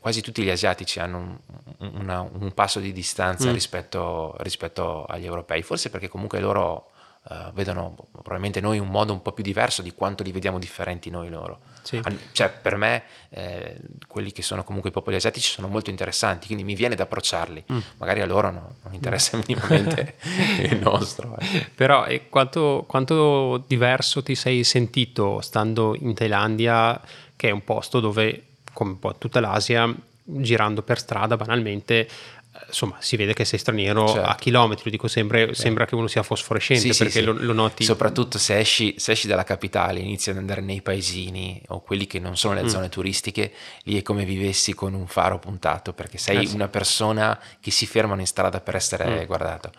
quasi 0.04 0.20
tutti 0.20 0.42
gli 0.42 0.50
asiatici 0.50 1.00
hanno 1.00 1.40
un, 1.78 1.90
una, 1.94 2.20
un 2.20 2.52
passo 2.52 2.78
di 2.78 2.92
distanza 2.92 3.48
mm. 3.48 3.52
rispetto, 3.54 4.36
rispetto, 4.40 5.06
agli 5.06 5.24
europei, 5.24 5.62
forse 5.62 5.88
perché 5.88 6.08
comunque 6.08 6.40
loro 6.40 6.90
uh, 7.22 7.50
vedono 7.54 7.96
probabilmente 8.12 8.60
noi 8.60 8.78
un 8.78 8.88
modo 8.88 9.14
un 9.14 9.22
po' 9.22 9.32
più 9.32 9.42
diverso 9.42 9.80
di 9.80 9.94
quanto 9.94 10.22
li 10.22 10.30
vediamo 10.30 10.58
differenti 10.58 11.08
noi 11.08 11.30
loro. 11.30 11.60
Sì. 11.80 12.02
Cioè, 12.32 12.50
per 12.50 12.76
me, 12.76 13.04
eh, 13.30 13.80
quelli 14.06 14.30
che 14.30 14.42
sono 14.42 14.62
comunque 14.62 14.90
i 14.90 14.92
popoli 14.92 15.16
asiatici 15.16 15.50
sono 15.50 15.68
molto 15.68 15.88
interessanti, 15.88 16.48
quindi 16.48 16.64
mi 16.64 16.74
viene 16.74 16.96
da 16.96 17.04
approcciarli. 17.04 17.64
Mm. 17.72 17.78
Magari 17.96 18.20
a 18.20 18.26
loro 18.26 18.50
no, 18.50 18.74
non 18.82 18.92
interessa 18.92 19.38
minimamente 19.38 20.16
il 20.68 20.80
nostro. 20.80 21.34
Eh. 21.38 21.70
Però, 21.74 22.04
e 22.04 22.28
quanto, 22.28 22.84
quanto 22.86 23.64
diverso 23.66 24.22
ti 24.22 24.34
sei 24.34 24.64
sentito 24.64 25.40
stando 25.40 25.96
in 25.98 26.12
Thailandia, 26.12 27.00
che 27.36 27.48
è 27.48 27.52
un 27.52 27.64
posto 27.64 28.00
dove, 28.00 28.48
come 28.74 28.90
un 28.90 28.98
po' 28.98 29.14
tutta 29.16 29.40
l'Asia, 29.40 29.90
girando 30.22 30.82
per 30.82 30.98
strada 30.98 31.36
banalmente 31.36 32.06
insomma, 32.66 32.96
si 33.00 33.16
vede 33.16 33.34
che 33.34 33.44
sei 33.44 33.58
straniero 33.58 34.06
certo. 34.06 34.28
a 34.28 34.34
chilometri, 34.36 34.90
dico 34.90 35.08
sempre, 35.08 35.54
sì. 35.54 35.62
sembra 35.62 35.86
che 35.86 35.94
uno 35.94 36.06
sia 36.06 36.22
fosforescente 36.22 36.92
sì, 36.92 36.98
perché 36.98 37.20
sì, 37.20 37.22
lo, 37.22 37.32
lo, 37.32 37.52
noti. 37.52 37.84
Soprattutto 37.84 38.38
se 38.38 38.58
esci, 38.58 38.94
se 38.98 39.12
esci, 39.12 39.26
dalla 39.26 39.44
capitale, 39.44 40.00
inizi 40.00 40.30
ad 40.30 40.36
andare 40.36 40.60
nei 40.60 40.82
paesini 40.82 41.60
o 41.68 41.80
quelli 41.80 42.06
che 42.06 42.18
non 42.18 42.36
sono 42.36 42.54
le 42.54 42.64
mm. 42.64 42.68
zone 42.68 42.88
turistiche, 42.88 43.52
lì 43.84 43.98
è 43.98 44.02
come 44.02 44.24
vivessi 44.24 44.74
con 44.74 44.94
un 44.94 45.06
faro 45.06 45.38
puntato 45.38 45.92
perché 45.92 46.18
sei 46.18 46.46
eh, 46.46 46.54
una 46.54 46.68
persona 46.68 47.38
che 47.60 47.70
si 47.70 47.86
fermano 47.86 48.20
in 48.20 48.26
strada 48.26 48.60
per 48.60 48.76
essere 48.76 49.22
mm. 49.22 49.26
guardato. 49.26 49.72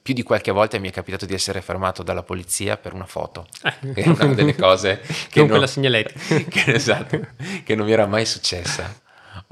Più 0.00 0.14
di 0.14 0.22
qualche 0.22 0.52
volta 0.52 0.78
mi 0.78 0.88
è 0.88 0.92
capitato 0.92 1.26
di 1.26 1.34
essere 1.34 1.60
fermato 1.60 2.02
dalla 2.02 2.22
polizia 2.22 2.76
per 2.76 2.92
una 2.92 3.06
foto, 3.06 3.46
eh. 3.62 3.92
che 3.92 4.02
è 4.02 4.08
una 4.08 4.32
delle 4.34 4.54
cose 4.54 5.00
che 5.28 5.40
non, 5.40 5.48
quella 5.48 5.66
segnaletica. 5.66 6.20
che, 6.48 6.72
esatto, 6.72 7.20
che 7.64 7.74
non 7.74 7.86
mi 7.86 7.92
era 7.92 8.06
mai 8.06 8.26
successa. 8.26 9.00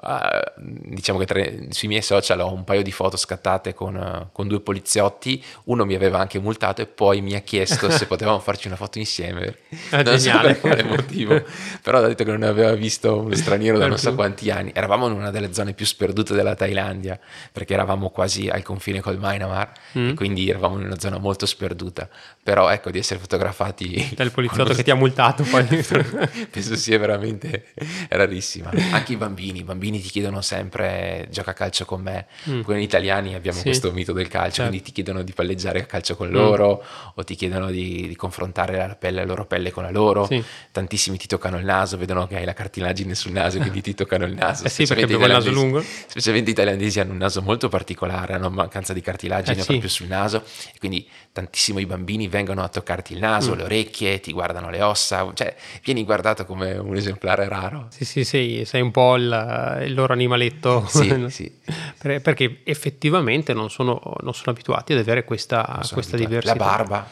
Uh, 0.02 0.62
diciamo 0.86 1.18
che 1.18 1.26
tra, 1.26 1.44
sui 1.68 1.86
miei 1.86 2.00
social 2.00 2.40
ho 2.40 2.50
un 2.50 2.64
paio 2.64 2.82
di 2.82 2.90
foto 2.90 3.18
scattate 3.18 3.74
con, 3.74 3.94
uh, 3.94 4.28
con, 4.32 4.48
due 4.48 4.60
poliziotti, 4.60 5.44
uno 5.64 5.84
mi 5.84 5.94
aveva 5.94 6.18
anche 6.18 6.38
multato 6.38 6.80
e 6.80 6.86
poi 6.86 7.20
mi 7.20 7.34
ha 7.34 7.40
chiesto 7.40 7.90
se 7.90 8.06
potevamo 8.08 8.38
farci 8.38 8.66
una 8.66 8.76
foto 8.76 8.98
insieme. 8.98 9.56
È 9.90 10.02
non 10.02 10.16
geniale. 10.16 10.54
so 10.54 10.60
per 10.60 10.60
quale 10.60 10.82
motivo, 10.84 11.42
però 11.82 11.98
ha 11.98 12.06
detto 12.06 12.24
che 12.24 12.30
non 12.30 12.44
aveva 12.44 12.72
visto 12.72 13.18
uno 13.18 13.34
straniero 13.34 13.76
da 13.76 13.88
non 13.88 13.98
so 13.98 14.14
quanti 14.14 14.50
anni. 14.50 14.72
Eravamo 14.74 15.06
in 15.06 15.12
una 15.12 15.30
delle 15.30 15.52
zone 15.52 15.74
più 15.74 15.84
sperdute 15.84 16.32
della 16.32 16.54
Thailandia, 16.54 17.20
perché 17.52 17.74
eravamo 17.74 18.08
quasi 18.08 18.48
al 18.48 18.62
confine 18.62 19.00
col 19.00 19.18
Myanmar, 19.18 19.70
mm. 19.98 20.14
quindi 20.14 20.48
eravamo 20.48 20.78
in 20.78 20.86
una 20.86 20.98
zona 20.98 21.18
molto 21.18 21.44
sperduta. 21.44 22.08
Però 22.42 22.70
ecco, 22.70 22.90
di 22.90 22.98
essere 22.98 23.20
fotografati... 23.20 24.14
Dal 24.16 24.30
poliziotto 24.30 24.72
che 24.72 24.82
ti 24.82 24.90
ha 24.90 24.94
multato 24.94 25.42
poi. 25.42 25.64
penso 26.50 26.74
sia 26.76 26.98
veramente 26.98 27.66
rarissima. 28.08 28.70
Anche 28.92 29.12
i 29.12 29.16
bambini, 29.16 29.58
i 29.58 29.64
bambini 29.64 29.89
bambini 29.90 30.00
ti 30.00 30.08
chiedono 30.08 30.40
sempre 30.40 31.26
gioca 31.30 31.50
a 31.50 31.54
calcio 31.54 31.84
con 31.84 32.00
me, 32.00 32.26
mm. 32.48 32.62
noi 32.66 32.82
italiani 32.82 33.34
abbiamo 33.34 33.58
sì. 33.58 33.64
questo 33.64 33.92
mito 33.92 34.12
del 34.12 34.28
calcio, 34.28 34.56
certo. 34.56 34.70
quindi 34.70 34.86
ti 34.86 34.92
chiedono 34.92 35.22
di 35.22 35.32
palleggiare 35.32 35.80
a 35.80 35.84
calcio 35.84 36.16
con 36.16 36.30
loro 36.30 36.82
mm. 36.82 37.08
o 37.14 37.24
ti 37.24 37.34
chiedono 37.34 37.70
di, 37.70 38.06
di, 38.06 38.16
confrontare 38.16 38.76
la, 38.76 38.94
pelle, 38.94 39.20
la 39.20 39.26
loro 39.26 39.46
pelle 39.46 39.70
con 39.70 39.82
la 39.82 39.90
loro, 39.90 40.26
sì. 40.26 40.42
tantissimi 40.70 41.16
ti 41.16 41.26
toccano 41.26 41.58
il 41.58 41.64
naso, 41.64 41.96
vedono 41.96 42.26
che 42.26 42.36
hai 42.36 42.44
la 42.44 42.52
cartilagine 42.52 43.14
sul 43.14 43.32
naso 43.32 43.58
quindi 43.58 43.80
ti 43.80 43.94
toccano 43.94 44.24
il 44.24 44.34
naso. 44.34 44.64
Eh 44.70 44.72
sì, 44.72 44.84
perché 44.86 45.04
abbiamo 45.04 45.24
il 45.24 45.32
naso 45.32 45.50
lungo. 45.50 45.80
Specialmente 45.80 46.50
i 46.50 46.54
thailandesi 46.54 47.00
hanno 47.00 47.12
un 47.12 47.18
naso 47.18 47.42
molto 47.42 47.68
particolare, 47.68 48.34
hanno 48.34 48.50
mancanza 48.50 48.92
di 48.92 49.00
cartilagine 49.00 49.60
eh, 49.60 49.64
proprio 49.64 49.88
sul 49.88 50.06
naso 50.06 50.44
e 50.72 50.78
quindi 50.78 51.08
tantissimo 51.32 51.78
i 51.78 51.86
bambini 51.86 52.28
vengono 52.28 52.62
a 52.62 52.68
toccarti 52.68 53.14
il 53.14 53.18
naso, 53.18 53.54
mm. 53.54 53.56
le 53.56 53.62
orecchie, 53.64 54.20
ti 54.20 54.32
guardano 54.32 54.70
le 54.70 54.82
ossa, 54.82 55.28
cioè 55.34 55.54
vieni 55.82 56.04
guardato 56.04 56.44
come 56.44 56.76
un 56.76 56.94
esemplare 56.96 57.48
raro. 57.48 57.86
Sì, 57.90 58.04
sì, 58.04 58.24
sì, 58.24 58.62
sei 58.64 58.80
un 58.80 58.90
po' 58.90 59.16
il, 59.16 59.79
il 59.84 59.94
loro 59.94 60.12
animaletto. 60.12 60.86
Sì, 60.86 61.26
sì. 61.30 61.52
Perché 61.98 62.60
effettivamente 62.64 63.52
non 63.52 63.70
sono, 63.70 64.00
non 64.20 64.34
sono 64.34 64.52
abituati 64.52 64.92
ad 64.92 64.98
avere 64.98 65.24
questa, 65.24 65.80
questa 65.92 66.16
diversità. 66.16 66.54
La 66.54 66.64
barba. 66.64 67.08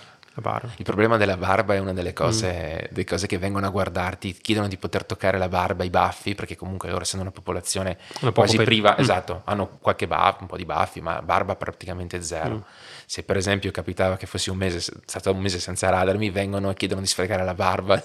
Il 0.77 0.85
problema 0.85 1.17
della 1.17 1.37
barba 1.37 1.75
è 1.75 1.81
una 1.81 1.93
delle 1.93 2.13
cose, 2.13 2.83
mm. 2.85 2.93
delle 2.93 3.05
cose, 3.05 3.27
che 3.27 3.39
vengono 3.39 3.67
a 3.67 3.71
guardarti, 3.71 4.35
chiedono 4.35 4.69
di 4.69 4.77
poter 4.77 5.05
toccare 5.05 5.37
la 5.37 5.49
barba, 5.49 5.83
i 5.83 5.91
baffi, 5.91 6.37
perché 6.37 6.55
comunque 6.55 6.89
loro 6.91 7.03
essendo 7.03 7.25
una 7.25 7.35
popolazione 7.35 7.99
una 8.21 8.31
quasi 8.31 8.57
priva, 8.57 8.93
mm. 8.93 9.01
esatto, 9.01 9.43
hanno 9.45 9.79
qualche 9.81 10.07
baffo, 10.07 10.43
un 10.43 10.47
po' 10.47 10.57
di 10.57 10.65
baffi, 10.65 11.01
ma 11.01 11.21
barba 11.23 11.57
praticamente 11.57 12.23
zero. 12.23 12.55
Mm. 12.55 12.61
Se 13.11 13.23
per 13.23 13.39
esempio 13.39 13.71
capitava 13.71 14.19
che 14.19 14.27
fossi 14.27 14.51
un 14.51 14.59
mese, 14.59 14.81
stato 15.07 15.33
un 15.33 15.41
mese 15.41 15.59
senza 15.61 15.89
radar, 15.89 16.19
mi 16.19 16.29
vengono 16.29 16.69
e 16.69 16.75
chiedono 16.75 17.01
di 17.01 17.07
sfregare 17.07 17.43
la 17.43 17.55
barba, 17.55 18.05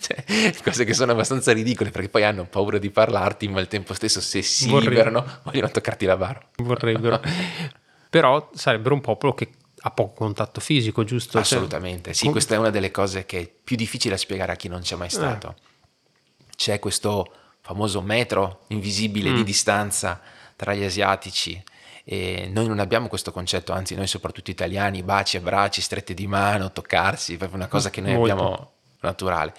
cioè, 0.00 0.24
cose 0.62 0.86
che 0.86 0.94
sono 0.94 1.12
abbastanza 1.12 1.52
ridicole 1.52 1.90
perché 1.90 2.08
poi 2.08 2.24
hanno 2.24 2.46
paura 2.46 2.78
di 2.78 2.88
parlarti, 2.88 3.48
ma 3.48 3.60
al 3.60 3.68
tempo 3.68 3.92
stesso 3.92 4.22
se 4.22 4.40
si 4.40 4.70
Vorrei... 4.70 4.88
liberano 4.88 5.40
vogliono 5.42 5.70
toccarti 5.70 6.06
la 6.06 6.16
barba. 6.16 6.46
Vorrebbero. 6.56 7.20
Però 8.08 8.48
sarebbero 8.54 8.94
un 8.94 9.02
popolo 9.02 9.34
che 9.34 9.50
ha 9.78 9.90
poco 9.90 10.14
contatto 10.14 10.58
fisico, 10.58 11.04
giusto? 11.04 11.32
Cioè, 11.32 11.42
Assolutamente, 11.42 12.14
cioè, 12.14 12.24
sì, 12.24 12.30
questa 12.30 12.54
è 12.54 12.58
una 12.58 12.70
delle 12.70 12.90
cose 12.90 13.26
che 13.26 13.40
è 13.40 13.50
più 13.62 13.76
difficile 13.76 14.14
da 14.14 14.20
spiegare 14.20 14.52
a 14.52 14.56
chi 14.56 14.68
non 14.68 14.80
c'è 14.80 14.96
mai 14.96 15.08
eh. 15.08 15.10
stato. 15.10 15.54
Eh. 15.58 16.44
C'è 16.56 16.78
questo 16.78 17.30
famoso 17.60 18.00
metro 18.00 18.64
invisibile 18.68 19.28
mm. 19.28 19.34
di 19.34 19.44
distanza 19.44 20.18
tra 20.56 20.72
gli 20.72 20.82
asiatici 20.82 21.62
E 22.04 22.50
noi 22.52 22.66
non 22.66 22.80
abbiamo 22.80 23.08
questo 23.08 23.32
concetto, 23.32 23.72
anzi 23.72 23.94
noi 23.94 24.06
soprattutto 24.06 24.50
italiani, 24.50 25.02
baci, 25.02 25.38
abbracci, 25.38 25.80
strette 25.80 26.12
di 26.12 26.26
mano, 26.26 26.70
toccarsi, 26.70 27.34
è 27.34 27.36
proprio 27.38 27.58
una 27.58 27.68
cosa 27.68 27.88
che 27.88 28.02
noi 28.02 28.14
Molto. 28.14 28.32
abbiamo 28.32 28.72
naturale. 29.00 29.54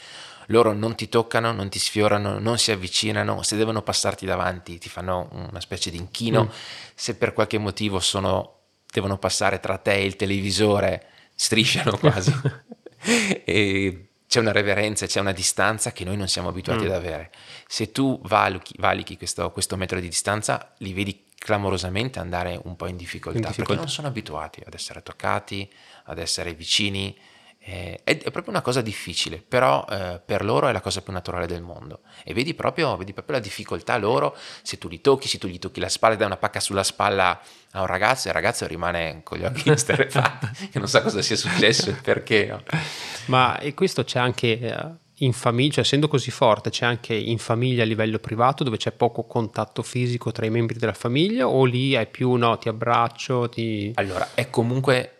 Loro 0.48 0.74
non 0.74 0.94
ti 0.94 1.10
toccano, 1.10 1.52
non 1.52 1.70
ti 1.70 1.80
sfiorano, 1.80 2.38
non 2.38 2.60
si 2.60 2.72
avvicinano, 2.72 3.42
se 3.42 3.56
devono 3.56 3.82
passarti 3.82 4.28
davanti 4.28 4.78
ti 4.78 4.90
fanno 4.90 5.28
una 5.32 5.60
specie 5.60 5.90
di 5.90 5.98
inchino, 5.98 6.44
mm. 6.44 6.48
se 6.94 7.16
per 7.16 7.34
qualche 7.34 7.58
motivo 7.58 8.00
sono, 8.00 8.60
devono 8.92 9.18
passare 9.18 9.60
tra 9.60 9.78
te 9.78 9.94
e 9.94 10.06
il 10.06 10.16
televisore, 10.16 11.08
strisciano 11.34 11.98
quasi. 12.00 12.32
e 13.44 14.10
c'è 14.28 14.40
una 14.40 14.52
reverenza, 14.52 15.06
c'è 15.08 15.20
una 15.20 15.32
distanza 15.32 15.92
che 15.92 16.04
noi 16.04 16.18
non 16.18 16.28
siamo 16.28 16.50
abituati 16.50 16.84
mm. 16.84 16.88
ad 16.88 16.94
avere. 16.94 17.32
Se 17.68 17.92
tu 17.92 18.20
valuchi, 18.24 18.76
valichi 18.78 19.18
questo, 19.18 19.50
questo, 19.52 19.78
metro 19.78 20.00
di 20.00 20.08
distanza, 20.08 20.74
li 20.80 20.94
vedi 20.94 21.25
clamorosamente 21.46 22.18
andare 22.18 22.60
un 22.64 22.76
po' 22.76 22.88
in 22.88 22.98
difficoltà, 22.98 23.38
in 23.38 23.44
difficoltà, 23.44 23.74
perché 23.74 23.76
non 23.76 23.88
sono 23.88 24.08
abituati 24.08 24.64
ad 24.66 24.74
essere 24.74 25.04
toccati, 25.04 25.72
ad 26.06 26.18
essere 26.18 26.56
vicini, 26.56 27.16
eh, 27.60 28.00
è, 28.04 28.18
è, 28.18 28.32
proprio 28.32 28.50
una 28.50 28.64
cosa 28.64 28.82
difficile, 28.82 29.44
però 29.48 29.86
eh, 29.88 30.20
per 30.26 30.44
loro 30.44 30.68
è 30.68 30.72
la 30.72 30.82
cosa 30.82 31.04
più 31.04 31.14
naturale 31.14 31.46
del 31.46 31.62
mondo. 31.62 32.00
E 32.24 32.34
vedi 32.34 32.56
proprio, 32.56 32.98
vedi 32.98 33.14
proprio, 33.14 33.36
la 33.36 33.44
difficoltà 33.44 33.96
loro, 33.98 34.36
se 34.64 34.80
tu 34.80 34.88
li 34.88 35.00
tocchi, 35.02 35.28
se 35.28 35.38
tu 35.38 35.48
gli 35.48 35.60
tocchi 35.60 35.80
la 35.80 35.88
spalla, 35.88 36.16
dai 36.16 36.26
una 36.26 36.38
pacca 36.38 36.60
sulla 36.60 36.82
spalla 36.82 37.40
a 37.74 37.82
un 37.82 37.86
ragazzo 37.86 38.26
e 38.26 38.30
il 38.30 38.36
ragazzo 38.36 38.66
rimane 38.66 39.22
con 39.22 39.38
gli 39.38 39.46
occhi 39.46 39.70
esterrefatti, 39.70 40.70
che 40.74 40.80
non 40.80 40.88
sa 40.88 41.04
cosa 41.04 41.22
sia 41.22 41.36
successo 41.36 41.92
e 41.92 41.94
perché. 41.94 42.48
No? 42.48 42.64
Ma 43.26 43.60
e 43.60 43.76
questo 43.76 44.04
c'è 44.04 44.18
anche 44.18 44.60
eh, 44.60 44.88
in 45.20 45.34
famiglia, 45.34 45.74
cioè 45.74 45.84
essendo 45.84 46.08
così 46.08 46.32
forte, 46.32 46.70
c'è 46.70 46.86
anche 46.86 47.14
in 47.14 47.38
famiglia 47.38 47.84
a 47.84 47.86
livello 47.86 48.20
privato 48.20 48.64
dove 48.64 48.78
c'è 48.78 48.92
poco 48.92 49.24
contatto 49.24 49.82
fisico 49.82 50.32
tra 50.32 50.46
i 50.46 50.50
membri 50.50 50.78
della 50.78 50.94
famiglia 50.94 51.48
o 51.48 51.64
lì 51.66 51.94
è 51.94 52.06
più 52.06 52.34
no, 52.34 52.58
ti 52.58 52.68
abbraccio, 52.68 53.48
ti... 53.48 53.92
Allora, 53.96 54.30
è 54.34 54.50
comunque 54.50 55.12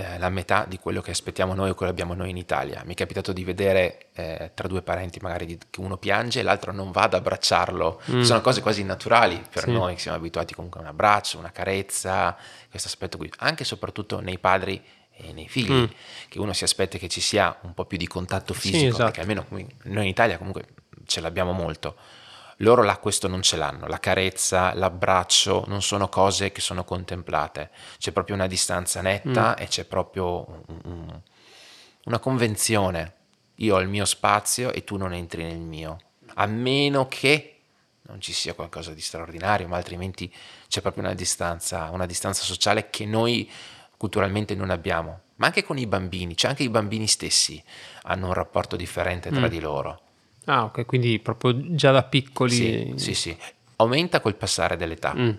eh, 0.00 0.18
la 0.18 0.30
metà 0.30 0.64
di 0.66 0.78
quello 0.78 1.02
che 1.02 1.10
aspettiamo 1.10 1.54
noi 1.54 1.70
o 1.70 1.74
quello 1.74 1.92
che 1.92 2.00
abbiamo 2.00 2.18
noi 2.18 2.30
in 2.30 2.36
Italia. 2.36 2.82
Mi 2.86 2.92
è 2.92 2.96
capitato 2.96 3.32
di 3.32 3.44
vedere 3.44 4.06
eh, 4.14 4.52
tra 4.54 4.66
due 4.66 4.82
parenti 4.82 5.18
magari 5.20 5.44
di, 5.46 5.58
che 5.68 5.80
uno 5.80 5.98
piange 5.98 6.40
e 6.40 6.42
l'altro 6.42 6.72
non 6.72 6.90
va 6.90 7.02
ad 7.02 7.14
abbracciarlo. 7.14 8.00
Mm. 8.10 8.22
Sono 8.22 8.40
cose 8.40 8.62
quasi 8.62 8.82
naturali 8.82 9.42
per 9.50 9.64
sì. 9.64 9.72
noi, 9.72 9.94
che 9.94 10.00
siamo 10.00 10.16
abituati 10.16 10.54
comunque 10.54 10.80
a 10.80 10.84
un 10.84 10.88
abbraccio, 10.88 11.38
una 11.38 11.52
carezza, 11.52 12.36
questo 12.70 12.88
aspetto 12.88 13.18
qui, 13.18 13.30
anche 13.38 13.62
e 13.62 13.66
soprattutto 13.66 14.20
nei 14.20 14.38
padri 14.38 14.82
e 15.22 15.32
nei 15.32 15.48
figli, 15.48 15.72
mm. 15.72 15.84
che 16.28 16.38
uno 16.38 16.52
si 16.52 16.64
aspetta 16.64 16.98
che 16.98 17.08
ci 17.08 17.20
sia 17.20 17.58
un 17.62 17.74
po' 17.74 17.84
più 17.84 17.98
di 17.98 18.06
contatto 18.06 18.54
fisico, 18.54 18.78
sì, 18.78 18.86
esatto. 18.86 19.04
perché 19.04 19.20
almeno 19.20 19.46
noi 19.50 20.04
in 20.04 20.10
Italia 20.10 20.38
comunque 20.38 20.66
ce 21.06 21.20
l'abbiamo 21.20 21.52
molto 21.52 21.96
loro 22.60 22.82
là 22.82 22.96
questo 22.98 23.28
non 23.28 23.42
ce 23.42 23.56
l'hanno, 23.56 23.86
la 23.86 23.98
carezza, 23.98 24.74
l'abbraccio 24.74 25.64
non 25.66 25.82
sono 25.82 26.08
cose 26.08 26.52
che 26.52 26.60
sono 26.60 26.84
contemplate, 26.84 27.70
c'è 27.98 28.12
proprio 28.12 28.34
una 28.34 28.46
distanza 28.46 29.00
netta 29.00 29.52
mm. 29.52 29.62
e 29.62 29.66
c'è 29.66 29.84
proprio 29.84 30.46
un, 30.66 30.80
un, 30.84 31.20
una 32.04 32.18
convenzione, 32.18 33.14
io 33.56 33.76
ho 33.76 33.80
il 33.80 33.88
mio 33.88 34.04
spazio 34.04 34.72
e 34.72 34.84
tu 34.84 34.96
non 34.96 35.12
entri 35.12 35.42
nel 35.42 35.58
mio, 35.58 35.98
a 36.34 36.46
meno 36.46 37.08
che 37.08 37.60
non 38.02 38.20
ci 38.20 38.32
sia 38.32 38.54
qualcosa 38.54 38.92
di 38.92 39.00
straordinario, 39.00 39.68
ma 39.68 39.76
altrimenti 39.76 40.32
c'è 40.68 40.80
proprio 40.82 41.04
una 41.04 41.14
distanza, 41.14 41.88
una 41.90 42.06
distanza 42.06 42.42
sociale 42.42 42.90
che 42.90 43.06
noi 43.06 43.50
culturalmente 44.00 44.54
non 44.54 44.70
abbiamo, 44.70 45.20
ma 45.36 45.46
anche 45.46 45.62
con 45.62 45.76
i 45.76 45.86
bambini, 45.86 46.34
cioè 46.34 46.50
anche 46.50 46.62
i 46.62 46.70
bambini 46.70 47.06
stessi 47.06 47.62
hanno 48.04 48.28
un 48.28 48.32
rapporto 48.32 48.76
differente 48.76 49.28
tra 49.28 49.46
mm. 49.46 49.50
di 49.50 49.60
loro 49.60 50.00
Ah, 50.46 50.64
ok, 50.64 50.86
quindi 50.86 51.18
proprio 51.18 51.74
già 51.74 51.92
da 51.92 52.02
piccoli. 52.02 52.54
Sì, 52.54 52.92
sì, 52.96 53.14
sì. 53.14 53.36
Aumenta 53.76 54.20
col 54.20 54.34
passare 54.34 54.76
dell'età. 54.76 55.14
Mm. 55.14 55.30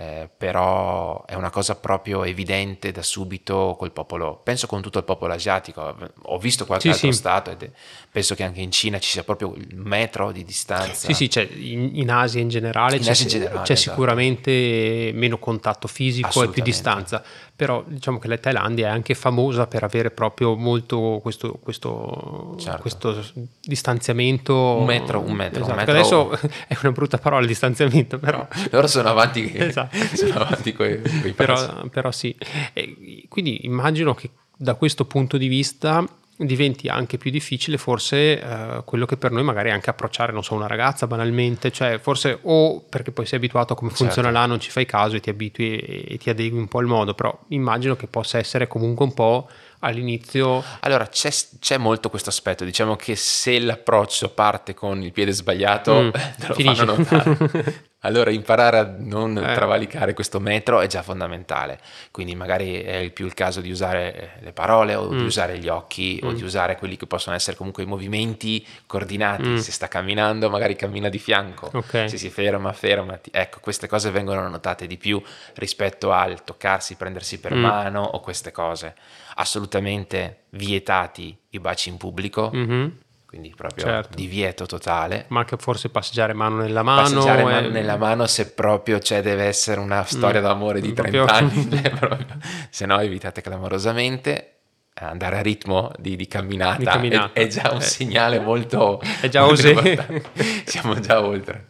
Eh, 0.00 0.28
però 0.36 1.24
è 1.24 1.34
una 1.34 1.50
cosa 1.50 1.74
proprio 1.74 2.22
evidente 2.22 2.92
da 2.92 3.02
subito 3.02 3.74
col 3.76 3.90
popolo, 3.90 4.38
penso 4.44 4.68
con 4.68 4.80
tutto 4.80 4.98
il 4.98 5.04
popolo 5.04 5.32
asiatico, 5.32 5.96
ho 6.22 6.38
visto 6.38 6.66
qualche 6.66 6.88
sì, 6.88 6.94
altro 6.94 7.10
sì. 7.10 7.16
stato 7.16 7.50
e 7.50 7.70
penso 8.08 8.36
che 8.36 8.44
anche 8.44 8.60
in 8.60 8.70
Cina 8.70 9.00
ci 9.00 9.10
sia 9.10 9.24
proprio 9.24 9.54
il 9.56 9.74
metro 9.76 10.30
di 10.30 10.44
distanza. 10.44 11.06
Sì, 11.06 11.14
sì, 11.14 11.30
cioè 11.30 11.48
in, 11.52 11.90
in, 11.94 12.10
Asia 12.10 12.40
in 12.40 12.48
generale 12.48 12.96
in 12.96 13.02
c'è, 13.02 13.10
Asia 13.10 13.24
in 13.24 13.30
generale, 13.30 13.62
c'è 13.62 13.72
esatto. 13.72 13.90
sicuramente 13.90 15.10
meno 15.14 15.38
contatto 15.38 15.88
fisico 15.88 16.44
e 16.44 16.48
più 16.50 16.62
distanza, 16.62 17.24
però 17.58 17.82
diciamo 17.84 18.20
che 18.20 18.28
la 18.28 18.38
Thailandia 18.38 18.86
è 18.86 18.90
anche 18.90 19.14
famosa 19.14 19.66
per 19.66 19.82
avere 19.82 20.12
proprio 20.12 20.54
molto 20.54 21.18
questo, 21.20 21.58
questo, 21.60 22.54
certo. 22.56 22.80
questo 22.80 23.24
distanziamento. 23.60 24.54
Un 24.54 24.84
metro, 24.84 25.18
un 25.18 25.32
metro. 25.32 25.64
Esatto. 25.64 25.72
Un 25.72 25.76
metro... 25.76 25.92
Adesso 25.92 26.30
è 26.68 26.78
una 26.80 26.92
brutta 26.92 27.18
parola 27.18 27.42
il 27.42 27.48
distanziamento, 27.48 28.20
però... 28.20 28.46
Loro 28.70 28.86
sono 28.86 29.08
avanti, 29.08 29.52
esatto. 29.52 29.96
sono 30.14 30.34
avanti 30.34 30.72
coi, 30.72 31.02
coi 31.02 31.32
però, 31.32 31.88
però, 31.88 32.12
sì. 32.12 32.32
E 32.72 33.26
quindi 33.28 33.66
immagino 33.66 34.14
che 34.14 34.30
da 34.56 34.76
questo 34.76 35.04
punto 35.04 35.36
di 35.36 35.48
vista 35.48 36.06
diventi 36.46 36.88
anche 36.88 37.18
più 37.18 37.30
difficile 37.32 37.78
forse 37.78 38.40
eh, 38.40 38.82
quello 38.84 39.06
che 39.06 39.16
per 39.16 39.32
noi 39.32 39.42
magari 39.42 39.70
è 39.70 39.72
anche 39.72 39.90
approcciare, 39.90 40.32
non 40.32 40.44
so, 40.44 40.54
una 40.54 40.68
ragazza 40.68 41.06
banalmente, 41.06 41.72
cioè 41.72 41.98
forse 41.98 42.38
o 42.42 42.80
perché 42.88 43.10
poi 43.10 43.26
sei 43.26 43.38
abituato 43.38 43.72
a 43.72 43.76
come 43.76 43.90
certo. 43.90 44.04
funziona 44.04 44.30
là, 44.30 44.46
non 44.46 44.60
ci 44.60 44.70
fai 44.70 44.86
caso 44.86 45.16
e 45.16 45.20
ti 45.20 45.30
abitui 45.30 45.78
e, 45.78 46.04
e 46.08 46.16
ti 46.18 46.30
adegui 46.30 46.58
un 46.58 46.68
po' 46.68 46.78
al 46.78 46.86
modo, 46.86 47.14
però 47.14 47.36
immagino 47.48 47.96
che 47.96 48.06
possa 48.06 48.38
essere 48.38 48.68
comunque 48.68 49.04
un 49.04 49.14
po' 49.14 49.48
all'inizio. 49.80 50.62
Allora 50.80 51.06
c'è, 51.06 51.30
c'è 51.58 51.76
molto 51.76 52.10
questo 52.10 52.30
aspetto, 52.30 52.64
diciamo 52.64 52.96
che 52.96 53.16
se 53.16 53.58
l'approccio 53.58 54.30
parte 54.30 54.74
con 54.74 55.02
il 55.02 55.12
piede 55.12 55.32
sbagliato, 55.32 56.02
mm, 56.02 56.10
te 56.38 56.46
lo 56.46 56.54
finisce. 56.54 56.84
fanno 56.84 56.96
notare. 56.96 57.86
Allora 58.02 58.30
imparare 58.30 58.78
a 58.78 58.94
non 58.96 59.36
eh. 59.36 59.54
travalicare 59.54 60.14
questo 60.14 60.38
metro 60.38 60.78
è 60.80 60.86
già 60.86 61.02
fondamentale, 61.02 61.80
quindi 62.12 62.36
magari 62.36 62.80
è 62.80 63.10
più 63.10 63.26
il 63.26 63.34
caso 63.34 63.60
di 63.60 63.72
usare 63.72 64.38
le 64.38 64.52
parole 64.52 64.94
o 64.94 65.10
mm. 65.10 65.18
di 65.18 65.24
usare 65.24 65.58
gli 65.58 65.66
occhi 65.66 66.20
mm. 66.22 66.28
o 66.28 66.32
di 66.32 66.44
usare 66.44 66.76
quelli 66.76 66.96
che 66.96 67.06
possono 67.08 67.34
essere 67.34 67.56
comunque 67.56 67.82
i 67.82 67.86
movimenti 67.86 68.64
coordinati, 68.86 69.48
mm. 69.48 69.56
se 69.56 69.72
sta 69.72 69.88
camminando 69.88 70.48
magari 70.48 70.76
cammina 70.76 71.08
di 71.08 71.18
fianco, 71.18 71.70
okay. 71.72 72.08
se 72.08 72.18
si 72.18 72.30
ferma 72.30 72.72
fermati, 72.72 73.30
ecco 73.32 73.58
queste 73.58 73.88
cose 73.88 74.12
vengono 74.12 74.48
notate 74.48 74.86
di 74.86 74.96
più 74.96 75.20
rispetto 75.54 76.12
al 76.12 76.44
toccarsi, 76.44 76.94
prendersi 76.94 77.40
per 77.40 77.56
mm. 77.56 77.60
mano 77.60 78.02
o 78.02 78.20
queste 78.20 78.52
cose, 78.52 78.94
assolutamente 79.38 80.44
vietati 80.50 81.36
i 81.50 81.60
baci 81.60 81.88
in 81.88 81.96
pubblico. 81.96 82.50
Mm-hmm 82.54 82.88
quindi 83.28 83.52
proprio 83.54 83.84
certo. 83.84 84.16
divieto 84.16 84.64
totale. 84.64 85.26
Ma 85.28 85.40
anche 85.40 85.58
forse 85.58 85.90
passeggiare 85.90 86.32
mano 86.32 86.56
nella 86.56 86.82
mano. 86.82 87.02
Passeggiare 87.02 87.42
e... 87.42 87.44
mano 87.44 87.68
nella 87.68 87.98
mano 87.98 88.26
se 88.26 88.52
proprio 88.52 88.98
cioè, 89.00 89.20
deve 89.20 89.44
essere 89.44 89.80
una 89.80 90.02
storia 90.04 90.40
mm. 90.40 90.44
d'amore 90.44 90.80
di 90.80 90.94
30 90.94 91.24
proprio... 91.24 91.36
anni, 91.36 91.68
cioè, 91.70 92.26
se 92.70 92.86
no 92.86 92.98
evitate 93.00 93.42
clamorosamente. 93.42 94.54
Andare 94.94 95.36
a 95.36 95.42
ritmo 95.42 95.92
di, 95.98 96.16
di 96.16 96.26
camminata, 96.26 96.78
di 96.78 96.84
camminata. 96.86 97.32
È, 97.34 97.42
è, 97.42 97.46
già 97.48 97.70
un 97.70 97.76
eh. 97.76 97.82
segnale 97.82 98.40
molto... 98.40 98.98
È 99.20 99.28
già 99.28 99.44
osè. 99.44 100.22
Siamo 100.64 100.98
già 100.98 101.22
oltre. 101.22 101.68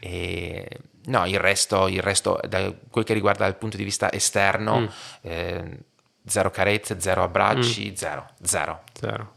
E, 0.00 0.68
no, 1.04 1.24
il 1.26 1.38
resto, 1.38 1.86
il 1.86 2.02
resto, 2.02 2.40
da 2.48 2.74
quel 2.90 3.04
che 3.04 3.14
riguarda 3.14 3.46
il 3.46 3.54
punto 3.54 3.76
di 3.76 3.84
vista 3.84 4.12
esterno, 4.12 4.80
mm. 4.80 4.86
eh, 5.22 5.78
zero 6.26 6.50
carezze, 6.50 7.00
zero 7.00 7.22
abbracci, 7.22 7.90
mm. 7.90 7.94
zero, 7.94 8.26
zero. 8.42 8.82
Zero. 8.92 9.34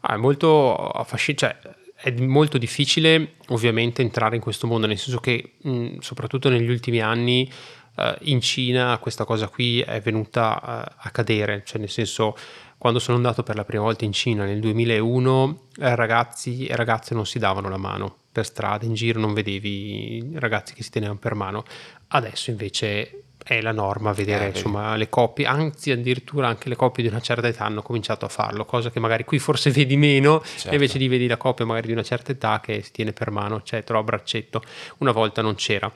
Ah, 0.00 0.14
è 0.14 0.16
molto 0.16 0.76
affascinante, 0.76 1.46
cioè 1.46 1.78
è 2.02 2.10
molto 2.20 2.56
difficile 2.56 3.34
ovviamente 3.48 4.00
entrare 4.00 4.36
in 4.36 4.42
questo 4.42 4.66
mondo, 4.66 4.86
nel 4.86 4.98
senso 4.98 5.20
che 5.20 5.56
mh, 5.60 5.98
soprattutto 5.98 6.48
negli 6.48 6.70
ultimi 6.70 7.00
anni 7.00 7.50
uh, 7.96 8.14
in 8.22 8.40
Cina 8.40 8.96
questa 8.98 9.24
cosa 9.24 9.48
qui 9.48 9.80
è 9.80 10.00
venuta 10.00 10.60
uh, 10.62 10.94
a 10.96 11.10
cadere, 11.10 11.62
cioè 11.64 11.78
nel 11.78 11.90
senso 11.90 12.34
quando 12.78 12.98
sono 12.98 13.18
andato 13.18 13.42
per 13.42 13.56
la 13.56 13.64
prima 13.64 13.82
volta 13.82 14.06
in 14.06 14.12
Cina 14.12 14.46
nel 14.46 14.60
2001 14.60 15.66
eh, 15.80 15.94
ragazzi 15.94 16.64
e 16.64 16.74
ragazze 16.74 17.12
non 17.14 17.26
si 17.26 17.38
davano 17.38 17.68
la 17.68 17.76
mano 17.76 18.16
per 18.32 18.46
strada, 18.46 18.86
in 18.86 18.94
giro 18.94 19.20
non 19.20 19.34
vedevi 19.34 20.32
ragazzi 20.36 20.72
che 20.72 20.82
si 20.82 20.90
tenevano 20.90 21.18
per 21.18 21.34
mano, 21.34 21.64
adesso 22.08 22.50
invece 22.50 23.24
è 23.42 23.60
la 23.60 23.72
norma 23.72 24.12
vedere 24.12 24.46
eh, 24.46 24.48
insomma 24.48 24.96
le 24.96 25.08
coppie, 25.08 25.46
anzi 25.46 25.90
addirittura 25.90 26.48
anche 26.48 26.68
le 26.68 26.76
coppie 26.76 27.02
di 27.02 27.08
una 27.08 27.20
certa 27.20 27.48
età 27.48 27.64
hanno 27.64 27.82
cominciato 27.82 28.24
a 28.24 28.28
farlo, 28.28 28.64
cosa 28.64 28.90
che 28.90 29.00
magari 29.00 29.24
qui 29.24 29.38
forse 29.38 29.70
vedi 29.72 29.96
meno, 29.96 30.42
certo. 30.42 30.72
invece 30.72 30.98
di 30.98 31.08
vedi 31.08 31.26
la 31.26 31.36
coppia 31.36 31.64
magari 31.64 31.88
di 31.88 31.92
una 31.92 32.02
certa 32.02 32.32
età 32.32 32.60
che 32.60 32.82
si 32.82 32.92
tiene 32.92 33.12
per 33.12 33.30
mano, 33.30 33.62
o 33.62 33.98
a 33.98 34.02
braccetto, 34.02 34.62
una 34.98 35.12
volta 35.12 35.42
non 35.42 35.54
c'era. 35.54 35.92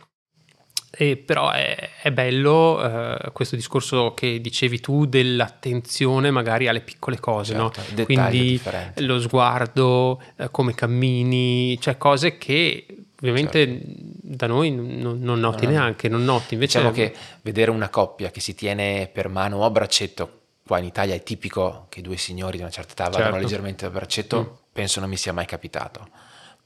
E 0.96 1.16
però 1.16 1.50
è, 1.50 1.90
è 2.02 2.12
bello 2.12 2.80
eh, 2.80 3.32
questo 3.32 3.56
discorso 3.56 4.14
che 4.14 4.40
dicevi 4.40 4.78
tu 4.78 5.06
dell'attenzione 5.06 6.30
magari 6.30 6.68
alle 6.68 6.82
piccole 6.82 7.18
cose, 7.18 7.54
certo, 7.54 7.80
no? 7.96 8.04
quindi 8.04 8.50
differenti. 8.50 9.04
lo 9.04 9.18
sguardo, 9.18 10.22
eh, 10.36 10.48
come 10.52 10.72
cammini, 10.74 11.80
cioè 11.80 11.96
cose 11.96 12.38
che 12.38 12.86
ovviamente 13.30 13.66
certo. 13.66 13.86
da 14.20 14.46
noi 14.46 14.70
non, 14.70 15.18
non 15.20 15.40
noti 15.40 15.64
no, 15.64 15.72
neanche, 15.72 16.08
non 16.08 16.24
noti. 16.24 16.54
Invece 16.54 16.78
diciamo 16.78 16.94
che 16.94 17.14
vedere 17.42 17.70
una 17.70 17.88
coppia 17.88 18.30
che 18.30 18.40
si 18.40 18.54
tiene 18.54 19.08
per 19.12 19.28
mano 19.28 19.58
o 19.58 19.64
a 19.64 19.70
braccetto, 19.70 20.40
qua 20.66 20.78
in 20.78 20.84
Italia 20.84 21.14
è 21.14 21.22
tipico 21.22 21.86
che 21.88 22.00
due 22.00 22.16
signori 22.16 22.56
di 22.56 22.62
una 22.62 22.72
certa 22.72 22.92
età 22.92 23.04
vadano 23.04 23.32
certo. 23.32 23.38
leggermente 23.38 23.86
a 23.86 23.90
braccetto, 23.90 24.40
mm. 24.40 24.64
penso 24.72 25.00
non 25.00 25.08
mi 25.08 25.16
sia 25.16 25.32
mai 25.32 25.46
capitato. 25.46 26.08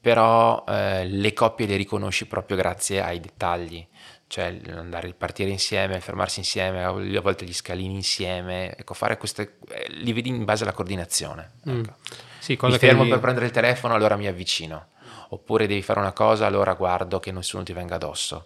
Però 0.01 0.65
eh, 0.69 1.07
le 1.07 1.33
coppie 1.33 1.67
le 1.67 1.77
riconosci 1.77 2.27
proprio 2.27 2.57
grazie 2.57 3.03
ai 3.03 3.19
dettagli, 3.19 3.85
cioè 4.29 4.57
andare, 4.71 5.13
partire 5.15 5.51
insieme, 5.51 6.01
fermarsi 6.01 6.39
insieme, 6.39 6.85
a 6.85 6.93
volte 7.21 7.45
gli 7.45 7.53
scalini 7.53 7.95
insieme, 7.95 8.77
ecco, 8.77 8.95
fare 8.95 9.17
queste, 9.17 9.59
eh, 9.71 9.87
li 9.89 10.13
vedi 10.13 10.29
in 10.29 10.45
base 10.45 10.63
alla 10.63 10.73
coordinazione. 10.73 11.53
Mm. 11.69 11.81
Ecco. 11.81 11.95
Sì, 12.39 12.57
mi 12.61 12.79
fermo 12.79 13.01
devi... 13.01 13.11
per 13.11 13.21
prendere 13.21 13.47
il 13.47 13.53
telefono, 13.53 13.95
allora 13.95 14.17
mi 14.17 14.27
avvicino, 14.27 14.87
oppure 15.29 15.67
devi 15.67 15.83
fare 15.83 16.01
una 16.01 16.13
cosa, 16.13 16.47
allora 16.47 16.75
guardo 16.75 17.21
che 17.21 17.33
nessuno 17.33 17.63
ti 17.63 17.73
venga 17.73 17.97
addosso. 17.97 18.45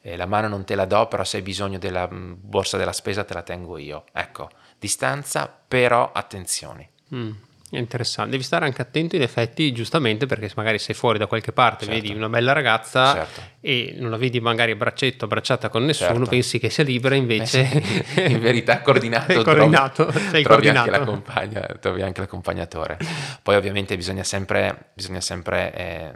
Eh, 0.00 0.16
la 0.16 0.26
mano 0.26 0.48
non 0.48 0.64
te 0.64 0.74
la 0.74 0.84
do, 0.84 1.06
però 1.08 1.24
se 1.24 1.38
hai 1.38 1.42
bisogno 1.42 1.78
della 1.78 2.08
mm, 2.10 2.34
borsa 2.38 2.76
della 2.76 2.92
spesa 2.92 3.24
te 3.24 3.34
la 3.34 3.42
tengo 3.42 3.78
io. 3.78 4.04
Ecco, 4.12 4.48
distanza, 4.78 5.52
però 5.68 6.10
attenzioni. 6.12 6.88
Mm. 7.14 7.32
È 7.70 7.76
interessante, 7.76 8.30
devi 8.30 8.42
stare 8.42 8.64
anche 8.64 8.80
attento 8.80 9.14
in 9.14 9.20
effetti, 9.20 9.72
giustamente, 9.72 10.24
perché 10.24 10.50
magari 10.56 10.78
sei 10.78 10.94
fuori 10.94 11.18
da 11.18 11.26
qualche 11.26 11.52
parte, 11.52 11.84
certo. 11.84 12.00
vedi 12.00 12.14
una 12.14 12.30
bella 12.30 12.52
ragazza 12.52 13.12
certo. 13.12 13.42
e 13.60 13.94
non 13.98 14.10
la 14.10 14.16
vedi 14.16 14.40
magari 14.40 14.72
a 14.72 14.74
braccetto, 14.74 15.26
abbracciata 15.26 15.68
con 15.68 15.84
nessuno, 15.84 16.14
certo. 16.14 16.30
pensi 16.30 16.58
che 16.58 16.70
sia 16.70 16.82
libera, 16.82 17.14
invece... 17.14 17.70
Eh 17.70 18.04
sì, 18.04 18.22
in 18.32 18.40
verità 18.40 18.80
coordinato, 18.80 19.42
coordinato 19.44 20.06
trovi, 20.06 20.28
sei 20.28 20.42
trovi 20.42 20.70
coordinato. 20.70 21.22
Anche 21.26 21.76
trovi 21.78 22.00
anche 22.00 22.20
l'accompagnatore. 22.20 22.96
Poi 23.42 23.56
ovviamente 23.56 23.96
bisogna 23.96 24.24
sempre, 24.24 24.90
bisogna 24.94 25.20
sempre 25.20 25.74
eh, 25.74 26.12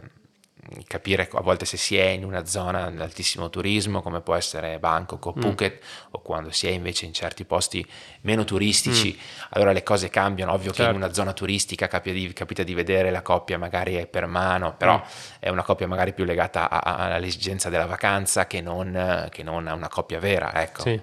capire 0.87 1.29
a 1.31 1.41
volte 1.41 1.65
se 1.65 1.77
si 1.77 1.97
è 1.97 2.07
in 2.07 2.23
una 2.23 2.45
zona 2.45 2.89
di 2.89 2.99
altissimo 2.99 3.49
turismo 3.49 4.01
come 4.01 4.21
può 4.21 4.35
essere 4.35 4.79
Bangkok 4.79 5.25
o 5.25 5.33
mm. 5.35 5.39
Phuket 5.39 5.73
mm. 5.73 6.07
o 6.11 6.21
quando 6.21 6.51
si 6.51 6.67
è 6.67 6.71
invece 6.71 7.05
in 7.05 7.13
certi 7.13 7.45
posti 7.45 7.85
meno 8.21 8.43
turistici 8.43 9.15
mm. 9.15 9.45
allora 9.49 9.71
le 9.71 9.83
cose 9.83 10.09
cambiano 10.09 10.51
ovvio 10.51 10.71
certo. 10.71 10.75
che 10.75 10.89
in 10.89 10.93
certo. 10.93 11.05
una 11.05 11.13
zona 11.13 11.33
turistica 11.33 11.87
capita 11.87 12.15
di, 12.15 12.33
capita 12.33 12.63
di, 12.63 12.73
vedere 12.73 13.11
la 13.11 13.21
coppia 13.21 13.57
magari 13.57 13.95
è 13.95 14.07
per 14.07 14.25
mano 14.25 14.75
però 14.75 14.97
mm. 14.97 15.37
è 15.39 15.49
una 15.49 15.63
coppia 15.63 15.87
magari 15.87 16.13
più 16.13 16.23
legata 16.23 16.69
a, 16.69 16.79
a, 16.79 17.13
all'esigenza 17.13 17.69
della 17.69 17.85
vacanza 17.85 18.47
che 18.47 18.61
non, 18.61 19.27
che 19.29 19.43
non, 19.43 19.67
a 19.67 19.73
una 19.73 19.89
coppia 19.89 20.19
vera 20.19 20.61
ecco 20.61 20.81
sì. 20.81 21.01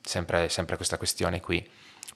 sempre, 0.00 0.48
sempre 0.48 0.76
questa 0.76 0.96
questione 0.96 1.40
qui 1.40 1.68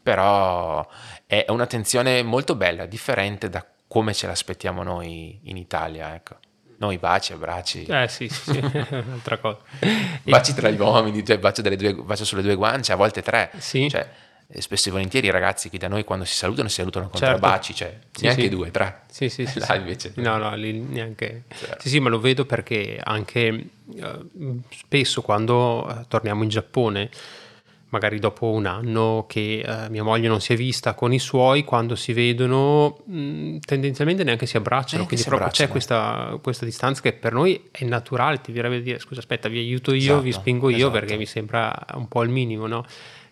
però 0.02 0.86
è 1.26 1.44
un'attenzione 1.48 2.22
molto 2.22 2.54
bella 2.54 2.86
differente 2.86 3.48
da 3.48 3.64
come 3.88 4.14
ce 4.14 4.26
l'aspettiamo 4.26 4.82
noi 4.82 5.40
in 5.44 5.56
Italia 5.56 6.14
ecco 6.14 6.36
noi 6.78 6.98
baci, 6.98 7.32
abbracci. 7.32 7.84
Eh 7.84 8.08
sì, 8.08 8.28
sì, 8.28 8.52
sì. 8.52 8.58
un'altra 8.90 9.38
cosa. 9.38 9.58
baci 10.24 10.54
tra 10.54 10.70
gli 10.70 10.78
uomini, 10.78 11.24
cioè 11.24 11.38
bacio, 11.38 11.62
due, 11.62 11.94
bacio, 11.94 12.24
sulle 12.24 12.42
due 12.42 12.54
guance, 12.54 12.92
a 12.92 12.96
volte 12.96 13.22
tre. 13.22 13.50
Sì. 13.58 13.88
Cioè, 13.88 14.08
spesso 14.58 14.88
e 14.88 14.92
volentieri 14.92 15.26
i 15.26 15.30
ragazzi 15.30 15.68
qui 15.68 15.78
da 15.78 15.88
noi 15.88 16.04
quando 16.04 16.24
si 16.24 16.34
salutano 16.34 16.68
si 16.68 16.76
salutano 16.76 17.08
con 17.08 17.18
certo. 17.18 17.38
tre 17.38 17.48
baci, 17.48 17.74
cioè 17.74 17.98
sì, 18.12 18.24
neanche 18.24 18.42
sì. 18.42 18.48
due, 18.48 18.70
tre. 18.70 19.02
Sì, 19.10 19.28
sì, 19.28 19.46
sì. 19.46 19.58
Là 19.66 19.74
invece. 19.74 20.12
No, 20.16 20.36
no, 20.36 20.54
lì 20.54 20.78
neanche. 20.78 21.44
Certo. 21.54 21.80
Sì, 21.80 21.88
sì, 21.88 22.00
ma 22.00 22.08
lo 22.08 22.20
vedo 22.20 22.44
perché 22.44 23.00
anche 23.02 23.68
uh, 23.84 24.60
spesso 24.70 25.22
quando 25.22 25.86
uh, 25.86 26.04
torniamo 26.08 26.42
in 26.42 26.48
Giappone 26.48 27.10
magari 27.90 28.18
dopo 28.18 28.50
un 28.50 28.66
anno 28.66 29.26
che 29.28 29.60
eh, 29.60 29.88
mia 29.90 30.02
moglie 30.02 30.28
non 30.28 30.40
si 30.40 30.52
è 30.52 30.56
vista 30.56 30.94
con 30.94 31.12
i 31.12 31.18
suoi, 31.18 31.64
quando 31.64 31.94
si 31.94 32.12
vedono 32.12 32.98
mh, 33.04 33.18
mm, 33.18 33.56
tendenzialmente 33.58 34.24
neanche 34.24 34.46
si 34.46 34.56
abbracciano, 34.56 35.04
neanche 35.04 35.14
quindi 35.14 35.22
si 35.22 35.28
proprio 35.28 35.48
abbracciano. 35.48 35.68
c'è 35.68 35.72
questa, 35.72 36.38
questa, 36.42 36.64
distanza 36.64 37.00
che 37.00 37.12
per 37.12 37.32
noi 37.32 37.68
è 37.70 37.84
naturale, 37.84 38.40
ti 38.40 38.50
verrebbe 38.52 38.76
a 38.76 38.80
dire 38.80 38.98
scusa 38.98 39.20
aspetta 39.20 39.48
vi 39.48 39.58
aiuto 39.58 39.92
io, 39.92 39.98
esatto, 40.00 40.20
vi 40.20 40.32
spingo 40.32 40.68
io 40.70 40.76
esatto. 40.76 40.92
perché 40.92 41.16
mi 41.16 41.26
sembra 41.26 41.86
un 41.94 42.08
po' 42.08 42.22
il 42.22 42.30
minimo, 42.30 42.66
no? 42.66 42.84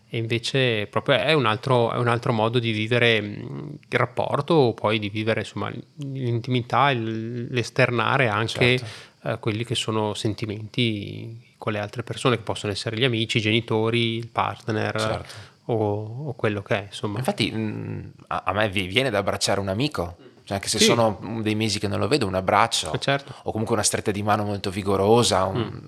E 0.09 0.19
invece 0.19 0.87
proprio 0.87 1.17
è 1.17 1.33
un 1.33 1.47
altro, 1.47 1.91
è 1.93 1.97
un 1.97 2.07
altro 2.07 2.33
modo 2.33 2.61
di 2.61 2.71
vivere 2.71 3.21
mm, 3.21 3.69
il 3.89 3.99
rapporto 3.99 4.55
o 4.55 4.73
poi 4.73 5.01
di 5.01 5.09
vivere 5.09 5.41
insomma 5.41 5.73
l'intimità, 5.97 6.93
l'esternare 6.93 8.29
anche 8.29 8.79
certo. 8.79 9.29
eh, 9.29 9.39
quelli 9.41 9.65
che 9.65 9.75
sono 9.75 10.15
sentimenti 10.15 11.53
con 11.59 11.73
le 11.73 11.79
altre 11.79 12.03
persone 12.03 12.37
che 12.37 12.43
possono 12.43 12.73
essere 12.73 12.97
gli 12.97 13.05
amici, 13.05 13.39
i 13.39 13.41
genitori, 13.41 14.17
il 14.17 14.29
partner 14.29 15.01
certo. 15.01 15.35
o, 15.67 16.27
o, 16.29 16.33
quello 16.35 16.63
che 16.63 16.79
è. 16.79 16.83
Insomma. 16.89 17.19
Infatti 17.19 17.51
mh, 17.51 18.13
a, 18.27 18.53
me 18.53 18.69
viene 18.69 19.11
da 19.11 19.19
abbracciare 19.19 19.61
un 19.61 19.69
amico. 19.69 20.17
Cioè 20.45 20.57
anche 20.59 20.69
se 20.69 20.79
sì. 20.79 20.85
sono 20.85 21.41
dei 21.41 21.55
mesi 21.55 21.79
che 21.79 21.89
non 21.89 21.99
lo 21.99 22.07
vedo, 22.07 22.27
un 22.27 22.35
abbraccio 22.35 22.93
eh, 22.93 22.99
certo. 22.99 23.35
o 23.45 23.51
comunque 23.51 23.75
una 23.75 23.83
stretta 23.83 24.11
di 24.11 24.23
mano 24.23 24.45
molto 24.45 24.69
vigorosa, 24.69 25.45
un, 25.45 25.57
mm. 25.57 25.79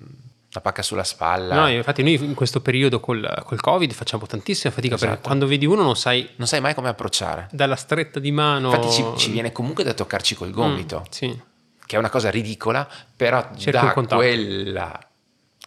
una 0.51 0.61
pacca 0.63 0.81
sulla 0.81 1.03
spalla. 1.03 1.53
No, 1.53 1.69
infatti 1.69 2.01
noi 2.01 2.15
in 2.15 2.33
questo 2.33 2.59
periodo 2.59 2.99
col, 2.99 3.43
col 3.45 3.61
Covid 3.61 3.93
facciamo 3.93 4.25
tantissima 4.25 4.73
fatica 4.73 4.95
esatto. 4.95 5.11
perché 5.11 5.27
quando 5.27 5.45
vedi 5.45 5.67
uno 5.67 5.83
non 5.83 5.95
sai... 5.95 6.27
Non 6.37 6.47
sai 6.47 6.59
mai 6.59 6.73
come 6.73 6.89
approcciare. 6.89 7.49
Dalla 7.51 7.75
stretta 7.75 8.19
di 8.19 8.31
mano... 8.31 8.73
Infatti 8.73 8.89
ci, 8.89 9.05
ci 9.17 9.29
viene 9.29 9.51
comunque 9.51 9.83
da 9.83 9.93
toccarci 9.93 10.33
col 10.33 10.49
gomito. 10.49 11.01
Mm, 11.01 11.11
sì. 11.11 11.41
Che 11.85 11.95
è 11.95 11.99
una 11.99 12.09
cosa 12.09 12.31
ridicola, 12.31 12.89
però 13.15 13.49
Cerco 13.55 14.01
da 14.01 14.15
quella 14.15 15.06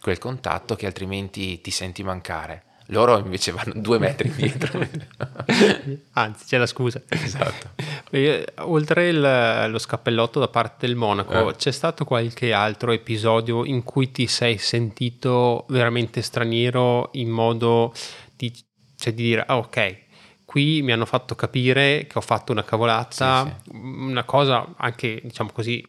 quel 0.01 0.17
contatto 0.17 0.75
che 0.75 0.85
altrimenti 0.85 1.61
ti 1.61 1.71
senti 1.71 2.03
mancare. 2.03 2.63
Loro 2.87 3.17
invece 3.17 3.51
vanno 3.53 3.73
due 3.75 3.99
metri 3.99 4.29
indietro. 4.29 4.79
Anzi, 6.13 6.45
c'è 6.45 6.57
la 6.57 6.65
scusa. 6.65 7.01
Esatto. 7.07 7.69
Oltre 8.67 9.07
il, 9.07 9.67
lo 9.69 9.77
scappellotto 9.77 10.39
da 10.39 10.47
parte 10.47 10.87
del 10.87 10.95
Monaco, 10.95 11.49
eh. 11.49 11.55
c'è 11.55 11.71
stato 11.71 12.03
qualche 12.03 12.51
altro 12.51 12.91
episodio 12.91 13.63
in 13.65 13.83
cui 13.83 14.11
ti 14.11 14.27
sei 14.27 14.57
sentito 14.57 15.65
veramente 15.69 16.21
straniero 16.21 17.09
in 17.13 17.29
modo 17.29 17.93
di, 18.35 18.51
cioè 18.97 19.13
di 19.13 19.23
dire, 19.23 19.45
ah, 19.47 19.57
ok, 19.57 19.99
qui 20.43 20.81
mi 20.81 20.91
hanno 20.91 21.05
fatto 21.05 21.35
capire 21.35 22.07
che 22.07 22.17
ho 22.17 22.21
fatto 22.21 22.51
una 22.51 22.65
cavolata, 22.65 23.45
sì, 23.45 23.71
sì. 23.71 23.77
una 23.77 24.25
cosa 24.25 24.73
anche, 24.75 25.21
diciamo 25.23 25.51
così, 25.53 25.81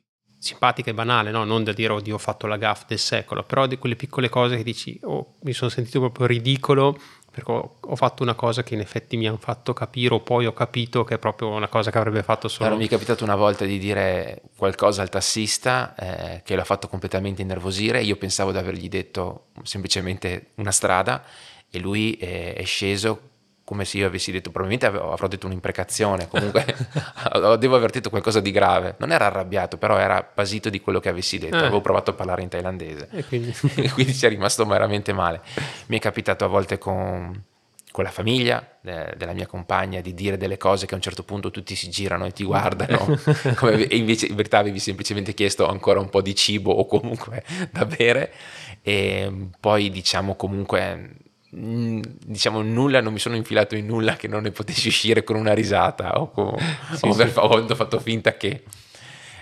simpatica 0.42 0.90
e 0.90 0.94
banale, 0.94 1.30
no? 1.30 1.44
non 1.44 1.62
da 1.62 1.72
dire 1.72 1.92
oddio 1.92 2.16
ho 2.16 2.18
fatto 2.18 2.48
la 2.48 2.56
gaff 2.56 2.82
del 2.88 2.98
secolo, 2.98 3.44
però 3.44 3.68
di 3.68 3.78
quelle 3.78 3.94
piccole 3.94 4.28
cose 4.28 4.56
che 4.56 4.64
dici 4.64 4.98
oh, 5.04 5.34
mi 5.42 5.52
sono 5.52 5.70
sentito 5.70 6.00
proprio 6.00 6.26
ridicolo 6.26 6.98
perché 7.30 7.50
ho 7.52 7.96
fatto 7.96 8.24
una 8.24 8.34
cosa 8.34 8.64
che 8.64 8.74
in 8.74 8.80
effetti 8.80 9.16
mi 9.16 9.28
hanno 9.28 9.38
fatto 9.38 9.72
capire 9.72 10.14
o 10.14 10.20
poi 10.20 10.46
ho 10.46 10.52
capito 10.52 11.04
che 11.04 11.14
è 11.14 11.18
proprio 11.18 11.48
una 11.50 11.68
cosa 11.68 11.92
che 11.92 11.96
avrebbe 11.96 12.24
fatto 12.24 12.48
solo... 12.48 12.64
Allora, 12.64 12.80
mi 12.80 12.88
è 12.88 12.90
capitato 12.90 13.22
una 13.22 13.36
volta 13.36 13.64
di 13.64 13.78
dire 13.78 14.42
qualcosa 14.56 15.00
al 15.00 15.08
tassista 15.08 15.94
eh, 15.94 16.42
che 16.42 16.56
l'ha 16.56 16.64
fatto 16.64 16.88
completamente 16.88 17.40
innervosire, 17.40 18.02
io 18.02 18.16
pensavo 18.16 18.50
di 18.50 18.58
avergli 18.58 18.88
detto 18.88 19.46
semplicemente 19.62 20.48
una 20.56 20.72
strada 20.72 21.22
e 21.70 21.78
lui 21.78 22.14
è, 22.14 22.54
è 22.54 22.64
sceso 22.64 23.30
come 23.72 23.86
se 23.86 23.96
io 23.96 24.06
avessi 24.06 24.30
detto, 24.30 24.50
probabilmente 24.50 24.98
avrò 24.98 25.26
detto 25.28 25.46
un'imprecazione, 25.46 26.28
comunque 26.28 26.62
devo 27.58 27.74
aver 27.74 27.88
detto 27.88 28.10
qualcosa 28.10 28.38
di 28.40 28.50
grave. 28.50 28.96
Non 28.98 29.12
era 29.12 29.24
arrabbiato, 29.24 29.78
però 29.78 29.96
era 29.96 30.28
basito 30.34 30.68
di 30.68 30.82
quello 30.82 31.00
che 31.00 31.08
avessi 31.08 31.38
detto. 31.38 31.56
Eh. 31.56 31.60
Avevo 31.60 31.80
provato 31.80 32.10
a 32.10 32.12
parlare 32.12 32.42
in 32.42 32.50
thailandese. 32.50 33.08
E 33.10 33.24
quindi... 33.24 33.54
quindi 33.94 34.12
ci 34.12 34.26
è 34.26 34.28
rimasto 34.28 34.66
veramente 34.66 35.14
male. 35.14 35.40
Mi 35.86 35.96
è 35.96 36.00
capitato 36.00 36.44
a 36.44 36.48
volte 36.48 36.76
con, 36.76 37.42
con 37.90 38.04
la 38.04 38.10
famiglia 38.10 38.76
de, 38.82 39.14
della 39.16 39.32
mia 39.32 39.46
compagna 39.46 40.02
di 40.02 40.12
dire 40.12 40.36
delle 40.36 40.58
cose 40.58 40.84
che 40.84 40.92
a 40.92 40.96
un 40.96 41.02
certo 41.02 41.22
punto 41.22 41.50
tutti 41.50 41.74
si 41.74 41.88
girano 41.88 42.26
e 42.26 42.32
ti 42.32 42.44
guardano, 42.44 43.18
come, 43.56 43.86
e 43.86 43.96
invece 43.96 44.26
in 44.26 44.34
verità 44.34 44.58
avevi 44.58 44.80
semplicemente 44.80 45.32
chiesto 45.32 45.66
ancora 45.66 45.98
un 45.98 46.10
po' 46.10 46.20
di 46.20 46.34
cibo 46.34 46.72
o 46.72 46.84
comunque 46.84 47.42
da 47.70 47.86
bere. 47.86 48.34
E 48.82 49.32
poi 49.58 49.88
diciamo 49.90 50.34
comunque 50.34 51.21
diciamo 51.54 52.62
nulla, 52.62 53.02
non 53.02 53.12
mi 53.12 53.18
sono 53.18 53.36
infilato 53.36 53.76
in 53.76 53.84
nulla 53.84 54.16
che 54.16 54.26
non 54.26 54.42
ne 54.42 54.52
potessi 54.52 54.88
uscire 54.88 55.22
con 55.22 55.36
una 55.36 55.52
risata 55.52 56.18
o, 56.18 56.30
con, 56.30 56.56
sì, 56.96 57.06
o 57.06 57.12
sì. 57.12 57.38
avendo 57.38 57.74
fatto 57.74 58.00
finta 58.00 58.36
che... 58.36 58.64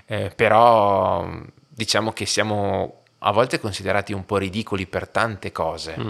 Eh, 0.07 0.33
però 0.35 1.25
diciamo 1.69 2.13
che 2.13 2.27
siamo 2.27 3.05
a 3.19 3.31
volte 3.31 3.61
considerati 3.61 4.13
un 4.13 4.27
po' 4.27 4.39
ridicoli 4.39 4.87
per 4.87 5.09
tante 5.09 5.53
cose. 5.53 5.97
Mm. 5.99 6.09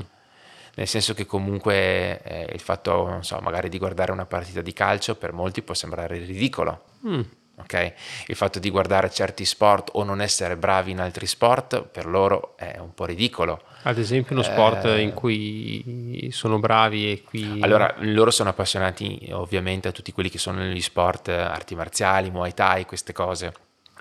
Nel 0.77 0.87
senso 0.87 1.13
che 1.13 1.27
comunque 1.27 2.23
eh, 2.23 2.51
il 2.55 2.61
fatto, 2.61 3.07
non 3.07 3.23
so, 3.23 3.39
magari 3.43 3.69
di 3.69 3.77
guardare 3.77 4.11
una 4.11 4.25
partita 4.25 4.63
di 4.63 4.73
calcio 4.73 5.17
per 5.17 5.35
molti 5.35 5.61
può 5.61 5.75
sembrare 5.75 6.17
ridicolo. 6.17 6.85
Mm. 7.07 7.21
Okay? 7.59 7.93
Il 8.29 8.37
fatto 8.37 8.59
di 8.59 8.71
guardare 8.71 9.11
certi 9.11 9.45
sport 9.45 9.91
o 9.93 10.03
non 10.03 10.23
essere 10.23 10.57
bravi 10.57 10.93
in 10.93 11.01
altri 11.01 11.27
sport 11.27 11.83
per 11.83 12.07
loro 12.07 12.57
è 12.57 12.79
un 12.79 12.95
po' 12.95 13.05
ridicolo. 13.05 13.61
Ad 13.83 13.99
esempio 13.99 14.35
uno 14.35 14.43
sport 14.43 14.85
eh, 14.85 15.01
in 15.01 15.15
cui 15.15 16.29
sono 16.33 16.59
bravi 16.59 17.13
e 17.13 17.23
qui... 17.23 17.59
Allora, 17.61 17.95
loro 17.99 18.31
sono 18.31 18.51
appassionati 18.51 19.31
ovviamente 19.33 19.89
a 19.89 19.93
tutti 19.93 20.13
quelli 20.13 20.29
che 20.29 20.39
sono 20.39 20.59
negli 20.59 20.83
sport 20.83 21.29
arti 21.29 21.75
marziali, 21.75 22.31
muay 22.31 22.53
thai, 22.53 22.85
queste 22.85 23.13
cose. 23.13 23.53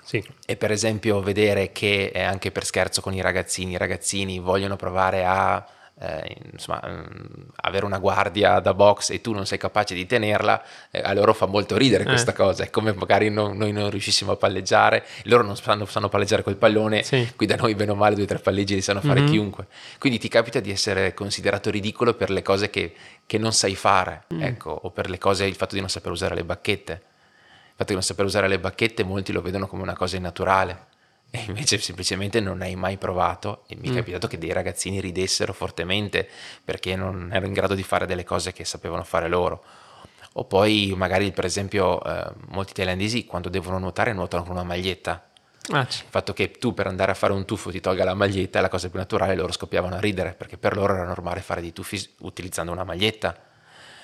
Sì. 0.02 0.22
E 0.44 0.56
per 0.56 0.70
esempio 0.70 1.20
vedere 1.20 1.72
che 1.72 2.12
anche 2.14 2.50
per 2.50 2.64
scherzo 2.64 3.00
con 3.00 3.14
i 3.14 3.20
ragazzini, 3.20 3.72
i 3.72 3.78
ragazzini 3.78 4.38
vogliono 4.38 4.76
provare 4.76 5.24
a 5.24 5.64
eh, 6.02 6.36
insomma, 6.52 6.80
mm, 6.86 7.48
avere 7.56 7.84
una 7.84 7.98
guardia 7.98 8.58
da 8.58 8.72
box 8.72 9.10
e 9.10 9.20
tu 9.20 9.32
non 9.32 9.44
sei 9.44 9.58
capace 9.58 9.94
di 9.94 10.06
tenerla, 10.06 10.62
eh, 10.90 11.00
a 11.04 11.12
loro 11.12 11.34
fa 11.34 11.44
molto 11.44 11.76
ridere 11.76 12.04
eh. 12.04 12.06
questa 12.06 12.32
cosa. 12.32 12.64
È 12.64 12.70
come 12.70 12.94
magari 12.94 13.28
non, 13.28 13.56
noi 13.56 13.72
non 13.72 13.90
riuscissimo 13.90 14.32
a 14.32 14.36
palleggiare, 14.36 15.04
loro 15.24 15.42
non 15.42 15.56
sanno, 15.56 15.84
sanno 15.84 16.08
palleggiare 16.08 16.42
col 16.42 16.56
pallone, 16.56 17.02
sì. 17.02 17.30
qui 17.36 17.44
da 17.44 17.56
noi, 17.56 17.74
bene 17.74 17.90
o 17.90 17.94
male, 17.94 18.14
due 18.14 18.24
o 18.24 18.26
tre 18.26 18.38
palleggi 18.38 18.74
li 18.74 18.80
sanno 18.80 19.02
fare 19.02 19.20
mm-hmm. 19.20 19.30
chiunque. 19.30 19.66
Quindi 19.98 20.18
ti 20.18 20.28
capita 20.28 20.58
di 20.60 20.70
essere 20.70 21.12
considerato 21.12 21.70
ridicolo 21.70 22.14
per 22.14 22.30
le 22.30 22.40
cose 22.40 22.70
che, 22.70 22.94
che 23.26 23.36
non 23.36 23.52
sai 23.52 23.74
fare, 23.74 24.24
mm. 24.32 24.42
ecco, 24.42 24.70
o 24.70 24.90
per 24.90 25.10
le 25.10 25.18
cose, 25.18 25.44
il 25.44 25.54
fatto 25.54 25.74
di 25.74 25.80
non 25.80 25.90
saper 25.90 26.12
usare 26.12 26.34
le 26.34 26.44
bacchette. 26.44 26.92
Il 26.92 27.86
fatto 27.86 27.88
di 27.88 27.94
non 27.94 28.02
saper 28.02 28.24
usare 28.24 28.48
le 28.48 28.58
bacchette, 28.58 29.04
molti 29.04 29.32
lo 29.32 29.42
vedono 29.42 29.66
come 29.66 29.82
una 29.82 29.96
cosa 29.96 30.16
innaturale 30.16 30.88
e 31.30 31.44
invece 31.46 31.78
semplicemente 31.78 32.40
non 32.40 32.60
hai 32.60 32.74
mai 32.74 32.96
provato 32.96 33.62
e 33.68 33.76
mi 33.76 33.88
è 33.88 33.92
mm. 33.92 33.94
capitato 33.94 34.26
che 34.26 34.36
dei 34.36 34.52
ragazzini 34.52 35.00
ridessero 35.00 35.52
fortemente 35.52 36.28
perché 36.64 36.96
non 36.96 37.30
ero 37.32 37.46
in 37.46 37.52
grado 37.52 37.74
di 37.74 37.84
fare 37.84 38.04
delle 38.04 38.24
cose 38.24 38.52
che 38.52 38.64
sapevano 38.64 39.04
fare 39.04 39.28
loro. 39.28 39.62
O 40.34 40.44
poi 40.44 40.92
magari 40.96 41.30
per 41.32 41.44
esempio 41.44 42.02
eh, 42.02 42.32
molti 42.48 42.72
thailandesi 42.72 43.26
quando 43.26 43.48
devono 43.48 43.78
nuotare 43.78 44.12
nuotano 44.12 44.42
con 44.42 44.52
una 44.52 44.64
maglietta. 44.64 45.24
Ah, 45.72 45.80
il 45.82 46.06
fatto 46.08 46.32
che 46.32 46.50
tu 46.50 46.74
per 46.74 46.88
andare 46.88 47.12
a 47.12 47.14
fare 47.14 47.32
un 47.32 47.44
tuffo 47.44 47.70
ti 47.70 47.80
tolga 47.80 48.02
la 48.02 48.14
maglietta 48.14 48.58
è 48.58 48.62
la 48.62 48.68
cosa 48.68 48.88
più 48.88 48.98
naturale, 48.98 49.36
loro 49.36 49.52
scoppiavano 49.52 49.94
a 49.94 50.00
ridere 50.00 50.32
perché 50.32 50.56
per 50.56 50.74
loro 50.74 50.94
era 50.94 51.04
normale 51.04 51.42
fare 51.42 51.60
dei 51.60 51.72
tuffi 51.72 52.14
utilizzando 52.20 52.72
una 52.72 52.84
maglietta. 52.84 53.36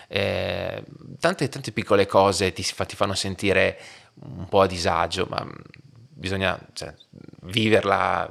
Eh, 0.08 0.84
tante, 1.18 1.48
tante 1.48 1.72
piccole 1.72 2.06
cose 2.06 2.52
ti, 2.52 2.62
ti 2.62 2.94
fanno 2.94 3.14
sentire 3.14 3.78
un 4.20 4.46
po' 4.48 4.60
a 4.60 4.66
disagio, 4.66 5.26
ma 5.28 5.44
bisogna 6.16 6.58
cioè, 6.72 6.94
viverla 7.42 8.28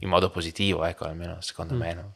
in 0.00 0.08
modo 0.08 0.30
positivo, 0.30 0.84
ecco, 0.84 1.04
almeno 1.04 1.40
secondo 1.40 1.74
mm. 1.74 1.78
me. 1.78 1.94
No? 1.94 2.12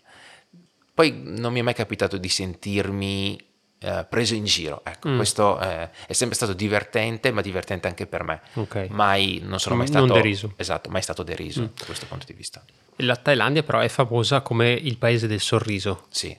Poi 0.94 1.22
non 1.24 1.52
mi 1.52 1.60
è 1.60 1.62
mai 1.62 1.74
capitato 1.74 2.16
di 2.16 2.28
sentirmi 2.28 3.38
eh, 3.78 4.06
preso 4.08 4.34
in 4.34 4.44
giro, 4.44 4.82
ecco, 4.84 5.10
mm. 5.10 5.16
questo 5.16 5.60
eh, 5.60 5.90
è 6.06 6.12
sempre 6.12 6.36
stato 6.36 6.52
divertente, 6.52 7.30
ma 7.30 7.40
divertente 7.42 7.86
anche 7.86 8.06
per 8.06 8.22
me. 8.24 8.40
Okay. 8.54 8.88
Mai, 8.88 9.40
non 9.42 9.60
sono 9.60 9.76
mai 9.76 9.86
stato... 9.86 10.06
Non 10.06 10.16
deriso. 10.16 10.52
Esatto, 10.56 10.90
mai 10.90 11.02
stato 11.02 11.22
deriso 11.22 11.62
mm. 11.62 11.66
da 11.78 11.84
questo 11.84 12.06
punto 12.06 12.26
di 12.26 12.32
vista. 12.32 12.64
La 12.96 13.16
Thailandia 13.16 13.62
però 13.62 13.78
è 13.78 13.88
famosa 13.88 14.40
come 14.40 14.72
il 14.72 14.98
paese 14.98 15.26
del 15.26 15.40
sorriso. 15.40 16.06
Sì. 16.10 16.36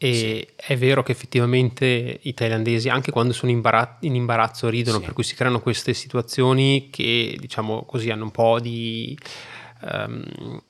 E 0.00 0.14
sì. 0.14 0.48
è 0.54 0.76
vero 0.76 1.02
che 1.02 1.10
effettivamente 1.10 2.20
i 2.22 2.32
thailandesi, 2.32 2.88
anche 2.88 3.10
quando 3.10 3.32
sono 3.32 3.50
in, 3.50 3.60
in 4.00 4.14
imbarazzo, 4.14 4.68
ridono, 4.68 4.98
sì. 4.98 5.04
per 5.04 5.12
cui 5.12 5.24
si 5.24 5.34
creano 5.34 5.60
queste 5.60 5.92
situazioni 5.92 6.88
che, 6.90 7.36
diciamo 7.38 7.84
così, 7.84 8.10
hanno 8.10 8.24
un 8.24 8.30
po' 8.30 8.60
di... 8.60 9.18
Um... 9.82 10.62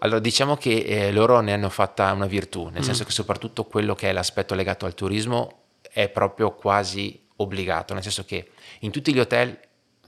Allora, 0.00 0.18
diciamo 0.18 0.56
che 0.56 0.80
eh, 0.80 1.12
loro 1.12 1.40
ne 1.40 1.54
hanno 1.54 1.70
fatta 1.70 2.12
una 2.12 2.26
virtù, 2.26 2.64
nel 2.64 2.80
mm. 2.80 2.84
senso 2.84 3.04
che 3.04 3.10
soprattutto 3.10 3.64
quello 3.64 3.94
che 3.94 4.10
è 4.10 4.12
l'aspetto 4.12 4.54
legato 4.54 4.84
al 4.84 4.94
turismo 4.94 5.62
è 5.90 6.10
proprio 6.10 6.52
quasi 6.54 7.18
obbligato, 7.36 7.94
nel 7.94 8.02
senso 8.02 8.24
che 8.26 8.50
in 8.80 8.90
tutti 8.90 9.14
gli 9.14 9.18
hotel 9.18 9.58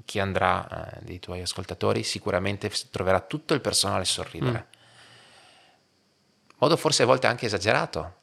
chi 0.04 0.18
andrà 0.18 0.66
eh, 0.68 0.98
dei 1.02 1.18
tuoi 1.18 1.40
ascoltatori 1.40 2.02
sicuramente 2.02 2.70
troverà 2.90 3.20
tutto 3.20 3.54
il 3.54 3.60
personale 3.60 4.04
sorridere. 4.04 4.66
Mm. 4.68 4.72
Modo 6.58 6.76
forse 6.76 7.02
a 7.04 7.06
volte 7.06 7.26
anche 7.26 7.46
esagerato, 7.46 8.14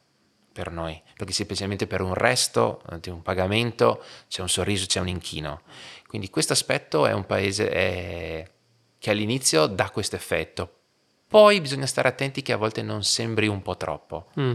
per 0.52 0.70
noi, 0.70 1.00
perché 1.16 1.32
semplicemente 1.32 1.86
per 1.86 2.00
un 2.00 2.14
resto 2.14 2.82
di 3.00 3.10
un 3.10 3.22
pagamento 3.22 4.02
c'è 4.28 4.42
un 4.42 4.48
sorriso, 4.48 4.86
c'è 4.86 5.00
un 5.00 5.08
inchino. 5.08 5.62
Quindi 6.06 6.28
questo 6.30 6.52
aspetto 6.52 7.06
è 7.06 7.12
un 7.12 7.24
paese 7.24 7.70
è, 7.70 8.50
che 8.98 9.10
all'inizio 9.10 9.66
dà 9.66 9.90
questo 9.90 10.16
effetto, 10.16 10.80
poi 11.26 11.60
bisogna 11.60 11.86
stare 11.86 12.08
attenti 12.08 12.42
che 12.42 12.52
a 12.52 12.58
volte 12.58 12.82
non 12.82 13.02
sembri 13.02 13.48
un 13.48 13.62
po' 13.62 13.76
troppo. 13.76 14.26
Mm. 14.38 14.52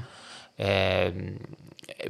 Eh, 0.56 1.38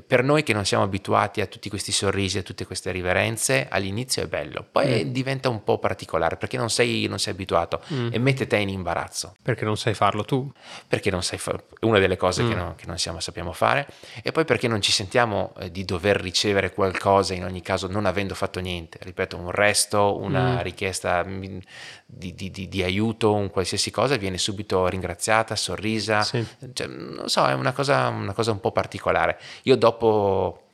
per 0.07 0.23
noi 0.23 0.41
che 0.41 0.53
non 0.53 0.65
siamo 0.65 0.83
abituati 0.83 1.39
a 1.39 1.45
tutti 1.45 1.69
questi 1.69 1.91
sorrisi, 1.91 2.39
a 2.39 2.41
tutte 2.41 2.65
queste 2.65 2.91
riverenze, 2.91 3.67
all'inizio 3.69 4.23
è 4.23 4.27
bello, 4.27 4.65
poi 4.71 5.05
mm. 5.05 5.09
diventa 5.11 5.49
un 5.49 5.63
po' 5.63 5.77
particolare 5.77 6.35
perché 6.35 6.57
non 6.57 6.71
sei, 6.71 7.05
non 7.07 7.19
sei 7.19 7.33
abituato 7.33 7.81
mm. 7.93 8.09
e 8.11 8.17
mette 8.17 8.47
te 8.47 8.57
in 8.57 8.69
imbarazzo. 8.69 9.35
Perché 9.41 9.65
non 9.65 9.77
sai 9.77 9.93
farlo 9.93 10.25
tu? 10.25 10.51
Perché 10.87 11.11
non 11.11 11.21
sai 11.21 11.37
farlo, 11.37 11.65
una 11.81 11.99
delle 11.99 12.17
cose 12.17 12.41
mm. 12.41 12.49
che, 12.49 12.55
non, 12.55 12.75
che 12.75 12.85
non 12.87 12.97
siamo, 12.97 13.19
sappiamo 13.19 13.53
fare 13.53 13.87
e 14.23 14.31
poi 14.31 14.45
perché 14.45 14.67
non 14.67 14.81
ci 14.81 14.91
sentiamo 14.91 15.53
eh, 15.59 15.69
di 15.69 15.85
dover 15.85 16.19
ricevere 16.19 16.73
qualcosa 16.73 17.35
in 17.35 17.43
ogni 17.43 17.61
caso 17.61 17.87
non 17.87 18.05
avendo 18.05 18.33
fatto 18.33 18.59
niente. 18.59 18.97
Ripeto, 19.01 19.37
un 19.37 19.51
resto, 19.51 20.17
una 20.17 20.55
mm. 20.55 20.61
richiesta 20.61 21.23
mm, 21.23 21.57
di, 22.05 22.33
di, 22.33 22.49
di, 22.49 22.67
di, 22.67 22.83
aiuto, 22.83 23.33
un 23.33 23.51
qualsiasi 23.51 23.91
cosa 23.91 24.15
viene 24.15 24.39
subito 24.39 24.87
ringraziata, 24.87 25.55
sorrisa, 25.55 26.23
sì. 26.23 26.43
cioè, 26.73 26.87
non 26.87 27.27
so, 27.27 27.45
è 27.45 27.53
una 27.53 27.73
cosa, 27.73 28.07
una 28.07 28.33
cosa 28.33 28.51
un 28.51 28.59
po' 28.59 28.71
particolare. 28.71 29.37
Io 29.67 29.75
dopo, 29.75 30.69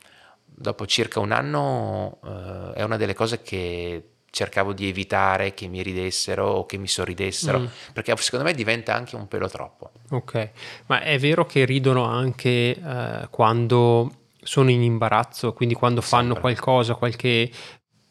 dopo 0.45 0.85
circa 0.85 1.19
un 1.19 1.31
anno 1.31 2.19
eh, 2.23 2.73
è 2.75 2.83
una 2.83 2.97
delle 2.97 3.15
cose 3.15 3.41
che 3.41 4.09
cercavo 4.29 4.73
di 4.73 4.87
evitare 4.87 5.53
che 5.53 5.67
mi 5.67 5.81
ridessero 5.81 6.45
o 6.47 6.65
che 6.65 6.77
mi 6.77 6.87
sorridessero, 6.87 7.59
mm. 7.59 7.65
perché 7.93 8.15
secondo 8.17 8.45
me 8.45 8.53
diventa 8.53 8.93
anche 8.93 9.15
un 9.15 9.27
pelo 9.27 9.47
troppo. 9.47 9.91
Ok, 10.11 10.49
ma 10.87 11.01
è 11.01 11.17
vero 11.17 11.45
che 11.45 11.65
ridono 11.65 12.05
anche 12.05 12.75
eh, 12.75 13.27
quando 13.29 14.11
sono 14.43 14.69
in 14.69 14.81
imbarazzo, 14.83 15.53
quindi 15.53 15.73
quando 15.73 16.01
fanno 16.01 16.33
Sempre. 16.33 16.41
qualcosa, 16.41 16.95
qualche 16.95 17.49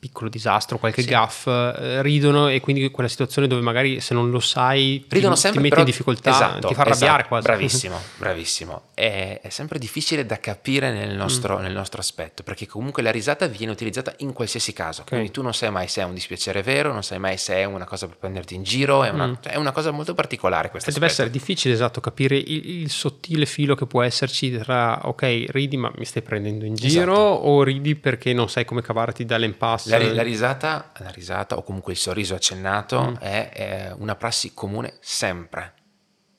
piccolo 0.03 0.28
disastro, 0.28 0.78
qualche 0.78 1.03
sì. 1.03 1.09
gaff, 1.09 1.46
eh, 1.46 2.03
ridono 2.03 2.48
e 2.48 2.59
quindi 2.59 2.90
quella 2.90 3.09
situazione 3.09 3.46
dove 3.46 3.61
magari 3.62 4.00
se 4.00 4.14
non 4.14 4.30
lo 4.30 4.40
sai 4.40 5.07
ridono 5.09 5.34
ti, 5.34 5.40
sempre, 5.40 5.61
ti 5.61 5.68
metti 5.68 5.78
in 5.78 5.84
difficoltà, 5.86 6.30
esatto, 6.30 6.66
ti 6.66 6.74
fa 6.74 6.80
arrabbiare 6.80 7.18
esatto, 7.18 7.28
quasi. 7.28 7.46
Bravissimo, 7.46 8.00
bravissimo. 8.18 8.82
È, 8.94 9.38
è, 9.40 9.48
sempre 9.48 9.78
difficile 9.78 10.26
da 10.26 10.40
capire 10.40 10.90
nel 10.90 11.14
nostro, 11.14 11.57
mm. 11.57 11.62
nel 11.62 11.72
nostro, 11.72 12.00
aspetto, 12.00 12.42
perché 12.42 12.66
comunque 12.66 13.00
la 13.00 13.12
risata 13.12 13.46
viene 13.46 13.70
utilizzata 13.70 14.12
in 14.18 14.32
qualsiasi 14.32 14.72
caso, 14.72 15.03
okay. 15.03 15.18
quindi 15.18 15.30
tu 15.32 15.40
non 15.40 15.55
sai 15.55 15.70
mai 15.70 15.86
se 15.86 16.00
è 16.00 16.05
un 16.05 16.14
dispiacere 16.14 16.62
vero, 16.62 16.92
non 16.92 17.05
sai 17.05 17.20
mai 17.20 17.38
se 17.38 17.55
è 17.55 17.64
una 17.64 17.84
cosa 17.84 18.09
per 18.09 18.16
prenderti 18.16 18.57
in 18.57 18.64
giro, 18.64 19.05
è 19.05 19.11
una, 19.11 19.28
mm. 19.28 19.34
cioè, 19.40 19.53
è 19.53 19.57
una 19.57 19.70
cosa 19.70 19.92
molto 19.92 20.14
particolare 20.14 20.70
questa. 20.70 20.90
Deve 20.90 21.07
essere 21.07 21.30
difficile, 21.30 21.74
esatto, 21.74 22.00
capire 22.00 22.36
il, 22.36 22.80
il, 22.80 22.90
sottile 22.90 23.46
filo 23.46 23.76
che 23.76 23.86
può 23.86 24.03
esserci 24.03 24.50
tra, 24.59 25.07
ok, 25.07 25.44
ridi 25.50 25.76
ma 25.76 25.92
mi 25.94 26.05
stai 26.05 26.22
prendendo 26.22 26.64
in 26.64 26.74
giro 26.74 27.12
esatto. 27.12 27.46
o 27.46 27.62
ridi 27.62 27.94
perché 27.94 28.32
non 28.32 28.48
sai 28.48 28.64
come 28.64 28.82
cavarti 28.82 29.24
dall'impasse 29.24 29.90
la, 29.99 30.12
la, 30.12 30.22
risata, 30.22 30.93
la 30.99 31.11
risata 31.11 31.57
o 31.57 31.62
comunque 31.62 31.93
il 31.93 31.99
sorriso 31.99 32.34
accennato 32.34 33.11
mm. 33.11 33.14
è, 33.16 33.51
è, 33.51 33.95
una 33.97 34.14
prassi 34.14 34.55
comune 34.55 34.97
sempre, 35.01 35.74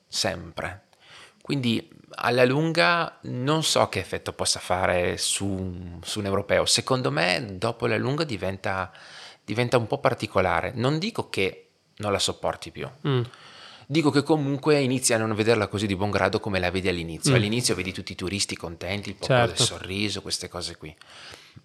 sempre. 0.08 0.86
Quindi 1.42 1.90
alla 2.16 2.46
lunga 2.46 3.18
non 3.24 3.64
so 3.64 3.90
che 3.90 4.00
effetto 4.00 4.34
possa 4.34 4.60
fare 4.60 5.18
su, 5.18 6.00
su 6.02 6.20
un 6.20 6.26
europeo. 6.26 6.66
Secondo 6.66 7.12
me 7.12 7.56
dopo 7.58 7.88
la 7.88 7.98
lunga 7.98 8.24
diventa, 8.24 8.92
diventa, 9.44 9.78
un 9.78 9.88
po' 9.88 10.00
particolare. 10.00 10.72
Non 10.76 11.00
dico 11.00 11.30
che 11.30 11.70
non 11.98 12.12
la 12.12 12.20
sopporti 12.20 12.72
più. 12.72 12.90
Mm. 13.08 13.22
Dico 13.86 14.10
che 14.12 14.24
comunque 14.24 14.80
inizi 14.80 15.14
a 15.14 15.18
non 15.18 15.36
vederla 15.36 15.68
così 15.68 15.86
di 15.88 15.96
buon 15.96 16.12
grado 16.12 16.40
come 16.40 16.60
la 16.60 16.72
vedi 16.72 16.88
all'inizio. 16.88 17.32
Mm. 17.32 17.36
All'inizio 17.36 17.76
vedi 17.76 17.92
tutti 17.92 18.14
i 18.14 18.16
turisti 18.16 18.56
contenti, 18.56 19.10
il 19.10 19.16
popolo 19.16 19.40
certo. 19.40 19.56
del 19.58 19.66
sorriso, 19.66 20.22
queste 20.22 20.48
cose 20.48 20.78
qui 20.78 20.96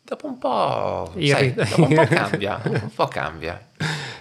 dopo 0.02 0.26
un 0.26 0.38
po', 0.38 1.12
sai, 1.20 1.54
dopo 1.54 1.82
un 1.82 1.94
po' 1.94 2.04
cambia, 2.08 2.60
un 2.64 2.90
po' 2.94 3.08
cambia. 3.08 3.70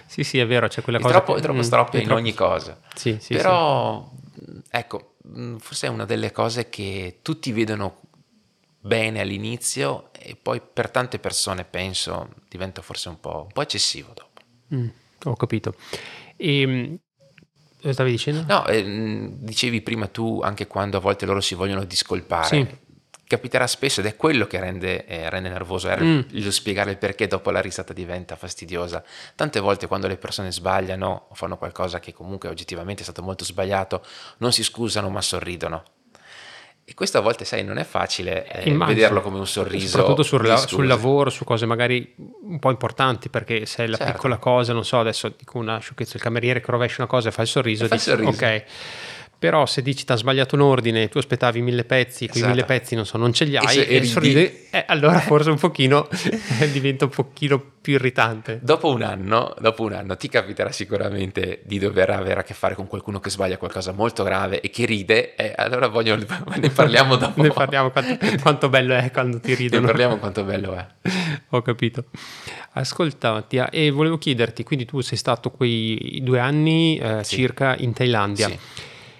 Sì, 0.06 0.24
sì, 0.24 0.38
è 0.38 0.46
vero, 0.46 0.68
c'è 0.68 0.82
quella 0.82 0.98
è 0.98 1.02
cosa 1.02 1.14
troppo, 1.14 1.32
che... 1.34 1.38
è 1.38 1.42
troppo 1.42 1.62
stroppia 1.62 2.00
in 2.00 2.06
troppo... 2.06 2.20
ogni 2.20 2.34
cosa. 2.34 2.78
Sì, 2.94 3.18
sì, 3.20 3.34
Però, 3.34 4.10
sì. 4.34 4.62
ecco, 4.70 5.14
mm, 5.28 5.56
forse 5.56 5.86
è 5.86 5.90
una 5.90 6.04
delle 6.04 6.32
cose 6.32 6.68
che 6.68 7.18
tutti 7.22 7.52
vedono 7.52 8.00
bene 8.80 9.20
all'inizio 9.20 10.10
e 10.12 10.36
poi 10.40 10.60
per 10.60 10.90
tante 10.90 11.18
persone, 11.18 11.64
penso, 11.64 12.30
diventa 12.48 12.82
forse 12.82 13.08
un 13.08 13.20
po', 13.20 13.42
un 13.46 13.52
po 13.52 13.62
eccessivo 13.62 14.12
dopo. 14.14 14.40
Mm, 14.74 14.88
ho 15.24 15.36
capito. 15.36 15.74
E 16.36 16.60
ehm, 16.60 17.92
stavi 17.92 18.10
dicendo? 18.10 18.44
No, 18.46 18.66
eh, 18.66 19.30
dicevi 19.38 19.80
prima 19.82 20.06
tu 20.06 20.40
anche 20.42 20.66
quando 20.66 20.96
a 20.96 21.00
volte 21.00 21.26
loro 21.26 21.40
si 21.40 21.54
vogliono 21.54 21.84
discolpare. 21.84 22.46
Sì 22.46 22.86
capiterà 23.28 23.66
spesso 23.66 24.00
ed 24.00 24.06
è 24.06 24.16
quello 24.16 24.46
che 24.46 24.58
rende, 24.58 25.04
eh, 25.04 25.28
rende 25.30 25.50
nervoso, 25.50 25.88
è 25.88 26.00
mm. 26.00 26.20
lo 26.30 26.50
spiegare 26.50 26.90
il 26.90 26.96
perché 26.96 27.26
dopo 27.26 27.50
la 27.50 27.60
risata 27.60 27.92
diventa 27.92 28.34
fastidiosa. 28.34 29.04
Tante 29.36 29.60
volte 29.60 29.86
quando 29.86 30.08
le 30.08 30.16
persone 30.16 30.50
sbagliano 30.50 31.26
o 31.28 31.34
fanno 31.34 31.58
qualcosa 31.58 32.00
che 32.00 32.12
comunque 32.12 32.48
oggettivamente 32.48 33.02
è 33.02 33.04
stato 33.04 33.22
molto 33.22 33.44
sbagliato, 33.44 34.02
non 34.38 34.50
si 34.50 34.64
scusano 34.64 35.10
ma 35.10 35.20
sorridono. 35.20 35.82
E 36.84 36.94
questo 36.94 37.18
a 37.18 37.20
volte, 37.20 37.44
sai, 37.44 37.62
non 37.64 37.76
è 37.76 37.84
facile 37.84 38.50
eh, 38.50 38.74
vederlo 38.74 39.20
come 39.20 39.38
un 39.38 39.46
sorriso. 39.46 39.88
Soprattutto 39.88 40.22
sul, 40.22 40.46
la, 40.46 40.56
sul, 40.56 40.86
lavoro, 40.86 41.28
su 41.28 41.44
cose 41.44 41.66
magari 41.66 42.14
un 42.16 42.58
po' 42.58 42.70
importanti, 42.70 43.28
perché 43.28 43.66
se 43.66 43.84
è 43.84 43.86
la 43.86 43.98
certo. 43.98 44.12
piccola 44.14 44.38
cosa, 44.38 44.72
non 44.72 44.86
so, 44.86 44.98
adesso 44.98 45.30
dico 45.36 45.58
una 45.58 45.78
sciocchezza, 45.80 46.16
il 46.16 46.22
cameriere 46.22 46.62
che 46.62 46.70
rovescia 46.70 47.02
una 47.02 47.10
cosa 47.10 47.28
e 47.28 47.32
fa 47.32 47.42
il 47.42 47.48
sorriso, 47.48 47.84
e 47.84 47.88
dici, 47.90 48.08
il 48.08 48.16
sorriso. 48.16 48.30
ok 48.30 48.64
però 49.38 49.66
se 49.66 49.82
dici 49.82 50.04
ti 50.04 50.10
ha 50.10 50.16
sbagliato 50.16 50.56
un 50.56 50.62
ordine, 50.62 51.08
tu 51.08 51.18
aspettavi 51.18 51.60
mille 51.60 51.84
pezzi, 51.84 52.26
quei 52.26 52.40
esatto. 52.40 52.54
mille 52.54 52.66
pezzi 52.66 52.96
non 52.96 53.06
so, 53.06 53.18
non 53.18 53.32
ce 53.32 53.44
li 53.44 53.56
hai, 53.56 53.78
e, 53.78 53.96
e, 53.96 54.04
sorride, 54.04 54.66
eh, 54.70 54.84
allora 54.88 55.20
forse 55.20 55.50
un 55.50 55.58
pochino 55.58 56.08
diventa 56.72 57.04
un 57.04 57.10
pochino 57.10 57.62
più 57.80 57.94
irritante. 57.94 58.58
Dopo 58.60 58.92
un, 58.92 59.02
anno, 59.02 59.54
dopo 59.60 59.84
un 59.84 59.92
anno 59.92 60.16
ti 60.16 60.28
capiterà 60.28 60.72
sicuramente 60.72 61.62
di 61.64 61.78
dover 61.78 62.10
avere 62.10 62.40
a 62.40 62.42
che 62.42 62.52
fare 62.52 62.74
con 62.74 62.88
qualcuno 62.88 63.20
che 63.20 63.30
sbaglia 63.30 63.58
qualcosa 63.58 63.92
molto 63.92 64.24
grave 64.24 64.60
e 64.60 64.70
che 64.70 64.84
ride, 64.84 65.36
e 65.36 65.52
allora 65.56 65.86
voglio, 65.86 66.16
ne 66.58 66.70
parliamo 66.70 67.14
dopo. 67.16 67.40
ne 67.40 67.50
parliamo 67.50 67.90
quanto, 67.90 68.18
quanto, 68.42 68.68
bello 68.68 68.94
è 68.94 69.10
quando 69.12 69.38
ti 69.38 69.54
ridono. 69.54 69.82
Ne 69.82 69.86
parliamo 69.86 70.16
quanto 70.18 70.42
bello 70.42 70.74
è. 70.74 70.86
Ho 71.50 71.62
capito. 71.62 72.06
Ascolta 72.72 73.32
Mattia, 73.34 73.70
e 73.70 73.90
volevo 73.92 74.18
chiederti, 74.18 74.64
quindi 74.64 74.84
tu 74.84 75.00
sei 75.00 75.16
stato 75.16 75.50
quei 75.50 76.18
due 76.24 76.40
anni 76.40 76.98
eh, 76.98 77.22
sì. 77.22 77.36
circa 77.36 77.76
in 77.78 77.92
Thailandia. 77.92 78.48
Sì 78.48 78.58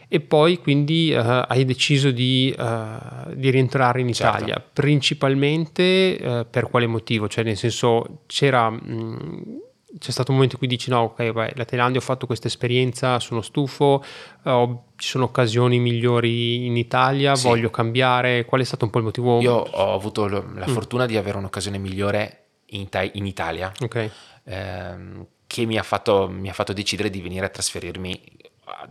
e 0.09 0.21
poi 0.21 0.59
quindi 0.59 1.13
uh, 1.13 1.45
hai 1.47 1.65
deciso 1.65 2.11
di, 2.11 2.55
uh, 2.59 3.35
di 3.35 3.51
rientrare 3.51 4.01
in 4.01 4.13
certo. 4.13 4.37
Italia, 4.39 4.65
principalmente 4.73 6.19
uh, 6.21 6.47
per 6.49 6.69
quale 6.71 6.87
motivo? 6.87 7.29
Cioè 7.29 7.45
nel 7.45 7.57
senso 7.57 8.23
c'era... 8.27 8.71
Mh, 8.71 9.67
c'è 9.99 10.11
stato 10.11 10.31
un 10.31 10.37
momento 10.37 10.57
in 10.57 10.61
cui 10.61 10.69
dici 10.69 10.91
no, 10.91 11.01
ok, 11.01 11.33
vai, 11.33 11.51
la 11.55 11.65
Thailandia 11.65 11.99
ho 11.99 12.03
fatto 12.03 12.27
questa 12.27 12.47
esperienza, 12.47 13.19
sono 13.21 13.41
stufo, 13.41 14.05
ho, 14.43 14.85
ci 14.97 15.09
sono 15.09 15.25
occasioni 15.25 15.79
migliori 15.79 16.67
in 16.67 16.77
Italia, 16.77 17.35
sì. 17.35 17.49
voglio 17.49 17.71
cambiare, 17.71 18.45
qual 18.45 18.61
è 18.61 18.65
stato 18.65 18.85
un 18.85 18.91
po' 18.91 18.99
il 18.99 19.05
motivo? 19.05 19.41
Io 19.41 19.55
ho 19.55 19.95
avuto 19.95 20.29
la 20.29 20.43
mm. 20.43 20.73
fortuna 20.73 21.07
di 21.07 21.17
avere 21.17 21.39
un'occasione 21.39 21.79
migliore 21.79 22.49
in, 22.67 22.87
in 23.13 23.27
Italia, 23.27 23.73
okay. 23.81 24.11
ehm, 24.45 25.27
che 25.47 25.65
mi 25.65 25.79
ha, 25.79 25.83
fatto, 25.83 26.29
mi 26.29 26.51
ha, 26.51 26.53
fatto, 26.53 26.75
decidere 26.75 27.09
di 27.09 27.23
venire 27.23 27.47
a 27.47 27.49
trasferirmi, 27.49 28.21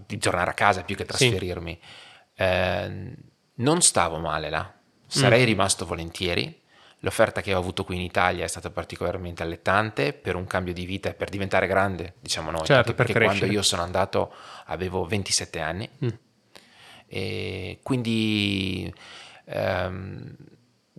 di 0.06 0.18
tornare 0.18 0.52
a 0.52 0.54
casa 0.54 0.84
più 0.84 0.96
che 0.96 1.06
trasferirmi. 1.06 1.80
Sì. 1.82 2.44
Eh, 2.44 3.14
non 3.56 3.82
stavo 3.82 4.20
male 4.20 4.50
là, 4.50 4.72
sarei 5.08 5.44
mm. 5.44 5.46
rimasto 5.46 5.86
volentieri 5.86 6.62
L'offerta 7.02 7.42
che 7.42 7.54
ho 7.54 7.60
avuto 7.60 7.84
qui 7.84 7.96
in 7.96 8.02
Italia 8.02 8.44
è 8.44 8.48
stata 8.48 8.72
particolarmente 8.72 9.44
allettante 9.44 10.14
per 10.14 10.36
un 10.36 10.48
cambio 10.48 10.74
di 10.74 10.84
vita 10.86 11.10
e 11.10 11.14
per 11.14 11.30
diventare 11.30 11.68
grande, 11.68 12.16
diciamo 12.20 12.50
noi, 12.50 12.66
certo, 12.66 12.96
perché 12.96 13.14
per 13.14 13.26
quando 13.26 13.46
io 13.46 13.62
sono 13.62 13.84
andato 13.84 14.34
avevo 14.66 15.06
27 15.06 15.60
anni 15.60 15.88
mm. 16.04 16.08
e 17.06 17.80
quindi 17.84 18.92
ehm, 19.46 20.36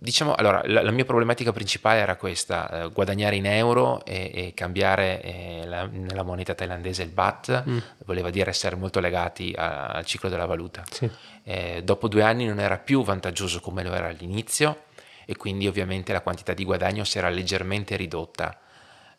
diciamo 0.01 0.33
allora 0.33 0.61
la, 0.65 0.81
la, 0.81 0.91
mia 0.91 1.03
problematica 1.03 1.51
principale 1.51 1.99
era 1.99 2.15
questa, 2.15 2.83
eh, 2.85 2.89
guadagnare 2.91 3.35
in 3.35 3.45
euro 3.45 4.03
e, 4.05 4.31
e 4.33 4.53
cambiare 4.55 5.21
eh, 5.21 5.61
la, 5.65 5.85
nella 5.85 6.23
moneta 6.23 6.53
thailandese 6.53 7.03
il 7.03 7.09
baht, 7.09 7.63
mm. 7.67 7.77
voleva 8.05 8.29
dire 8.29 8.49
essere 8.49 8.77
molto 8.77 9.01
legati 9.01 9.53
a, 9.55 9.87
al 9.87 10.05
ciclo 10.05 10.29
della 10.29 10.45
valuta. 10.45 10.83
Sì. 10.89 11.09
Eh, 11.43 11.81
dopo 11.83 12.07
due 12.07 12.23
anni 12.23 12.45
non 12.45 12.59
era 12.59 12.77
più 12.77 13.03
vantaggioso 13.03 13.59
come 13.59 13.83
lo 13.83 13.93
era 13.93 14.07
all'inizio 14.07 14.83
e 15.25 15.35
quindi 15.35 15.67
ovviamente 15.67 16.13
la 16.13 16.21
quantità 16.21 16.53
di 16.53 16.63
guadagno 16.63 17.03
si 17.03 17.17
era 17.17 17.29
leggermente 17.29 17.95
ridotta. 17.97 18.57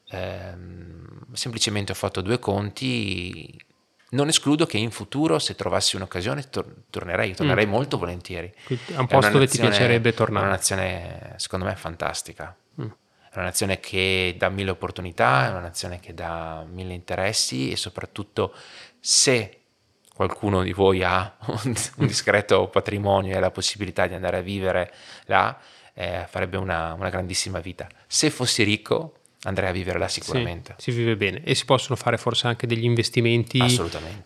Ehm, 0.08 1.26
semplicemente 1.32 1.92
ho 1.92 1.94
fatto 1.94 2.20
due 2.20 2.38
conti, 2.38 3.56
non 4.10 4.28
escludo 4.28 4.66
che 4.66 4.78
in 4.78 4.90
futuro 4.90 5.38
se 5.38 5.54
trovassi 5.54 5.96
un'occasione 5.96 6.48
tor- 6.48 6.74
tornerei, 6.90 7.34
tornerei 7.34 7.66
mm. 7.66 7.70
molto 7.70 7.98
volentieri. 7.98 8.52
Quindi 8.64 8.84
è 8.92 8.98
un 8.98 9.06
posto 9.06 9.28
è 9.28 9.32
dove 9.32 9.46
ti 9.46 9.58
piacerebbe 9.58 10.12
tornare. 10.12 10.44
È 10.44 10.48
una 10.48 10.56
nazione 10.56 11.34
secondo 11.36 11.64
me 11.64 11.76
fantastica. 11.76 12.54
Mm. 12.80 12.86
È 13.30 13.36
una 13.36 13.44
nazione 13.44 13.78
che 13.78 14.34
dà 14.36 14.48
mille 14.48 14.70
opportunità, 14.70 15.46
è 15.46 15.50
una 15.50 15.60
nazione 15.60 16.00
che 16.00 16.14
dà 16.14 16.64
mille 16.68 16.94
interessi 16.94 17.70
e 17.70 17.76
soprattutto 17.76 18.52
se 18.98 19.60
qualcuno 20.12 20.62
di 20.62 20.72
voi 20.72 21.02
ha 21.02 21.36
un 21.96 22.06
discreto 22.06 22.68
patrimonio 22.68 23.36
e 23.36 23.40
la 23.40 23.50
possibilità 23.50 24.06
di 24.06 24.14
andare 24.14 24.38
a 24.38 24.42
vivere 24.42 24.92
là, 25.26 25.56
eh, 25.94 26.26
farebbe 26.28 26.56
una, 26.56 26.92
una, 26.94 27.08
grandissima 27.08 27.60
vita. 27.60 27.86
Se 28.06 28.30
fossi 28.30 28.62
ricco 28.62 29.19
andrei 29.42 29.68
a 29.68 29.72
vivere 29.72 29.98
là 29.98 30.08
sicuramente. 30.08 30.74
Sì, 30.78 30.90
si 30.90 30.98
vive 30.98 31.16
bene 31.16 31.42
e 31.44 31.54
si 31.54 31.64
possono 31.64 31.96
fare 31.96 32.16
forse 32.16 32.46
anche 32.46 32.66
degli 32.66 32.84
investimenti 32.84 33.58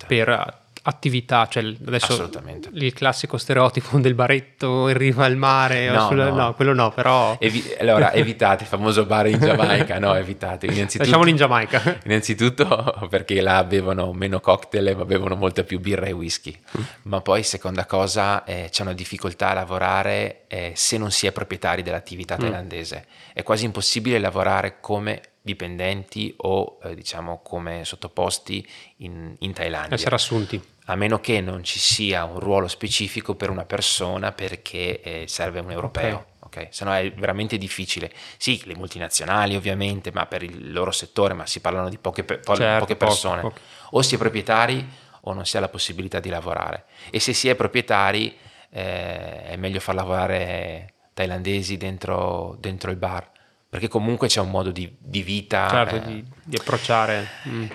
per 0.07 0.63
attività, 0.87 1.47
cioè 1.49 1.65
adesso 1.87 2.31
il 2.73 2.93
classico 2.93 3.39
stereotipo 3.39 3.97
del 4.01 4.15
baretto 4.15 4.89
in 4.89 4.97
riva 4.97 5.25
al 5.25 5.37
mare, 5.37 5.91
no, 5.91 6.09
sulla, 6.09 6.29
no. 6.29 6.37
no 6.37 6.55
quello 6.55 6.75
no, 6.75 6.91
però... 6.91 7.37
Evi- 7.41 7.75
allora 7.79 8.13
evitate 8.15 8.65
il 8.65 8.69
famoso 8.69 9.07
bar 9.07 9.29
in 9.29 9.39
Giamaica, 9.39 9.99
no, 9.99 10.15
evitate. 10.15 10.67
Lasciamolo 10.67 11.31
in 11.31 11.37
Giamaica. 11.37 12.01
Innanzitutto 12.05 13.07
perché 13.09 13.41
là 13.41 13.65
bevono 13.65 14.13
meno 14.13 14.41
cocktail, 14.41 14.97
ma 14.97 15.05
bevono 15.05 15.37
molta 15.37 15.63
più 15.63 15.81
birra 15.81 16.07
e 16.07 16.13
whisky. 16.13 16.55
Mm. 16.79 16.83
Ma 17.03 17.21
poi 17.21 17.43
seconda 17.43 17.87
cosa, 17.87 18.45
eh, 18.45 18.69
c'è 18.71 18.83
una 18.83 18.93
difficoltà 18.93 19.51
a 19.51 19.55
lavorare 19.55 20.43
eh, 20.49 20.73
se 20.75 20.99
non 20.99 21.11
si 21.11 21.27
è 21.27 21.33
proprietari 21.33 21.83
dell'attività 21.83 22.37
mm. 22.37 22.41
thailandese. 22.41 23.07
È 23.33 23.43
quasi 23.43 23.65
impossibile 23.65 24.19
lavorare 24.19 24.77
come 24.81 25.21
dipendenti 25.45 26.33
o 26.39 26.79
eh, 26.83 26.95
diciamo 26.95 27.41
come 27.43 27.85
sottoposti 27.85 28.67
in, 28.99 29.37
in 29.41 29.53
Thailandia. 29.53 29.95
Essere 29.95 30.15
assunti 30.15 30.73
a 30.87 30.97
meno 30.97 31.19
che 31.19 31.41
non 31.41 31.65
ci 31.65 31.79
sia 31.79 32.25
un 32.25 32.39
ruolo 32.39 32.69
specifico 32.69 33.35
per 33.35 33.49
una 33.49 33.65
persona 33.65 34.33
perché 34.33 35.01
eh, 35.01 35.25
serve 35.29 35.61
un 35.61 35.71
europeo. 35.71 36.27
Okay. 36.41 36.63
Okay? 36.65 36.67
Se 36.71 36.85
no 36.85 36.95
è 36.95 37.11
veramente 37.13 37.57
difficile. 37.57 38.13
Sì, 38.37 38.63
le 38.65 38.75
multinazionali 38.75 39.57
ovviamente, 39.57 40.11
ma 40.13 40.27
per 40.27 40.43
il 40.43 40.73
loro 40.73 40.91
settore, 40.91 41.35
ma 41.35 41.47
si 41.47 41.61
parlano 41.61 41.89
di 41.89 41.99
poche, 41.99 42.23
pe- 42.23 42.41
certo, 42.43 42.81
poche 42.81 42.97
persone. 42.97 43.41
Poco, 43.41 43.55
poco. 43.55 43.97
O 43.97 44.03
si 44.03 44.15
è 44.15 44.19
proprietari 44.19 44.87
o 45.23 45.33
non 45.33 45.47
si 45.47 45.57
ha 45.57 45.61
la 45.61 45.69
possibilità 45.69 46.21
di 46.21 46.29
lavorare. 46.29 46.85
E 47.11 47.19
se 47.19 47.33
si 47.33 47.49
è 47.49 47.55
proprietari 47.55 48.37
eh, 48.71 49.45
è 49.45 49.57
meglio 49.57 49.81
far 49.81 49.95
lavorare 49.95 50.93
thailandesi 51.15 51.77
dentro, 51.77 52.57
dentro, 52.59 52.91
il 52.91 52.97
bar, 52.97 53.31
perché 53.75 53.89
comunque 53.89 54.29
c'è 54.29 54.41
un 54.41 54.51
modo 54.51 54.71
di, 54.71 54.89
di 55.01 55.25
vita. 55.25 55.69
Certo, 55.69 55.97
eh, 55.97 56.01
di, 56.03 56.25
di, 56.45 56.57
approcciare. 56.57 57.27
Mm. 57.49 57.67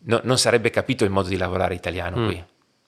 No, 0.00 0.20
non 0.24 0.36
sarebbe 0.36 0.68
capito 0.68 1.02
il 1.06 1.10
modo 1.10 1.30
di 1.30 1.38
lavorare 1.38 1.74
italiano 1.74 2.18
mm. 2.18 2.26
qui 2.26 2.44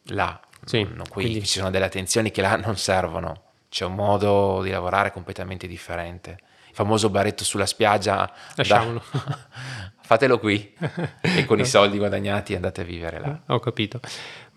là. 0.08 0.38
Sì, 0.66 0.82
non, 0.82 1.04
qui 1.08 1.22
quindi... 1.22 1.46
ci 1.46 1.58
sono 1.58 1.70
delle 1.70 1.86
attenzioni 1.86 2.30
che 2.30 2.42
là 2.42 2.56
non 2.56 2.76
servono, 2.76 3.52
c'è 3.70 3.86
un 3.86 3.94
modo 3.94 4.60
di 4.62 4.68
lavorare 4.68 5.12
completamente 5.12 5.66
differente. 5.66 6.36
Il 6.68 6.74
famoso 6.74 7.08
baretto 7.08 7.42
sulla 7.42 7.64
spiaggia, 7.64 8.30
lasciamolo. 8.54 9.02
Da... 9.12 9.38
fatelo 10.04 10.38
qui 10.38 10.70
e 11.22 11.46
con 11.46 11.58
i 11.58 11.64
soldi 11.64 11.96
guadagnati 11.96 12.54
andate 12.54 12.82
a 12.82 12.84
vivere 12.84 13.18
là. 13.18 13.40
Ho 13.46 13.60
capito, 13.60 13.98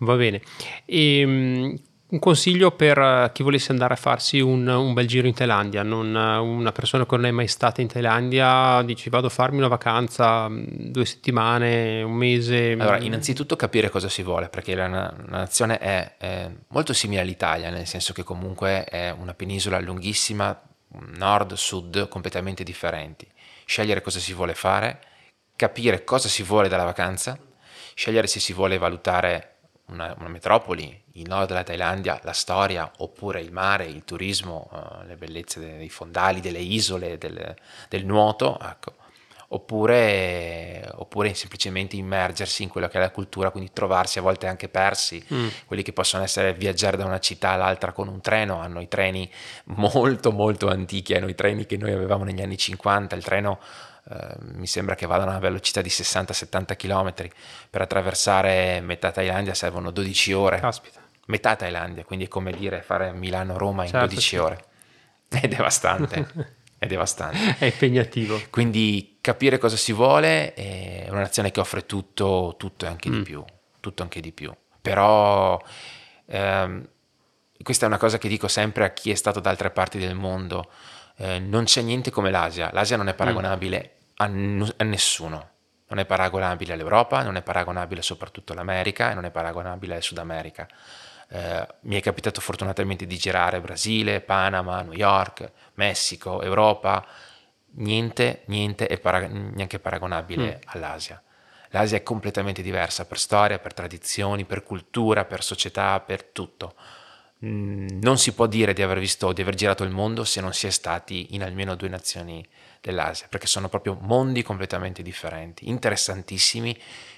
va 0.00 0.16
bene. 0.16 0.42
E, 0.84 1.20
ehm, 1.20 1.80
un 2.12 2.18
consiglio 2.18 2.72
per 2.72 2.98
eh, 2.98 3.30
chi 3.32 3.42
volesse 3.42 3.72
andare 3.72 3.94
a 3.94 3.96
farsi 3.96 4.38
un, 4.40 4.66
un, 4.66 4.92
bel 4.92 5.06
giro 5.06 5.26
in 5.26 5.32
Thailandia, 5.32 5.82
non 5.82 6.14
eh, 6.14 6.36
una 6.36 6.70
persona 6.70 7.06
che 7.06 7.16
non 7.16 7.24
è 7.24 7.30
mai 7.30 7.48
stata 7.48 7.80
in 7.80 7.88
Thailandia, 7.88 8.82
dici 8.82 9.08
vado 9.08 9.28
a 9.28 9.30
farmi 9.30 9.58
una 9.58 9.68
vacanza, 9.68 10.46
mm, 10.48 10.64
due 10.90 11.06
settimane, 11.06 12.02
un 12.02 12.12
mese. 12.12 12.72
Allora, 12.72 12.98
innanzitutto 12.98 13.56
capire 13.56 13.88
cosa 13.88 14.10
si 14.10 14.22
vuole, 14.22 14.48
perché 14.48 14.74
la, 14.74 14.88
la 14.88 15.14
nazione 15.26 15.78
è, 15.78 16.16
è, 16.18 16.50
molto 16.68 16.92
simile 16.92 17.22
all'Italia, 17.22 17.70
nel 17.70 17.86
senso 17.86 18.12
che 18.12 18.22
comunque 18.22 18.84
è 18.84 19.10
una 19.10 19.32
penisola 19.32 19.80
lunghissima, 19.80 20.60
nord, 21.16 21.54
sud, 21.54 22.08
completamente 22.08 22.62
differenti. 22.62 23.26
Scegliere 23.64 24.02
cosa 24.02 24.18
si 24.18 24.34
vuole 24.34 24.52
fare, 24.54 25.00
capire 25.56 26.04
cosa 26.04 26.28
si 26.28 26.42
vuole 26.42 26.68
dalla 26.68 26.84
vacanza, 26.84 27.38
scegliere 27.94 28.26
se 28.26 28.38
si 28.38 28.52
vuole 28.52 28.76
valutare 28.76 29.51
una, 29.92 30.14
una, 30.18 30.28
metropoli, 30.28 31.00
il 31.12 31.28
nord 31.28 31.48
della 31.48 31.62
Thailandia, 31.62 32.20
la 32.22 32.32
storia, 32.32 32.90
oppure 32.98 33.40
il 33.40 33.52
mare, 33.52 33.84
il 33.84 34.04
turismo, 34.04 34.68
uh, 34.72 35.06
le 35.06 35.16
bellezze 35.16 35.60
dei 35.60 35.88
fondali, 35.88 36.40
delle 36.40 36.58
isole, 36.58 37.18
del, 37.18 37.54
del 37.88 38.04
nuoto, 38.04 38.58
ecco. 38.60 38.94
oppure, 39.48 40.88
oppure, 40.94 41.34
semplicemente 41.34 41.96
immergersi 41.96 42.62
in 42.62 42.68
quella 42.68 42.88
che 42.88 42.96
è 42.96 43.00
la 43.00 43.10
cultura, 43.10 43.50
quindi 43.50 43.70
trovarsi 43.72 44.18
a 44.18 44.22
volte 44.22 44.46
anche 44.46 44.68
persi, 44.68 45.24
mm. 45.32 45.48
quelli 45.66 45.82
che 45.82 45.92
possono 45.92 46.24
essere 46.24 46.54
viaggiare 46.54 46.96
da 46.96 47.04
una 47.04 47.20
città 47.20 47.50
all'altra 47.50 47.92
con 47.92 48.08
un 48.08 48.20
treno, 48.20 48.58
hanno 48.58 48.80
i 48.80 48.88
treni 48.88 49.30
molto 49.64 50.32
molto 50.32 50.68
antichi, 50.68 51.14
hanno 51.14 51.28
i 51.28 51.34
treni 51.34 51.66
che 51.66 51.76
noi 51.76 51.92
avevamo 51.92 52.24
negli 52.24 52.40
anni 52.40 52.56
50, 52.56 53.14
il 53.14 53.22
treno 53.22 53.60
eh, 54.10 54.34
mi 54.54 54.66
sembra 54.66 54.94
che 54.94 55.06
vadano 55.06 55.30
a 55.30 55.34
una 55.34 55.40
velocità 55.40 55.80
di 55.80 55.88
60-70 55.88 56.76
km 56.76 57.28
per 57.70 57.82
attraversare 57.82 58.80
metà 58.80 59.10
Thailandia 59.10 59.54
servono 59.54 59.90
12 59.90 60.32
ore. 60.32 60.60
Caspita. 60.60 61.00
Metà 61.26 61.54
Thailandia, 61.54 62.04
quindi 62.04 62.24
è 62.24 62.28
come 62.28 62.52
dire 62.52 62.82
fare 62.82 63.12
Milano-Roma 63.12 63.84
in 63.84 63.90
certo, 63.90 64.06
12 64.06 64.26
sì. 64.26 64.36
ore. 64.36 64.64
È 65.32 65.48
devastante. 65.48 66.50
è 66.76 66.86
devastante. 66.86 67.56
È 67.64 67.64
impegnativo. 67.64 68.40
Quindi 68.50 69.18
capire 69.20 69.56
cosa 69.56 69.76
si 69.76 69.92
vuole 69.92 70.52
è 70.52 71.06
una 71.08 71.20
nazione 71.20 71.50
che 71.50 71.60
offre 71.60 71.86
tutto, 71.86 72.56
tutto 72.58 72.84
e 72.84 72.88
anche 72.88 73.08
mm. 73.08 73.12
di 73.12 73.22
più. 73.22 73.44
Tutto 73.80 74.02
anche 74.02 74.20
di 74.20 74.32
più. 74.32 74.52
Però 74.82 75.58
ehm, 76.26 76.88
questa 77.62 77.84
è 77.84 77.88
una 77.88 77.98
cosa 77.98 78.18
che 78.18 78.28
dico 78.28 78.48
sempre 78.48 78.84
a 78.84 78.90
chi 78.90 79.10
è 79.10 79.14
stato 79.14 79.40
da 79.40 79.48
altre 79.48 79.70
parti 79.70 79.98
del 79.98 80.14
mondo. 80.14 80.70
Eh, 81.22 81.38
non 81.38 81.64
c'è 81.64 81.82
niente 81.82 82.10
come 82.10 82.32
l'Asia. 82.32 82.70
L'Asia 82.72 82.96
non 82.96 83.06
è 83.06 83.14
paragonabile 83.14 83.90
mm. 83.94 84.14
a, 84.16 84.26
n- 84.26 84.74
a, 84.76 84.82
nessuno. 84.82 85.50
Non 85.86 86.00
è 86.00 86.04
paragonabile 86.04 86.72
all'Europa, 86.72 87.22
non 87.22 87.36
è 87.36 87.42
paragonabile 87.42 88.02
soprattutto 88.02 88.52
all'America 88.52 89.12
e 89.12 89.14
non 89.14 89.24
è 89.24 89.30
paragonabile 89.30 89.94
al 89.94 90.02
Sud 90.02 90.18
America. 90.18 90.66
Eh, 91.28 91.66
mi 91.82 91.94
è 91.94 92.00
capitato 92.00 92.40
fortunatamente 92.40 93.06
di 93.06 93.16
girare 93.16 93.60
Brasile, 93.60 94.20
Panama, 94.20 94.82
New 94.82 94.94
York, 94.94 95.48
Messico, 95.74 96.42
Europa. 96.42 97.06
Niente, 97.74 98.42
niente 98.46 98.88
è 98.88 98.98
para- 98.98 99.28
neanche 99.28 99.78
paragonabile 99.78 100.56
mm. 100.56 100.68
all'Asia. 100.74 101.22
L'Asia 101.68 101.98
è 101.98 102.02
completamente 102.02 102.62
diversa 102.62 103.06
per 103.06 103.20
storia, 103.20 103.60
per 103.60 103.74
tradizioni, 103.74 104.44
per 104.44 104.64
cultura, 104.64 105.24
per 105.24 105.44
società, 105.44 106.00
per 106.00 106.24
tutto. 106.24 106.74
Mm, 107.44 108.00
non 108.00 108.18
si 108.18 108.32
può 108.32 108.46
dire 108.46 108.72
di 108.72 108.82
aver 108.82 109.00
visto, 109.00 109.32
di 109.32 109.42
aver 109.42 109.54
girato 109.54 109.82
il 109.82 109.90
mondo 109.90 110.22
se 110.24 110.40
non 110.40 110.52
si 110.52 110.68
è 110.68 110.70
stati 110.70 111.34
in 111.34 111.42
almeno 111.42 111.74
due 111.74 111.88
nazioni 111.88 112.44
dell'Asia, 112.80 113.26
perché 113.28 113.46
sono 113.46 113.68
proprio 113.68 113.98
mondi 114.00 114.42
completamente 114.42 115.02
differenti, 115.02 115.68
interessantissimi 115.68 116.76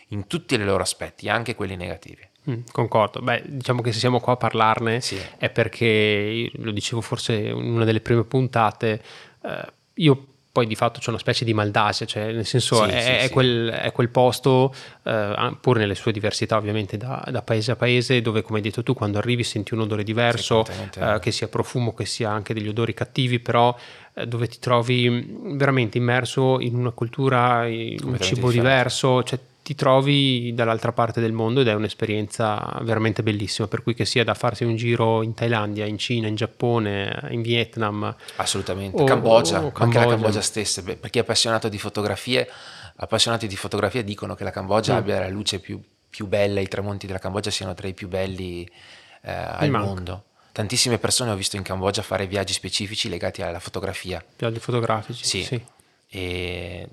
in 0.08 0.26
tutti 0.26 0.54
i 0.54 0.58
loro 0.58 0.82
aspetti, 0.82 1.28
anche 1.28 1.54
quelli 1.54 1.76
negativi. 1.76 2.26
Mm, 2.50 2.60
concordo, 2.72 3.20
beh 3.20 3.42
diciamo 3.46 3.80
che 3.80 3.92
se 3.92 3.98
siamo 3.98 4.20
qua 4.20 4.34
a 4.34 4.36
parlarne 4.36 5.00
sì. 5.00 5.18
è 5.38 5.48
perché, 5.50 6.50
lo 6.54 6.72
dicevo 6.72 7.00
forse 7.00 7.34
in 7.34 7.54
una 7.54 7.84
delle 7.84 8.00
prime 8.00 8.24
puntate, 8.24 9.02
eh, 9.42 9.72
io 9.94 10.33
poi 10.54 10.68
di 10.68 10.76
fatto 10.76 11.00
c'è 11.00 11.08
una 11.08 11.18
specie 11.18 11.44
di 11.44 11.52
Maldasia, 11.52 12.06
cioè 12.06 12.30
nel 12.30 12.46
senso 12.46 12.84
sì, 12.84 12.90
è, 12.90 13.00
sì, 13.00 13.10
è, 13.10 13.20
sì. 13.26 13.32
Quel, 13.32 13.70
è, 13.70 13.90
Quel, 13.90 14.08
posto, 14.08 14.72
eh, 15.02 15.56
pur 15.60 15.78
nelle 15.78 15.96
sue 15.96 16.12
diversità 16.12 16.56
ovviamente 16.56 16.96
da, 16.96 17.26
da, 17.28 17.42
paese 17.42 17.72
a 17.72 17.76
paese, 17.76 18.22
dove 18.22 18.42
come 18.42 18.58
hai 18.58 18.64
detto 18.64 18.84
tu 18.84 18.94
quando 18.94 19.18
arrivi 19.18 19.42
senti 19.42 19.74
un 19.74 19.80
odore 19.80 20.04
diverso, 20.04 20.64
eh, 20.96 21.18
che 21.20 21.32
sia 21.32 21.48
profumo, 21.48 21.92
che 21.92 22.06
sia 22.06 22.30
anche 22.30 22.54
degli 22.54 22.68
odori 22.68 22.94
cattivi, 22.94 23.40
però 23.40 23.76
eh, 24.14 24.28
dove 24.28 24.46
ti 24.46 24.60
trovi 24.60 25.38
veramente 25.56 25.98
immerso 25.98 26.60
in 26.60 26.76
una 26.76 26.92
cultura, 26.92 27.66
in 27.66 27.98
un 28.04 28.20
cibo 28.20 28.52
diverso, 28.52 29.24
cioè 29.24 29.40
ti 29.64 29.74
trovi 29.74 30.52
dall'altra 30.52 30.92
parte 30.92 31.22
del 31.22 31.32
mondo 31.32 31.62
ed 31.62 31.68
è 31.68 31.72
un'esperienza 31.72 32.78
veramente 32.82 33.22
bellissima, 33.22 33.66
per 33.66 33.82
cui 33.82 33.94
che 33.94 34.04
sia 34.04 34.22
da 34.22 34.34
farsi 34.34 34.62
un 34.62 34.76
giro 34.76 35.22
in 35.22 35.32
Thailandia, 35.32 35.86
in 35.86 35.96
Cina, 35.96 36.28
in 36.28 36.34
Giappone, 36.34 37.28
in 37.30 37.40
Vietnam. 37.40 38.14
Assolutamente, 38.36 39.00
o, 39.00 39.06
Cambogia, 39.06 39.64
o 39.64 39.72
Cambogia, 39.72 39.84
anche 39.84 39.98
la 39.98 40.06
Cambogia 40.06 40.42
stessa, 40.42 40.82
per 40.82 41.08
chi 41.08 41.16
è 41.16 41.22
appassionato 41.22 41.70
di 41.70 41.78
fotografie, 41.78 42.46
appassionati 42.96 43.46
di 43.46 43.56
fotografia 43.56 44.02
dicono 44.02 44.34
che 44.34 44.44
la 44.44 44.50
Cambogia 44.50 44.92
mm. 44.92 44.96
abbia 44.98 45.20
la 45.20 45.30
luce 45.30 45.60
più, 45.60 45.80
più, 46.10 46.26
bella, 46.26 46.60
i 46.60 46.68
tramonti 46.68 47.06
della 47.06 47.18
Cambogia 47.18 47.50
siano 47.50 47.72
tra 47.72 47.88
i 47.88 47.94
più 47.94 48.06
belli 48.06 48.68
eh, 49.22 49.32
al 49.32 49.70
mondo. 49.70 50.24
Tantissime 50.52 50.98
persone 50.98 51.30
ho 51.30 51.36
visto 51.36 51.56
in 51.56 51.62
Cambogia 51.62 52.02
fare 52.02 52.26
viaggi 52.26 52.52
specifici 52.52 53.08
legati 53.08 53.40
alla 53.40 53.60
fotografia. 53.60 54.22
Viaggi 54.36 54.58
fotografici, 54.58 55.24
sì. 55.24 55.42
sì. 55.42 55.64
E 56.06 56.86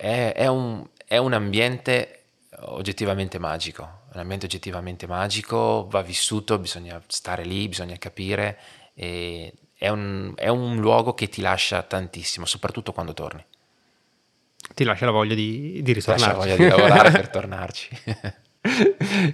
è, 0.00 0.32
è, 0.34 0.46
un, 0.46 0.86
è 1.10 1.16
un 1.16 1.32
ambiente 1.32 2.20
oggettivamente 2.66 3.40
magico, 3.40 4.02
un 4.12 4.20
ambiente 4.20 4.46
oggettivamente 4.46 5.08
magico, 5.08 5.88
va 5.90 6.02
vissuto, 6.02 6.56
bisogna 6.56 7.02
stare 7.08 7.42
lì, 7.42 7.66
bisogna 7.66 7.96
capire, 7.96 8.56
è 8.94 9.88
un, 9.88 10.32
è 10.36 10.46
un 10.46 10.76
luogo 10.76 11.12
che 11.14 11.28
ti 11.28 11.40
lascia 11.40 11.82
tantissimo, 11.82 12.46
soprattutto 12.46 12.92
quando 12.92 13.12
torni. 13.12 13.44
Ti 14.72 14.84
lascia 14.84 15.06
la 15.06 15.10
voglia 15.10 15.34
di, 15.34 15.80
di 15.82 15.92
ritornarci. 15.92 16.30
Ti 16.30 16.46
lascia 16.46 16.52
la 16.52 16.56
voglia 16.56 16.56
di 16.56 16.68
lavorare 16.68 17.10
per 17.10 17.28
tornarci. 17.34 17.88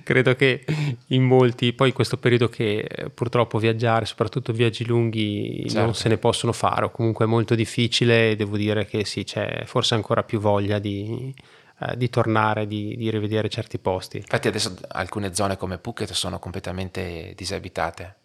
Credo 0.03 0.35
che 0.35 0.65
in 1.09 1.25
molti, 1.25 1.75
poi 1.75 1.89
in 1.89 1.95
questo 1.95 2.17
periodo 2.17 2.49
che 2.49 2.87
eh, 2.89 3.11
purtroppo 3.11 3.59
viaggiare, 3.59 4.07
soprattutto 4.07 4.55
viaggi 4.55 4.87
lunghi, 4.87 5.65
certo. 5.69 5.81
non 5.85 5.95
se 5.95 6.09
ne 6.09 6.17
possono 6.17 6.53
fare, 6.53 6.87
o 6.87 6.91
comunque 6.91 7.27
è 7.27 7.29
molto 7.29 7.55
difficile, 7.55 8.35
devo 8.35 8.57
dire 8.57 8.87
che 8.87 9.05
sì, 9.05 9.25
c'è 9.25 9.65
forse 9.67 9.95
ancora 9.95 10.23
più 10.23 10.39
voglia 10.39 10.79
di, 10.79 11.35
eh, 11.79 11.97
di 11.97 12.09
tornare, 12.09 12.67
di, 12.67 12.97
di, 12.97 13.11
rivedere 13.11 13.49
certi 13.49 13.79
posti. 13.79 14.19
Infatti 14.19 14.49
adesso 14.49 14.77
alcune 14.89 15.35
zone 15.35 15.57
come 15.57 15.79
Phuket 15.79 16.13
sono 16.13 16.39
completamente 16.39 17.33
disabitate 17.37 18.17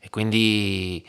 e 0.00 0.10
quindi 0.10 1.06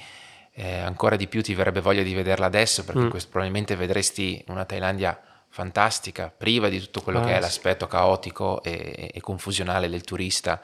eh, 0.53 0.77
ancora 0.77 1.15
di 1.15 1.27
più 1.27 1.41
ti 1.41 1.53
verrebbe 1.53 1.81
voglia 1.81 2.03
di 2.03 2.13
vederla 2.13 2.45
adesso 2.45 2.85
perché 2.85 3.05
mm. 3.05 3.09
questo, 3.09 3.29
probabilmente 3.29 3.75
vedresti 3.75 4.43
una 4.47 4.65
Thailandia 4.65 5.19
fantastica, 5.49 6.33
priva 6.35 6.69
di 6.69 6.79
tutto 6.79 7.01
quello 7.01 7.19
ah, 7.19 7.25
che 7.25 7.31
è 7.31 7.35
sì. 7.35 7.41
l'aspetto 7.41 7.85
caotico 7.87 8.63
e, 8.63 9.11
e, 9.13 9.21
confusionale 9.21 9.89
del 9.89 10.03
turista. 10.03 10.61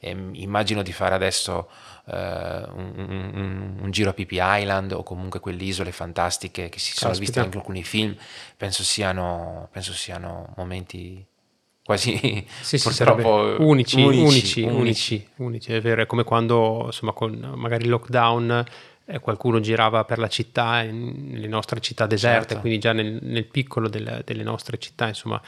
E 0.00 0.10
immagino 0.32 0.82
di 0.82 0.92
fare 0.92 1.14
adesso 1.14 1.68
uh, 2.06 2.12
un, 2.12 2.92
un, 2.96 3.78
un, 3.82 3.90
giro 3.90 4.10
a 4.10 4.12
Pipi 4.14 4.38
Island 4.40 4.92
o 4.92 5.02
comunque 5.02 5.40
quelle 5.40 5.62
isole 5.62 5.92
fantastiche 5.92 6.70
che 6.70 6.78
si 6.78 6.92
sono 6.94 7.12
viste 7.14 7.38
anche 7.38 7.56
in 7.56 7.60
alcuni 7.60 7.84
film. 7.84 8.16
Penso 8.56 8.82
siano, 8.82 9.68
penso 9.70 9.92
siano 9.92 10.54
momenti 10.56 11.24
quasi 11.84 12.46
sì, 12.60 12.78
sì, 12.78 13.02
unici, 13.02 14.00
unici, 14.00 14.00
unici, 14.02 14.62
unici, 14.62 15.28
unici, 15.36 15.72
è 15.72 15.80
vero, 15.80 16.02
è 16.02 16.06
come 16.06 16.24
quando 16.24 16.84
insomma 16.86 17.12
con 17.12 17.52
magari 17.56 17.84
il 17.84 17.90
lockdown 17.90 18.64
eh, 19.10 19.18
qualcuno 19.18 19.60
girava 19.60 20.04
per 20.04 20.18
la 20.18 20.28
città, 20.28 20.82
nelle 20.82 21.48
nostre 21.48 21.80
città 21.80 22.06
deserte, 22.06 22.48
certo. 22.48 22.60
quindi 22.60 22.78
già 22.78 22.92
nel, 22.92 23.18
nel 23.20 23.44
piccolo 23.44 23.88
del, 23.88 24.22
delle 24.24 24.42
nostre 24.44 24.78
città, 24.78 25.08
insomma, 25.08 25.40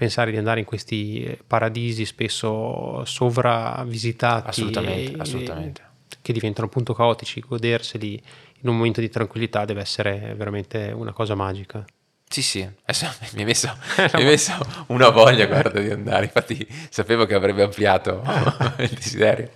pensare 0.00 0.30
di 0.30 0.38
andare 0.38 0.60
in 0.60 0.64
questi 0.64 1.22
eh, 1.22 1.38
paradisi 1.46 2.06
spesso 2.06 3.04
sovravisitati. 3.04 4.48
Assolutamente, 4.48 5.12
e, 5.12 5.20
assolutamente. 5.20 5.82
che 6.22 6.32
diventano 6.32 6.68
appunto 6.68 6.94
caotici, 6.94 7.40
goderseli 7.46 8.22
in 8.62 8.68
un 8.70 8.76
momento 8.76 9.02
di 9.02 9.10
tranquillità 9.10 9.66
deve 9.66 9.82
essere 9.82 10.32
veramente 10.34 10.90
una 10.94 11.12
cosa 11.12 11.34
magica. 11.34 11.84
Sì, 12.26 12.40
sì, 12.40 12.60
mi 13.34 13.40
hai 13.40 13.44
messo, 13.44 13.76
messo 14.16 14.54
una 14.86 15.10
voglia, 15.10 15.44
guarda, 15.44 15.78
di 15.80 15.90
andare. 15.90 16.24
Infatti 16.24 16.66
sapevo 16.88 17.26
che 17.26 17.34
avrebbe 17.34 17.62
ampliato 17.62 18.22
il 18.78 18.88
desiderio. 18.88 19.50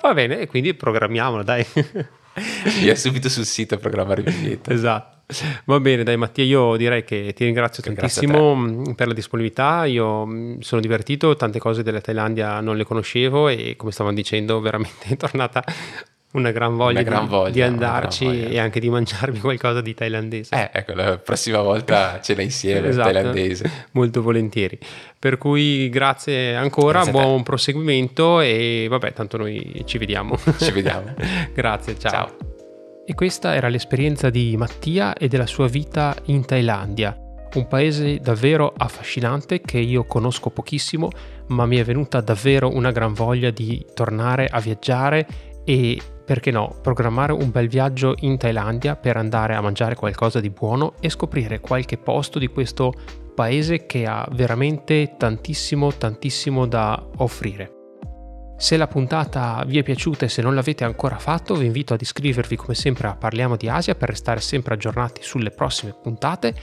Va 0.00 0.12
bene, 0.12 0.44
quindi 0.48 0.74
programmiamolo, 0.74 1.44
dai. 1.44 1.64
Via 2.80 2.96
subito 2.96 3.28
sul 3.28 3.44
sito 3.44 3.76
a 3.76 3.78
programmare 3.78 4.22
il 4.22 4.32
biglietto. 4.32 4.70
Esatto. 4.70 5.17
Va 5.66 5.78
bene, 5.78 6.04
dai 6.04 6.16
Mattia, 6.16 6.42
io 6.42 6.76
direi 6.76 7.04
che 7.04 7.34
ti 7.34 7.44
ringrazio 7.44 7.82
che 7.82 7.92
tantissimo 7.92 8.56
mm, 8.56 8.92
per 8.92 9.08
la 9.08 9.12
disponibilità, 9.12 9.84
io 9.84 10.24
mm, 10.24 10.60
sono 10.60 10.80
divertito, 10.80 11.36
tante 11.36 11.58
cose 11.58 11.82
della 11.82 12.00
Thailandia 12.00 12.60
non 12.60 12.78
le 12.78 12.84
conoscevo 12.84 13.48
e 13.48 13.74
come 13.76 13.92
stavamo 13.92 14.14
dicendo 14.14 14.58
veramente 14.60 15.08
è 15.12 15.16
tornata 15.16 15.62
una 16.30 16.50
gran 16.50 16.76
voglia, 16.76 17.00
una 17.00 17.08
gran 17.08 17.24
di, 17.24 17.30
voglia 17.30 17.50
di, 17.50 17.62
andarci 17.62 18.24
voglia. 18.24 18.48
e 18.48 18.58
anche 18.58 18.80
di 18.80 18.88
mangiarmi 18.88 19.38
qualcosa 19.40 19.82
di 19.82 19.92
thailandese. 19.92 20.54
Eh, 20.54 20.70
ecco, 20.72 20.94
la 20.94 21.18
prossima 21.18 21.60
volta 21.60 22.20
ce 22.22 22.34
l'hai 22.34 22.44
insieme, 22.44 22.88
esatto, 22.88 23.12
thailandese. 23.12 23.70
Molto 23.92 24.22
volentieri. 24.22 24.78
Per 25.18 25.36
cui 25.36 25.90
grazie 25.90 26.54
ancora, 26.54 27.02
grazie 27.02 27.12
buon 27.12 27.42
proseguimento 27.42 28.40
e 28.40 28.86
vabbè, 28.88 29.12
tanto 29.12 29.36
noi 29.36 29.82
ci 29.84 29.98
vediamo. 29.98 30.38
Ci 30.58 30.70
vediamo. 30.70 31.14
grazie, 31.52 31.98
ciao. 31.98 32.10
ciao. 32.10 32.56
E 33.08 33.14
questa 33.14 33.54
era 33.54 33.68
l'esperienza 33.68 34.28
di 34.28 34.54
Mattia 34.58 35.14
e 35.14 35.28
della 35.28 35.46
sua 35.46 35.66
vita 35.66 36.14
in 36.26 36.44
Thailandia, 36.44 37.16
un 37.54 37.66
paese 37.66 38.18
davvero 38.18 38.74
affascinante 38.76 39.62
che 39.62 39.78
io 39.78 40.04
conosco 40.04 40.50
pochissimo, 40.50 41.08
ma 41.46 41.64
mi 41.64 41.78
è 41.78 41.84
venuta 41.84 42.20
davvero 42.20 42.70
una 42.70 42.90
gran 42.90 43.14
voglia 43.14 43.48
di 43.48 43.82
tornare 43.94 44.46
a 44.46 44.60
viaggiare 44.60 45.26
e 45.64 45.98
perché 46.22 46.50
no, 46.50 46.80
programmare 46.82 47.32
un 47.32 47.50
bel 47.50 47.68
viaggio 47.68 48.14
in 48.18 48.36
Thailandia 48.36 48.94
per 48.94 49.16
andare 49.16 49.54
a 49.54 49.62
mangiare 49.62 49.94
qualcosa 49.94 50.38
di 50.38 50.50
buono 50.50 50.92
e 51.00 51.08
scoprire 51.08 51.60
qualche 51.60 51.96
posto 51.96 52.38
di 52.38 52.48
questo 52.48 52.92
paese 53.34 53.86
che 53.86 54.04
ha 54.04 54.28
veramente 54.32 55.14
tantissimo, 55.16 55.94
tantissimo 55.94 56.66
da 56.66 57.08
offrire. 57.16 57.77
Se 58.60 58.76
la 58.76 58.88
puntata 58.88 59.62
vi 59.64 59.78
è 59.78 59.84
piaciuta 59.84 60.24
e 60.24 60.28
se 60.28 60.42
non 60.42 60.56
l'avete 60.56 60.82
ancora 60.82 61.16
fatto, 61.16 61.54
vi 61.54 61.66
invito 61.66 61.94
ad 61.94 62.00
iscrivervi 62.00 62.56
come 62.56 62.74
sempre 62.74 63.06
a 63.06 63.14
Parliamo 63.14 63.54
di 63.54 63.68
Asia 63.68 63.94
per 63.94 64.08
restare 64.08 64.40
sempre 64.40 64.74
aggiornati 64.74 65.22
sulle 65.22 65.52
prossime 65.52 65.94
puntate 65.94 66.54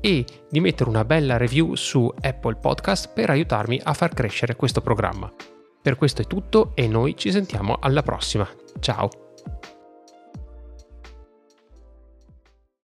e 0.00 0.24
di 0.48 0.60
mettere 0.60 0.88
una 0.88 1.04
bella 1.04 1.36
review 1.36 1.74
su 1.74 2.10
Apple 2.22 2.56
Podcast 2.56 3.12
per 3.12 3.28
aiutarmi 3.28 3.78
a 3.84 3.92
far 3.92 4.14
crescere 4.14 4.56
questo 4.56 4.80
programma. 4.80 5.30
Per 5.82 5.96
questo 5.96 6.22
è 6.22 6.26
tutto 6.26 6.72
e 6.74 6.88
noi 6.88 7.14
ci 7.14 7.30
sentiamo 7.30 7.76
alla 7.78 8.02
prossima. 8.02 8.48
Ciao! 8.80 9.23